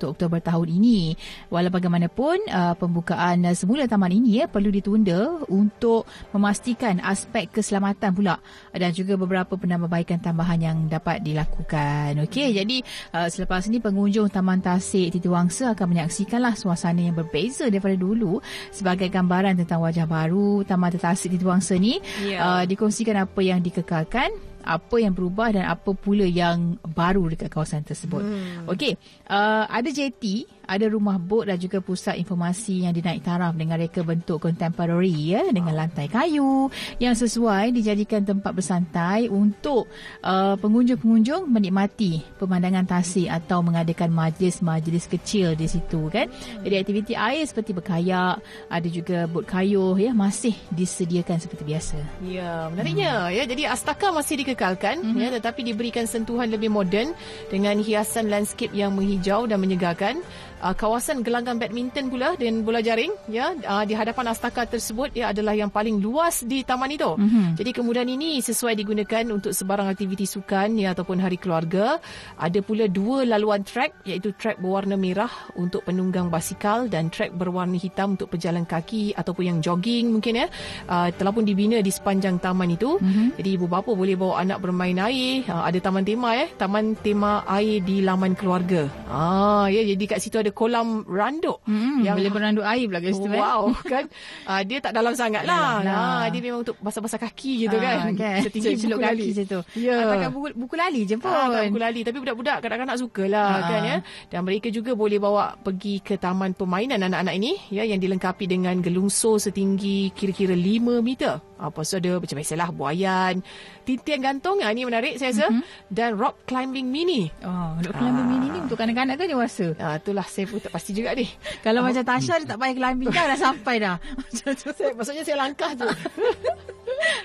Oktober 0.10 0.40
tahun 0.42 0.68
ini. 0.68 1.16
Walau 1.54 1.72
bagaimanapun 1.72 2.50
uh, 2.50 2.74
pembukaan 2.76 3.46
uh, 3.46 3.56
semula 3.56 3.86
taman 3.86 4.12
ini 4.16 4.44
ya 4.44 4.46
perlu 4.50 4.74
ditunda 4.74 5.46
untuk 5.48 6.10
memastikan 6.34 7.00
aspek 7.04 7.52
keselamatan 7.52 8.12
pula 8.12 8.36
dan 8.74 8.92
juga 8.92 9.16
beberapa 9.16 9.56
penambahbaikan 9.56 10.20
tambahan 10.20 10.60
yang 10.60 10.78
dapat 10.90 11.22
dilakukan. 11.22 12.26
Okey, 12.26 12.56
jadi 12.58 12.78
uh, 13.14 13.28
selepas 13.28 13.68
ini 13.68 13.78
pengunjung 13.84 14.32
Taman 14.32 14.64
Tasik 14.64 15.14
Titi 15.14 15.30
Wangsa 15.30 15.78
akan 15.86 15.94
menyaksikanlah 15.94 16.58
suasana 16.58 17.06
yang 17.06 17.14
berbeza 17.14 17.70
daripada 17.70 17.94
dulu 17.94 18.42
sebagai 18.74 19.06
gambaran 19.14 19.62
tentang 19.62 19.86
wajah 19.86 20.10
baru 20.10 20.66
Taman 20.66 20.98
Tasik 20.98 21.38
Titi 21.38 21.46
Wangsa 21.46 21.78
ni. 21.78 22.02
Yeah. 22.26 22.42
Uh, 22.42 22.64
dikongsikan 22.66 23.22
apa 23.22 23.40
yang 23.46 23.62
dikekalkan 23.62 24.34
apa 24.66 24.96
yang 24.98 25.14
berubah 25.14 25.54
dan 25.54 25.70
apa 25.70 25.94
pula 25.94 26.26
yang 26.26 26.82
baru 26.82 27.30
dekat 27.30 27.54
kawasan 27.54 27.86
tersebut. 27.86 28.26
Hmm. 28.26 28.66
Okey, 28.66 28.98
uh, 29.30 29.70
ada 29.70 29.86
JT, 29.94 30.50
ada 30.66 30.90
rumah 30.90 31.22
bot 31.22 31.46
dan 31.46 31.62
juga 31.62 31.78
pusat 31.78 32.18
informasi 32.18 32.90
yang 32.90 32.94
dinaik 32.98 33.22
taraf 33.22 33.54
dengan 33.54 33.78
reka 33.78 34.02
bentuk 34.02 34.42
contemporary 34.42 35.38
ya 35.38 35.46
dengan 35.54 35.78
lantai 35.78 36.10
kayu 36.10 36.74
yang 36.98 37.14
sesuai 37.14 37.70
dijadikan 37.70 38.26
tempat 38.26 38.50
bersantai 38.50 39.30
untuk 39.30 39.86
uh, 40.26 40.58
pengunjung-pengunjung 40.58 41.46
menikmati 41.46 42.26
pemandangan 42.42 42.90
tasik 42.90 43.30
atau 43.30 43.62
mengadakan 43.62 44.10
majlis-majlis 44.10 45.06
kecil 45.06 45.54
di 45.54 45.70
situ 45.70 46.10
kan. 46.10 46.26
Jadi 46.66 46.76
aktiviti 46.82 47.14
air 47.14 47.46
seperti 47.46 47.78
berkayak, 47.78 48.42
ada 48.72 48.88
juga 48.90 49.30
bot 49.30 49.46
kayu 49.46 49.94
ya 50.02 50.10
masih 50.10 50.58
disediakan 50.74 51.38
seperti 51.38 51.64
biasa. 51.68 51.98
Ya, 52.26 52.68
menariknya 52.74 53.30
hmm. 53.30 53.36
ya. 53.38 53.44
Jadi 53.46 53.64
Astaka 53.70 54.10
masih 54.10 54.42
di 54.42 54.46
dikekalkan 54.46 55.02
mm-hmm. 55.02 55.20
ya 55.20 55.30
tetapi 55.42 55.66
diberikan 55.66 56.06
sentuhan 56.06 56.54
lebih 56.54 56.70
moden 56.70 57.18
dengan 57.50 57.82
hiasan 57.82 58.30
landscape 58.30 58.72
yang 58.72 58.94
menghijau 58.94 59.50
dan 59.50 59.58
menyegarkan 59.58 60.22
uh, 60.62 60.76
kawasan 60.76 61.24
gelanggang 61.26 61.58
badminton 61.58 62.12
pula 62.12 62.36
dan 62.40 62.62
bola 62.62 62.80
jaring 62.80 63.12
ya 63.32 63.56
uh, 63.66 63.84
di 63.84 63.96
hadapan 63.96 64.32
astaka 64.32 64.68
tersebut 64.68 65.12
ia 65.16 65.32
adalah 65.32 65.56
yang 65.56 65.72
paling 65.72 66.00
luas 66.00 66.44
di 66.44 66.62
taman 66.62 66.92
itu. 66.92 67.16
Mm-hmm. 67.16 67.48
Jadi 67.60 67.72
kemudian 67.72 68.08
ini 68.08 68.44
sesuai 68.44 68.76
digunakan 68.76 69.24
untuk 69.32 69.56
sebarang 69.56 69.88
aktiviti 69.90 70.28
sukan 70.28 70.76
ya 70.76 70.92
ataupun 70.92 71.18
hari 71.24 71.40
keluarga. 71.40 71.98
Ada 72.36 72.60
pula 72.62 72.86
dua 72.92 73.24
laluan 73.24 73.64
trek 73.64 74.06
iaitu 74.06 74.36
trek 74.36 74.60
berwarna 74.60 75.00
merah 75.00 75.32
untuk 75.56 75.88
penunggang 75.88 76.28
basikal 76.28 76.92
dan 76.92 77.08
trek 77.10 77.34
berwarna 77.34 77.80
hitam 77.80 78.20
untuk 78.20 78.32
pejalan 78.36 78.68
kaki 78.68 79.16
ataupun 79.16 79.44
yang 79.56 79.60
jogging 79.64 80.12
mungkin 80.12 80.46
ya. 80.46 80.48
Uh, 80.86 81.10
telah 81.16 81.32
pun 81.32 81.48
dibina 81.48 81.80
di 81.80 81.92
sepanjang 81.92 82.38
taman 82.44 82.76
itu. 82.76 83.00
Mm-hmm. 83.00 83.28
Jadi 83.40 83.50
ibu 83.56 83.66
bapa 83.66 83.92
boleh 83.96 84.20
bawa 84.20 84.44
anak 84.44 84.60
bermain 84.60 84.98
air. 85.00 85.48
Uh, 85.48 85.64
ada 85.64 85.80
taman 85.80 86.04
tema 86.04 86.36
ya, 86.36 86.46
taman 86.60 86.94
tema 87.00 87.42
air 87.48 87.80
di 87.82 88.04
laman 88.04 88.36
keluarga. 88.36 88.88
Ah 89.08 89.66
ya 89.72 89.82
jadi 89.86 90.04
kat 90.06 90.20
situ 90.22 90.38
ada 90.38 90.45
kolam 90.52 91.08
randuk. 91.08 91.62
Hmm, 91.66 92.04
yang 92.04 92.20
boleh 92.20 92.32
beranduk 92.34 92.66
air 92.66 92.86
pula 92.86 93.00
guys 93.00 93.18
wow 93.18 93.72
kan? 93.86 94.06
Uh, 94.46 94.62
dia 94.68 94.78
tak 94.84 94.94
dalam 94.94 95.14
sangat 95.16 95.48
lah, 95.48 95.82
lah. 95.82 95.96
Uh, 95.96 96.24
dia 96.34 96.42
memang 96.44 96.62
untuk 96.62 96.76
basah-basah 96.84 97.22
kaki 97.22 97.70
gitu 97.70 97.78
uh, 97.78 97.82
kan. 97.82 97.98
okay. 98.14 98.36
setinggi 98.46 98.86
celuk 98.86 99.00
kaki 99.02 99.30
situ. 99.32 99.60
Yeah. 99.78 100.12
pakai 100.12 100.30
buku, 100.30 100.48
buku 100.54 100.76
lali 100.76 101.02
je 101.08 101.16
pun. 101.18 101.32
uh, 101.32 101.64
buku 101.70 101.80
lali. 101.82 102.02
Tapi 102.04 102.18
budak-budak 102.20 102.58
kadang-kadang 102.62 102.98
sukalah 103.00 103.52
uh. 103.62 103.68
kan 103.70 103.82
ya. 103.86 103.98
Dan 104.30 104.42
mereka 104.46 104.68
juga 104.70 104.94
boleh 104.94 105.18
bawa 105.18 105.56
pergi 105.58 106.04
ke 106.04 106.20
taman 106.20 106.54
permainan 106.54 107.02
anak-anak 107.02 107.34
ini 107.38 107.58
ya 107.72 107.88
yang 107.88 108.02
dilengkapi 108.02 108.46
dengan 108.46 108.84
gelungsur 108.84 109.40
setinggi 109.40 110.12
kira-kira 110.14 110.54
5 110.54 111.00
meter 111.00 111.55
apa 111.56 111.80
so 111.88 111.98
ada 111.98 112.20
macam 112.20 112.36
biasalah 112.36 112.70
buayan 112.76 113.40
tintian 113.88 114.20
gantung 114.20 114.60
ah, 114.60 114.72
ini 114.72 114.84
menarik 114.84 115.16
saya 115.16 115.32
rasa 115.32 115.48
mm-hmm. 115.48 115.64
dan 115.94 116.10
rock 116.20 116.44
climbing 116.44 116.92
mini 116.92 117.32
oh 117.46 117.80
rock 117.80 117.96
climbing 117.96 118.28
ah. 118.28 118.32
mini 118.32 118.48
ni 118.52 118.60
untuk 118.60 118.76
kanak-kanak 118.76 119.16
ke 119.16 119.26
dewasa 119.30 119.72
ah 119.80 119.96
itulah 119.96 120.26
saya 120.28 120.46
pun 120.52 120.60
tak 120.60 120.72
pasti 120.76 120.92
juga 120.92 121.16
ni 121.16 121.28
kalau 121.64 121.84
oh. 121.84 121.88
macam 121.88 122.04
Tasha 122.04 122.36
dia 122.42 122.48
tak 122.48 122.60
payah 122.60 122.76
climbing 122.76 123.10
dah 123.12 123.26
dah 123.32 123.40
sampai 123.40 123.76
dah 123.80 123.96
saya, 124.36 124.92
maksudnya 124.94 125.24
saya 125.24 125.38
langkah 125.40 125.72
tu 125.74 125.88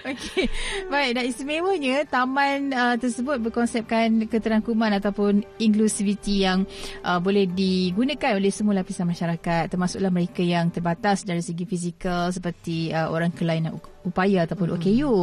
Okey. 0.01 0.49
Baik, 0.89 1.11
dan 1.17 1.25
istimewanya 1.29 2.03
taman 2.09 2.73
uh, 2.73 2.97
tersebut 2.97 3.39
berkonsepkan 3.41 4.27
keterangkuman 4.27 4.97
ataupun 4.99 5.45
inklusiviti 5.61 6.45
yang 6.45 6.65
uh, 7.05 7.21
boleh 7.21 7.47
digunakan 7.47 8.37
oleh 8.37 8.51
semua 8.53 8.81
lapisan 8.81 9.09
masyarakat 9.09 9.71
termasuklah 9.71 10.13
mereka 10.13 10.43
yang 10.43 10.73
terbatas 10.73 11.23
dari 11.23 11.45
segi 11.45 11.65
fizikal 11.69 12.33
seperti 12.33 12.91
uh, 12.91 13.13
orang 13.13 13.33
kelainan 13.33 13.77
upaya 14.05 14.49
ataupun 14.49 14.75
mm-hmm. 14.75 14.85
OKU. 14.87 15.15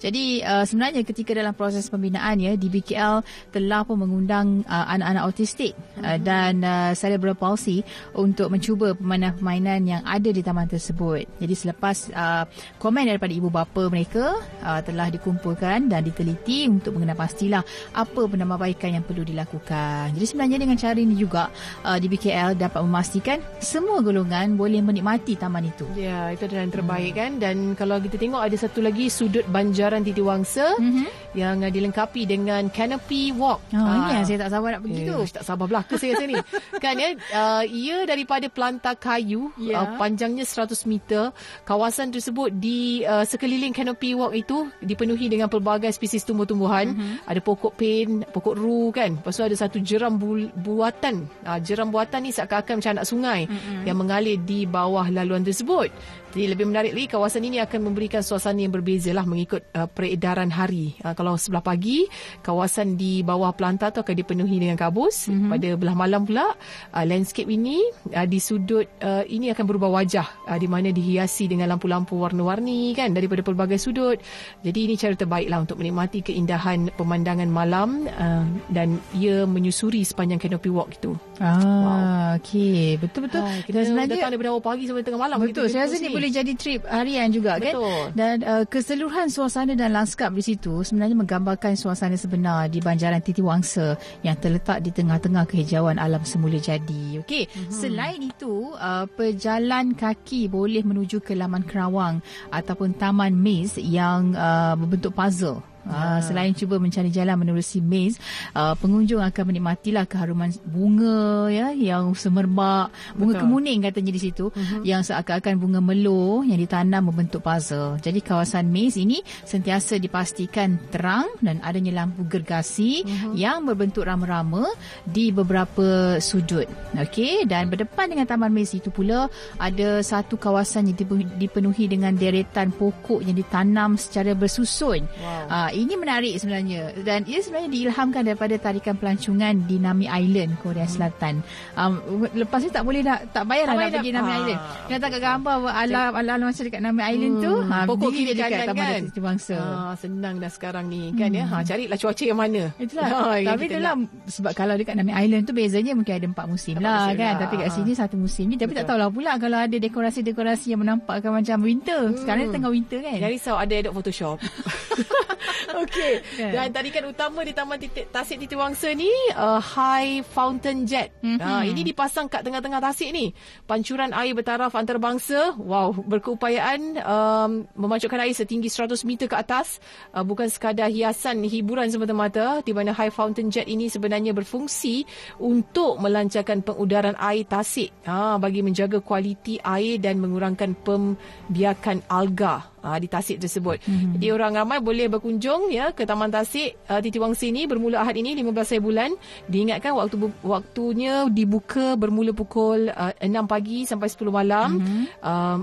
Jadi 0.00 0.24
uh, 0.44 0.64
sebenarnya 0.64 1.02
ketika 1.06 1.32
dalam 1.32 1.56
proses 1.56 1.88
pembinaan 1.88 2.36
ya 2.36 2.52
di 2.54 2.68
BKL 2.68 3.24
telah 3.52 3.82
pun 3.88 3.96
mengundang 4.00 4.64
uh, 4.68 4.86
anak-anak 4.92 5.22
autistik 5.24 5.72
mm-hmm. 5.72 6.04
uh, 6.04 6.18
dan 6.20 6.52
uh, 6.60 6.92
cerebral 6.92 7.36
palsy 7.36 7.80
untuk 8.12 8.52
mencuba 8.52 8.92
permainan-permainan 8.92 9.80
yang 9.88 10.02
ada 10.04 10.28
di 10.28 10.42
taman 10.44 10.68
tersebut. 10.68 11.24
Jadi 11.40 11.54
selepas 11.56 12.12
uh, 12.12 12.44
komen 12.76 13.08
daripada 13.08 13.32
ibu 13.32 13.48
bapa 13.48 13.88
mereka 13.88 14.36
uh, 14.60 14.80
telah 14.84 15.08
dikumpulkan 15.08 15.88
dan 15.88 16.00
diteliti 16.04 16.68
untuk 16.68 16.96
mengenal 16.96 17.16
pastilah 17.16 17.64
apa 17.96 18.20
penambahbaikan 18.28 19.00
yang 19.00 19.04
perlu 19.04 19.24
dilakukan. 19.24 20.12
Jadi 20.12 20.26
sebenarnya 20.28 20.58
dengan 20.60 20.76
cara 20.76 20.98
ini 20.98 21.16
juga 21.16 21.48
uh, 21.82 21.96
di 21.96 22.06
BKL 22.12 22.58
dapat 22.58 22.80
memastikan 22.84 23.38
semua 23.58 24.04
golongan 24.04 24.54
boleh 24.54 24.84
menikmati 24.84 25.38
taman 25.40 25.68
itu. 25.68 25.88
Ya, 25.96 26.30
itu 26.32 26.44
adalah 26.44 26.62
yang 26.68 26.74
terbaik 26.74 27.12
hmm. 27.14 27.18
kan 27.18 27.30
dan 27.40 27.56
kalau 27.78 27.96
kita 28.02 28.25
tengok 28.26 28.42
ada 28.42 28.56
satu 28.58 28.82
lagi 28.82 29.06
sudut 29.06 29.46
banjaran 29.54 30.02
Titi 30.02 30.18
Wangsa 30.18 30.74
mm-hmm. 30.74 31.38
yang 31.38 31.62
uh, 31.62 31.70
dilengkapi 31.70 32.26
dengan 32.26 32.66
canopy 32.74 33.30
walk. 33.30 33.62
Oh, 33.70 33.78
uh, 33.78 33.94
ini 34.02 34.10
yang 34.18 34.26
saya 34.26 34.38
tak 34.42 34.50
sabar 34.50 34.68
nak 34.74 34.82
pergi 34.82 34.98
eh, 34.98 35.06
tu. 35.06 35.18
Tak 35.30 35.44
sabar 35.46 35.66
belaka 35.70 35.94
saya 35.94 36.18
sini. 36.18 36.34
kan 36.82 36.98
ya, 36.98 37.14
uh, 37.14 37.62
ia 37.62 38.02
daripada 38.02 38.50
pelantar 38.50 38.98
kayu 38.98 39.54
yeah. 39.62 39.78
uh, 39.78 39.94
panjangnya 39.94 40.42
100 40.42 40.74
meter. 40.90 41.30
Kawasan 41.62 42.10
tersebut 42.10 42.50
di 42.50 43.06
uh, 43.06 43.22
sekeliling 43.22 43.70
canopy 43.70 44.18
walk 44.18 44.34
itu 44.34 44.66
dipenuhi 44.82 45.30
dengan 45.30 45.46
pelbagai 45.46 45.94
spesies 45.94 46.26
tumbuh-tumbuhan. 46.26 46.98
Mm-hmm. 46.98 47.30
Ada 47.30 47.40
pokok 47.46 47.78
pin, 47.78 48.26
pokok 48.26 48.58
ru 48.58 48.90
kan. 48.90 49.22
Lepas 49.22 49.38
tu 49.38 49.46
ada 49.46 49.54
satu 49.54 49.78
jeram 49.78 50.18
bu- 50.18 50.50
buatan. 50.58 51.30
Uh, 51.46 51.62
jeram 51.62 51.94
buatan 51.94 52.26
ni 52.26 52.34
seakan-akan 52.34 52.82
macam 52.82 52.92
anak 52.98 53.06
sungai 53.06 53.46
mm-hmm. 53.46 53.86
yang 53.86 53.94
mengalir 53.94 54.34
di 54.42 54.66
bawah 54.66 55.06
laluan 55.14 55.46
tersebut. 55.46 55.94
Jadi 56.36 56.52
lebih 56.52 56.68
menarik 56.68 56.92
lagi 56.92 57.08
kawasan 57.08 57.48
ini 57.48 57.64
akan 57.64 57.80
memberikan 57.88 58.20
suasana 58.20 58.60
yang 58.60 58.68
berbeza 58.68 59.08
lah 59.16 59.24
mengikut 59.24 59.64
uh, 59.72 59.88
peredaran 59.88 60.52
hari. 60.52 60.92
Uh, 61.00 61.16
kalau 61.16 61.32
sebelah 61.40 61.64
pagi 61.64 62.04
kawasan 62.44 63.00
di 63.00 63.24
bawah 63.24 63.56
pelantar 63.56 63.88
tu 63.88 64.04
akan 64.04 64.12
dipenuhi 64.12 64.60
dengan 64.60 64.76
kabus. 64.76 65.32
Mm-hmm. 65.32 65.48
Pada 65.48 65.68
belah 65.80 65.96
malam 65.96 66.28
pula 66.28 66.52
uh, 66.92 67.04
landscape 67.08 67.48
ini 67.48 67.80
uh, 68.12 68.28
di 68.28 68.36
sudut 68.36 68.84
uh, 69.00 69.24
ini 69.24 69.48
akan 69.48 69.64
berubah 69.64 69.88
wajah 69.88 70.28
uh, 70.44 70.60
di 70.60 70.68
mana 70.68 70.92
dihiasi 70.92 71.48
dengan 71.48 71.72
lampu-lampu 71.72 72.20
warna-warni 72.20 72.92
kan 72.92 73.16
daripada 73.16 73.40
pelbagai 73.40 73.80
sudut. 73.80 74.20
Jadi 74.60 74.92
ini 74.92 75.00
cara 75.00 75.16
terbaik 75.16 75.48
lah 75.48 75.64
untuk 75.64 75.80
menikmati 75.80 76.20
keindahan 76.20 76.92
pemandangan 77.00 77.48
malam 77.48 78.12
uh, 78.12 78.44
dan 78.68 79.00
ia 79.16 79.48
menyusuri 79.48 80.04
sepanjang 80.04 80.36
canopy 80.36 80.68
walk 80.68 80.92
itu. 81.00 81.16
Ah, 81.40 81.60
wow. 81.60 82.38
okey. 82.40 82.96
Betul-betul. 83.00 83.42
Ha, 83.44 83.64
kita 83.64 83.78
sebenarnya 83.84 84.10
datang 84.16 84.30
daripada 84.32 84.50
awal 84.56 84.64
pagi 84.64 84.84
sampai 84.88 85.04
tengah 85.04 85.20
malam. 85.20 85.36
Betul. 85.40 85.66
Saya 85.68 85.84
rasa 85.84 85.96
ni 86.00 86.08
boleh 86.08 86.30
jadi 86.32 86.52
trip 86.56 86.82
harian 86.88 87.28
juga 87.28 87.60
betul. 87.60 87.84
kan. 87.84 88.16
Dan 88.16 88.36
uh, 88.44 88.64
keseluruhan 88.64 89.28
suasana 89.28 89.76
dan 89.76 89.92
lanskap 89.92 90.32
di 90.32 90.42
situ 90.44 90.80
sebenarnya 90.80 91.16
menggambarkan 91.16 91.76
suasana 91.76 92.16
sebenar 92.16 92.72
di 92.72 92.80
Banjaran 92.80 93.20
Titi 93.20 93.44
Wangsa 93.44 93.96
yang 94.24 94.36
terletak 94.40 94.80
di 94.80 94.90
tengah-tengah 94.92 95.44
kehijauan 95.44 96.00
alam 96.00 96.24
semula 96.24 96.56
jadi. 96.56 97.20
Okey. 97.20 97.46
Mm-hmm. 97.46 97.72
Selain 97.72 98.20
itu, 98.20 98.72
uh, 98.76 99.04
pejalan 99.04 99.92
kaki 99.92 100.48
boleh 100.48 100.80
menuju 100.82 101.20
ke 101.20 101.36
Laman 101.36 101.64
Kerawang 101.68 102.24
ataupun 102.48 102.96
Taman 102.96 103.36
Maze 103.36 103.78
yang 103.80 104.32
uh, 104.32 104.72
berbentuk 104.76 105.12
puzzle. 105.12 105.60
Uh, 105.86 106.18
selain 106.18 106.50
cuba 106.50 106.82
mencari 106.82 107.14
jalan 107.14 107.38
menerusi 107.38 107.78
maze, 107.78 108.18
uh, 108.58 108.74
pengunjung 108.74 109.22
akan 109.22 109.54
menikmatilah 109.54 110.04
keharuman 110.10 110.50
bunga 110.66 111.46
ya 111.46 111.70
yang 111.70 112.10
semerbak, 112.18 112.90
bunga 113.14 113.38
Betul. 113.38 113.42
kemuning 113.46 113.78
katanya 113.86 114.12
di 114.12 114.20
situ 114.20 114.50
uh-huh. 114.50 114.82
yang 114.82 115.06
seakan-akan 115.06 115.54
bunga 115.62 115.80
melo 115.80 116.42
yang 116.42 116.58
ditanam 116.58 117.06
membentuk 117.06 117.46
puzzle. 117.46 118.02
Jadi 118.02 118.18
kawasan 118.18 118.66
maze 118.66 118.98
ini 118.98 119.22
sentiasa 119.46 120.02
dipastikan 120.02 120.74
terang 120.90 121.30
dan 121.38 121.62
adanya 121.62 122.02
lampu 122.02 122.26
gergasi 122.26 123.06
uh-huh. 123.06 123.38
yang 123.38 123.62
berbentuk 123.62 124.02
rama-rama 124.02 124.66
di 125.06 125.30
beberapa 125.30 126.18
sudut. 126.18 126.66
Okey 126.98 127.46
dan 127.46 127.70
berdepan 127.70 128.10
dengan 128.10 128.26
taman 128.26 128.50
maze 128.50 128.74
itu 128.74 128.90
pula 128.90 129.30
ada 129.62 130.02
satu 130.02 130.34
kawasan 130.34 130.90
yang 130.90 130.98
dipenuhi 131.38 131.86
dengan 131.86 132.12
deretan 132.18 132.74
pokok 132.74 133.22
yang 133.22 133.38
ditanam 133.38 133.94
secara 133.94 134.34
bersusun. 134.34 135.06
Wow. 135.06 135.46
Uh, 135.46 135.70
ini 135.76 135.94
menarik 136.00 136.34
sebenarnya 136.40 136.96
dan 137.04 137.28
ia 137.28 137.44
sebenarnya 137.44 137.70
diilhamkan 137.70 138.22
daripada 138.24 138.54
tarikan 138.56 138.96
pelancongan 138.96 139.54
di 139.68 139.76
Nami 139.76 140.08
Island 140.08 140.56
Korea 140.64 140.88
hmm. 140.88 140.94
Selatan. 140.96 141.34
Um, 141.76 142.24
lepas 142.32 142.64
ni 142.64 142.70
tak 142.72 142.82
boleh 142.88 143.04
nak 143.04 143.28
tak 143.30 143.44
bayar 143.44 143.68
tak 143.68 143.76
nak 143.76 143.90
pergi 144.00 144.12
Nami 144.16 144.30
ha. 144.32 144.36
Island. 144.40 144.60
Kita 144.88 144.96
tak 144.98 145.20
gambar 145.20 145.56
alam 145.68 146.10
alam 146.16 146.36
macam 146.48 146.64
dekat 146.64 146.80
Nami 146.80 147.02
Island 147.04 147.34
hmm. 147.36 147.44
tu. 147.44 147.52
Ha, 147.68 147.76
pokok 147.84 148.10
kiri 148.10 148.32
dekat 148.32 148.60
Taman 148.66 148.86
kan? 148.88 149.02
Bangsa. 149.20 149.56
Ha, 149.58 149.92
senang 150.00 150.34
dah 150.40 150.50
sekarang 150.50 150.84
ni 150.88 151.12
kan 151.12 151.30
ya? 151.30 151.44
hmm. 151.44 151.52
ya. 151.52 151.60
Ha 151.60 151.66
carilah 151.66 151.98
cuaca 151.98 152.24
yang 152.24 152.38
mana. 152.38 152.62
Itulah. 152.80 153.08
Ha, 153.10 153.20
Tapi 153.44 153.64
itulah 153.68 153.92
nak. 153.98 154.30
sebab 154.30 154.52
kalau 154.56 154.74
dekat 154.78 154.94
Nami 154.96 155.12
Island 155.12 155.42
tu 155.44 155.52
bezanya 155.52 155.92
mungkin 155.92 156.14
ada 156.16 156.26
empat 156.26 156.46
musim 156.48 156.74
lah 156.80 157.10
musim 157.10 157.16
kan. 157.20 157.32
Lah. 157.36 157.40
Tapi 157.44 157.54
kat 157.60 157.70
sini 157.74 157.92
satu 157.92 158.16
musim 158.16 158.44
ni. 158.48 158.56
Tapi 158.56 158.72
Betul. 158.72 158.80
tak 158.80 158.86
tahulah 158.94 159.10
pula 159.12 159.32
kalau 159.36 159.58
ada 159.60 159.76
dekorasi-dekorasi 159.76 160.72
yang 160.72 160.80
menampakkan 160.80 161.30
macam 161.34 161.56
winter. 161.60 162.14
Sekarang 162.16 162.48
hmm. 162.48 162.54
tengah 162.54 162.70
winter 162.72 162.98
kan. 163.02 163.18
Jangan 163.18 163.32
risau 163.34 163.56
ada 163.58 163.72
edit 163.74 163.92
Photoshop. 163.92 164.38
Okey. 165.82 166.22
Yeah. 166.38 166.52
Dan 166.54 166.70
tarikan 166.70 167.04
utama 167.10 167.42
di 167.42 167.52
Taman 167.52 167.78
Titik, 167.80 168.10
Tasik 168.14 168.38
Titi 168.38 168.54
Wangsa 168.54 168.92
ni 168.94 169.10
uh, 169.34 169.58
High 169.58 170.22
Fountain 170.22 170.86
Jet. 170.86 171.10
Mm-hmm. 171.22 171.42
Uh, 171.42 171.62
ini 171.66 171.82
dipasang 171.82 172.30
kat 172.30 172.46
tengah-tengah 172.46 172.78
tasik 172.78 173.10
ni. 173.10 173.34
Pancuran 173.66 174.14
air 174.14 174.32
bertaraf 174.36 174.72
antarabangsa. 174.74 175.58
Wow, 175.58 175.96
berkeupayaan 176.06 177.02
um, 177.02 177.50
memancukan 177.74 178.22
air 178.22 178.34
setinggi 178.34 178.70
100 178.70 179.02
meter 179.08 179.26
ke 179.26 179.36
atas. 179.36 179.82
Uh, 180.14 180.22
bukan 180.22 180.46
sekadar 180.46 180.90
hiasan 180.90 181.42
hiburan 181.42 181.90
semata-mata 181.90 182.62
di 182.62 182.70
mana 182.70 182.94
High 182.94 183.12
Fountain 183.12 183.50
Jet 183.50 183.66
ini 183.66 183.90
sebenarnya 183.90 184.30
berfungsi 184.36 185.02
untuk 185.42 185.98
melancarkan 185.98 186.62
pengudaran 186.62 187.18
air 187.18 187.46
tasik 187.46 187.90
uh, 188.06 188.38
bagi 188.38 188.62
menjaga 188.62 189.02
kualiti 189.02 189.58
air 189.62 189.98
dan 189.98 190.22
mengurangkan 190.22 190.78
pembiakan 190.82 192.06
alga 192.06 192.75
uh, 192.86 192.98
di 193.02 193.10
Tasik 193.10 193.42
tersebut. 193.42 193.82
Mm-hmm. 193.82 194.12
Jadi 194.16 194.26
orang 194.30 194.52
ramai 194.62 194.78
boleh 194.78 195.10
berkunjung 195.10 195.74
ya 195.74 195.90
ke 195.90 196.06
Taman 196.06 196.30
Tasik 196.30 196.78
uh, 196.86 197.02
Titi 197.02 197.18
Wangsi 197.18 197.50
ini 197.50 197.66
bermula 197.66 198.06
Ahad 198.06 198.14
ini 198.14 198.38
15 198.38 198.54
hari 198.54 198.82
bulan. 198.82 199.10
Diingatkan 199.50 199.98
waktu 199.98 200.16
waktunya 200.46 201.26
dibuka 201.26 201.98
bermula 201.98 202.30
pukul 202.30 202.94
uh, 202.94 203.12
6 203.18 203.26
pagi 203.50 203.82
sampai 203.82 204.06
10 204.06 204.30
malam. 204.30 204.68
Mm-hmm. 204.78 205.02
Uh, 205.18 205.58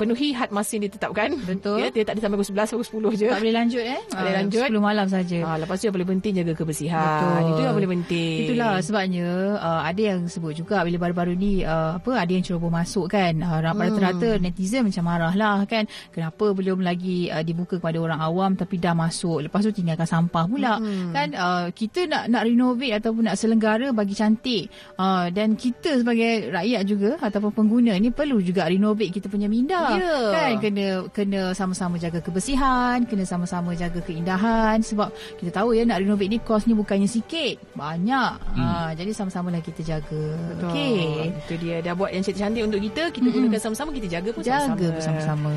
penuhi 0.00 0.32
had 0.32 0.48
masa 0.48 0.80
yang 0.80 0.88
ditetapkan. 0.88 1.36
Betul. 1.44 1.84
Ya, 1.84 1.92
dia 1.92 2.02
tak 2.08 2.16
ada 2.16 2.20
sampai 2.24 2.40
pukul 2.40 2.56
11 2.56 2.72
pukul 2.72 3.12
10 3.12 3.20
je. 3.20 3.28
Tak 3.28 3.40
boleh 3.44 3.54
lanjut 3.60 3.84
eh. 3.84 4.00
Tak 4.08 4.20
boleh 4.24 4.34
lanjut. 4.40 4.68
10 4.72 4.80
malam 4.80 5.06
saja. 5.12 5.38
Ha, 5.44 5.50
lepas 5.60 5.76
tu 5.76 5.84
yang 5.84 5.94
paling 6.00 6.10
penting 6.16 6.32
jaga 6.40 6.52
kebersihan. 6.56 7.04
Betul. 7.04 7.50
Itu 7.52 7.60
yang 7.60 7.76
paling 7.76 7.92
penting. 8.00 8.36
Itulah 8.48 8.72
sebabnya 8.80 9.28
uh, 9.60 9.82
ada 9.84 10.00
yang 10.00 10.20
sebut 10.24 10.56
juga 10.56 10.80
bila 10.88 10.96
baru-baru 10.96 11.36
ni 11.36 11.60
uh, 11.60 12.00
apa 12.00 12.10
ada 12.16 12.32
yang 12.32 12.40
ceroboh 12.40 12.72
masuk 12.72 13.12
kan. 13.12 13.36
Uh, 13.44 13.60
rata-rata 13.60 14.38
hmm. 14.38 14.40
netizen 14.40 14.88
macam 14.88 15.04
marah 15.04 15.34
lah 15.36 15.68
kan. 15.68 15.84
Kenapa 16.08 16.56
belum 16.56 16.80
lagi 16.80 17.28
uh, 17.28 17.44
dibuka 17.44 17.76
kepada 17.76 18.00
orang 18.00 18.24
awam 18.24 18.56
tapi 18.56 18.80
dah 18.80 18.96
masuk. 18.96 19.44
Lepas 19.44 19.68
tu 19.68 19.76
tinggalkan 19.76 20.08
sampah 20.08 20.48
pula. 20.48 20.80
Hmm. 20.80 21.12
Kan 21.12 21.28
uh, 21.36 21.68
kita 21.76 22.08
nak 22.08 22.32
nak 22.32 22.48
renovate 22.48 22.96
ataupun 22.96 23.28
nak 23.28 23.36
selenggara 23.36 23.92
bagi 23.92 24.16
cantik. 24.16 24.72
Uh, 24.96 25.28
dan 25.28 25.58
kita 25.60 26.00
sebagai 26.00 26.48
rakyat 26.48 26.82
juga 26.88 27.10
ataupun 27.20 27.52
pengguna 27.52 27.92
ni 28.00 28.08
perlu 28.08 28.40
juga 28.40 28.64
renovate 28.64 29.12
kita 29.12 29.28
punya 29.28 29.50
minda. 29.50 29.89
Yeah. 29.98 30.28
Kan 30.30 30.50
kena 30.62 30.86
kena 31.10 31.40
sama-sama 31.56 31.96
jaga 31.96 32.22
kebersihan, 32.22 33.02
kena 33.08 33.24
sama-sama 33.26 33.74
jaga 33.74 33.98
keindahan 34.04 34.78
sebab 34.84 35.10
kita 35.42 35.50
tahu 35.62 35.74
ya 35.74 35.82
nak 35.88 36.02
renovate 36.02 36.30
ni 36.30 36.38
kos 36.38 36.68
ni 36.68 36.74
bukannya 36.76 37.08
sikit, 37.10 37.58
banyak. 37.74 38.32
Hmm. 38.54 38.60
Ha 38.60 38.92
jadi 38.94 39.10
sama-sama 39.16 39.48
lah 39.50 39.62
kita 39.64 39.82
jaga. 39.82 40.24
Okey. 40.68 41.32
Itu 41.46 41.54
dia 41.58 41.80
dah 41.80 41.94
buat 41.96 42.10
yang 42.12 42.22
cantik-cantik 42.22 42.62
untuk 42.66 42.80
kita, 42.90 43.02
kita 43.10 43.26
hmm. 43.30 43.36
gunakan 43.38 43.60
sama-sama, 43.60 43.90
kita 43.96 44.08
jaga 44.10 44.28
pun 44.30 44.42
jaga 44.44 44.66
sama-sama. 44.66 44.94
bersama-sama. 44.96 45.52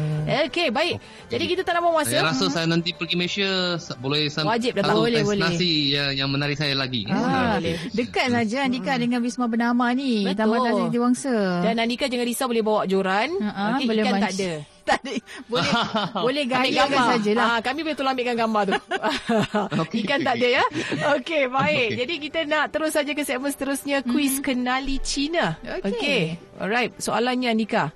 Okey, 0.50 0.68
baik. 0.72 0.96
Okay. 0.98 1.32
Jadi 1.34 1.44
kita 1.52 1.62
tak 1.66 1.74
nak 1.78 1.82
buang 1.84 1.98
masa. 2.00 2.14
Saya 2.14 2.24
rasa 2.30 2.46
hmm. 2.48 2.54
saya 2.54 2.66
nanti 2.70 2.90
pergi 2.96 3.16
Malaysia 3.20 3.50
boleh 4.00 4.22
Wajib 4.34 4.72
datang 4.78 4.98
boleh 5.00 5.22
boleh. 5.24 5.42
Nasi 5.44 5.94
yang, 5.96 6.12
yang 6.16 6.30
menarik 6.30 6.56
saya 6.58 6.74
lagi. 6.78 7.06
Ah, 7.10 7.60
boleh. 7.60 7.76
Dekat 7.92 8.28
saja 8.32 8.58
Andika 8.66 8.94
hmm. 8.96 9.02
dengan 9.02 9.20
Wisma 9.24 9.46
Bernama 9.50 9.86
ni, 9.92 10.28
Taman 10.32 10.60
Tasik 10.64 10.90
Diwangsa. 10.94 11.38
Dan 11.64 11.76
Andika 11.80 12.06
jangan 12.08 12.26
risau 12.28 12.48
boleh 12.48 12.64
bawa 12.64 12.82
joran. 12.88 13.30
Uh-huh, 13.34 13.70
okay, 13.76 13.86
boleh 13.88 14.04
ikan 14.08 14.23
tak 14.24 14.32
ada. 14.40 14.52
tak 14.90 15.00
ada. 15.04 15.14
Boleh 15.48 15.72
boleh 16.26 16.44
gayakan 16.48 17.00
sajalah. 17.16 17.48
Ha, 17.48 17.58
kami 17.64 17.80
boleh 17.84 17.98
tolong 17.98 18.14
ambilkan 18.16 18.38
gambar 18.40 18.62
tu. 18.68 18.74
okay, 19.84 19.98
Ikan 20.04 20.20
okay, 20.20 20.28
tak 20.28 20.34
ada 20.40 20.48
ya. 20.48 20.64
Okey, 21.20 21.44
baik. 21.52 21.88
Okay. 21.92 21.98
Jadi 22.00 22.14
kita 22.24 22.40
nak 22.48 22.66
terus 22.72 22.92
saja 22.96 23.12
ke 23.12 23.24
segmen 23.24 23.52
seterusnya 23.52 24.04
kuis 24.04 24.40
mm-hmm. 24.40 24.46
kenali 24.46 24.98
Cina. 25.04 25.56
Okey. 25.62 25.92
Okay. 25.92 26.22
Alright, 26.60 26.92
soalannya 27.00 27.52
Nika. 27.56 27.92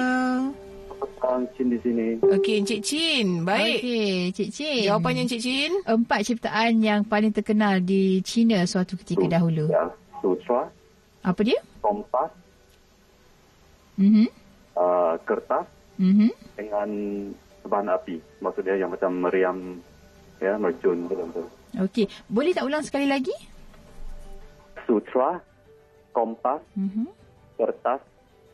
Encik 0.98 1.50
Chin 1.54 1.66
di 1.70 1.78
sini. 1.80 2.06
Okey, 2.18 2.54
Encik 2.62 2.80
Chin. 2.82 3.26
Baik. 3.46 3.78
Okey, 3.78 4.10
Encik 4.34 4.48
Chin. 4.50 4.82
Jawapannya 4.90 5.22
Encik 5.26 5.40
Chin? 5.40 5.72
Empat 5.86 6.20
ciptaan 6.26 6.72
yang 6.82 7.00
paling 7.06 7.30
terkenal 7.30 7.78
di 7.78 8.18
China 8.26 8.58
suatu 8.66 8.98
ketika 8.98 9.22
Su- 9.22 9.30
dahulu. 9.30 9.66
Ya, 9.70 9.86
sutra. 10.18 10.66
Apa 11.22 11.40
dia? 11.46 11.58
Kompas. 11.78 12.30
Mhm. 13.98 14.26
Uh, 14.74 15.14
kertas. 15.22 15.66
Mhm. 15.98 16.30
Dengan 16.54 16.88
bahan 17.66 17.90
api. 17.90 18.18
Maksudnya 18.42 18.74
yang 18.78 18.90
macam 18.90 19.10
meriam 19.18 19.58
ya, 20.38 20.54
merjun 20.58 21.06
betul-betul. 21.06 21.46
Okey, 21.78 22.06
boleh 22.30 22.54
tak 22.54 22.64
ulang 22.66 22.82
sekali 22.82 23.06
lagi? 23.10 23.34
Sutra, 24.88 25.36
kompas, 26.16 26.64
mhm. 26.78 27.04
kertas, 27.60 28.00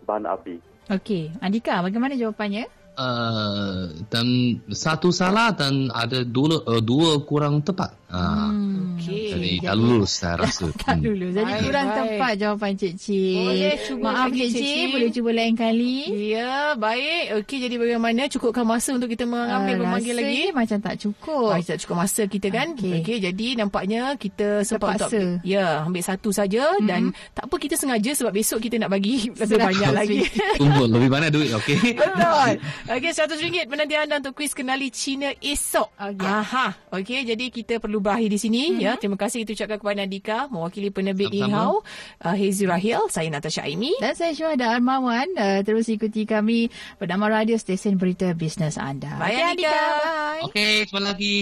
bahan 0.03 0.27
api. 0.27 0.59
Okey, 0.85 1.33
Andika, 1.41 1.81
bagaimana 1.81 2.13
jawapannya? 2.13 2.69
Uh, 2.95 3.91
dan 4.07 4.61
satu 4.71 5.11
salah 5.11 5.51
dan 5.51 5.91
ada 5.91 6.23
dua 6.23 6.63
uh, 6.63 6.79
dua 6.79 7.19
kurang 7.27 7.65
tepat. 7.65 7.91
Uh, 8.07 8.53
hmm. 8.53 9.01
Okey. 9.01 9.24
Jadi 9.35 9.51
tak 9.61 9.75
lulus 9.75 10.13
saya 10.13 10.35
rasa. 10.39 10.67
Tak 10.77 10.95
Hmm. 10.95 11.03
dulu. 11.03 11.27
Jadi 11.29 11.45
Baik, 11.49 11.63
kurang 11.63 11.87
baik. 11.87 11.99
tepat 11.99 12.33
jawapan 12.37 12.73
Cik 12.75 12.95
Cik. 12.95 13.37
Boleh 13.37 13.75
cuba 13.81 14.03
Maaf 14.07 14.29
Cik 14.31 14.51
Cik 14.51 14.85
boleh 14.89 15.09
cuba 15.11 15.31
lain 15.33 15.55
kali. 15.55 15.97
Ya, 16.31 16.55
baik. 16.75 17.23
Okey, 17.41 17.59
jadi 17.61 17.75
bagaimana? 17.75 18.23
Cukupkan 18.27 18.65
masa 18.65 18.91
untuk 18.91 19.09
kita 19.09 19.25
mengambil 19.25 19.75
Ah, 19.75 19.81
memanggil 19.81 20.15
lagi? 20.15 20.43
macam 20.51 20.79
tak 20.79 20.95
cukup. 20.97 21.51
Oh, 21.51 21.59
tak 21.59 21.79
cukup 21.79 21.97
masa 21.99 22.23
kita 22.25 22.49
kan. 22.49 22.73
Okey. 22.75 23.01
Okay, 23.01 23.19
jadi 23.21 23.47
nampaknya 23.57 24.15
kita 24.15 24.63
sempat 24.63 24.97
Terpaksa. 24.97 25.17
untuk 25.17 25.43
ya, 25.43 25.83
ambil 25.83 26.03
satu 26.03 26.31
saja 26.31 26.63
mm-hmm. 26.71 26.87
dan 26.87 27.03
tak 27.33 27.45
apa 27.45 27.57
kita 27.59 27.75
sengaja 27.75 28.11
sebab 28.15 28.33
besok 28.33 28.59
kita 28.61 28.79
nak 28.79 28.89
bagi 28.89 29.29
lebih 29.41 29.59
banyak 29.59 29.91
lagi. 29.91 30.19
Tunggu 30.61 30.85
lebih 30.87 31.11
banyak 31.11 31.31
duit, 31.31 31.51
okey? 31.55 31.97
Betul. 31.97 32.51
Okey, 32.87 33.11
RM100 33.11 33.67
menanti 33.67 33.95
anda 33.95 34.15
untuk 34.19 34.35
kuis 34.35 34.53
kenali 34.53 34.89
Cina 34.89 35.35
esok. 35.35 35.89
Okey. 35.97 36.23
Aha. 36.25 36.67
Okey, 36.93 37.27
jadi 37.27 37.45
kita 37.49 37.75
perlu 37.77 37.99
berakhir 37.99 38.29
di 38.29 38.39
sini 38.39 38.63
mm-hmm. 38.71 38.81
ya. 38.81 38.93
Terima 38.95 39.17
kasih 39.17 39.24
kita 39.33 39.57
ucapkan 39.57 39.79
kepada 39.81 39.97
Nadika 40.05 40.39
mewakili 40.53 40.93
penerbit 40.93 41.33
Sama-sama. 41.33 41.49
Ihau, 41.49 41.73
uh, 42.21 42.35
Hazy 42.37 42.65
Rahil, 42.69 43.01
saya 43.09 43.29
Natasha 43.33 43.65
Aimi. 43.65 43.97
Dan 43.97 44.13
saya 44.13 44.37
Syuhada 44.37 44.77
Armawan. 44.77 45.25
Uh, 45.33 45.61
terus 45.65 45.89
ikuti 45.89 46.29
kami 46.29 46.69
bernama 47.01 47.41
Radio 47.41 47.57
Stesen 47.57 47.97
Berita 47.97 48.37
Bisnes 48.37 48.77
anda. 48.77 49.17
Bye, 49.17 49.41
Okey, 49.41 49.49
Andika. 49.49 49.81
Bye. 49.81 50.43
Okey, 50.53 50.73
sebentar 50.85 51.17
lagi. 51.17 51.39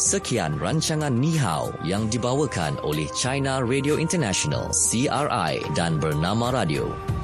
Sekian 0.00 0.56
rancangan 0.56 1.12
Ni 1.12 1.36
Hao 1.36 1.68
yang 1.84 2.08
dibawakan 2.08 2.80
oleh 2.80 3.04
China 3.12 3.60
Radio 3.60 4.00
International 4.00 4.72
CRI 4.72 5.60
dan 5.76 6.00
Bernama 6.00 6.48
Radio. 6.48 7.19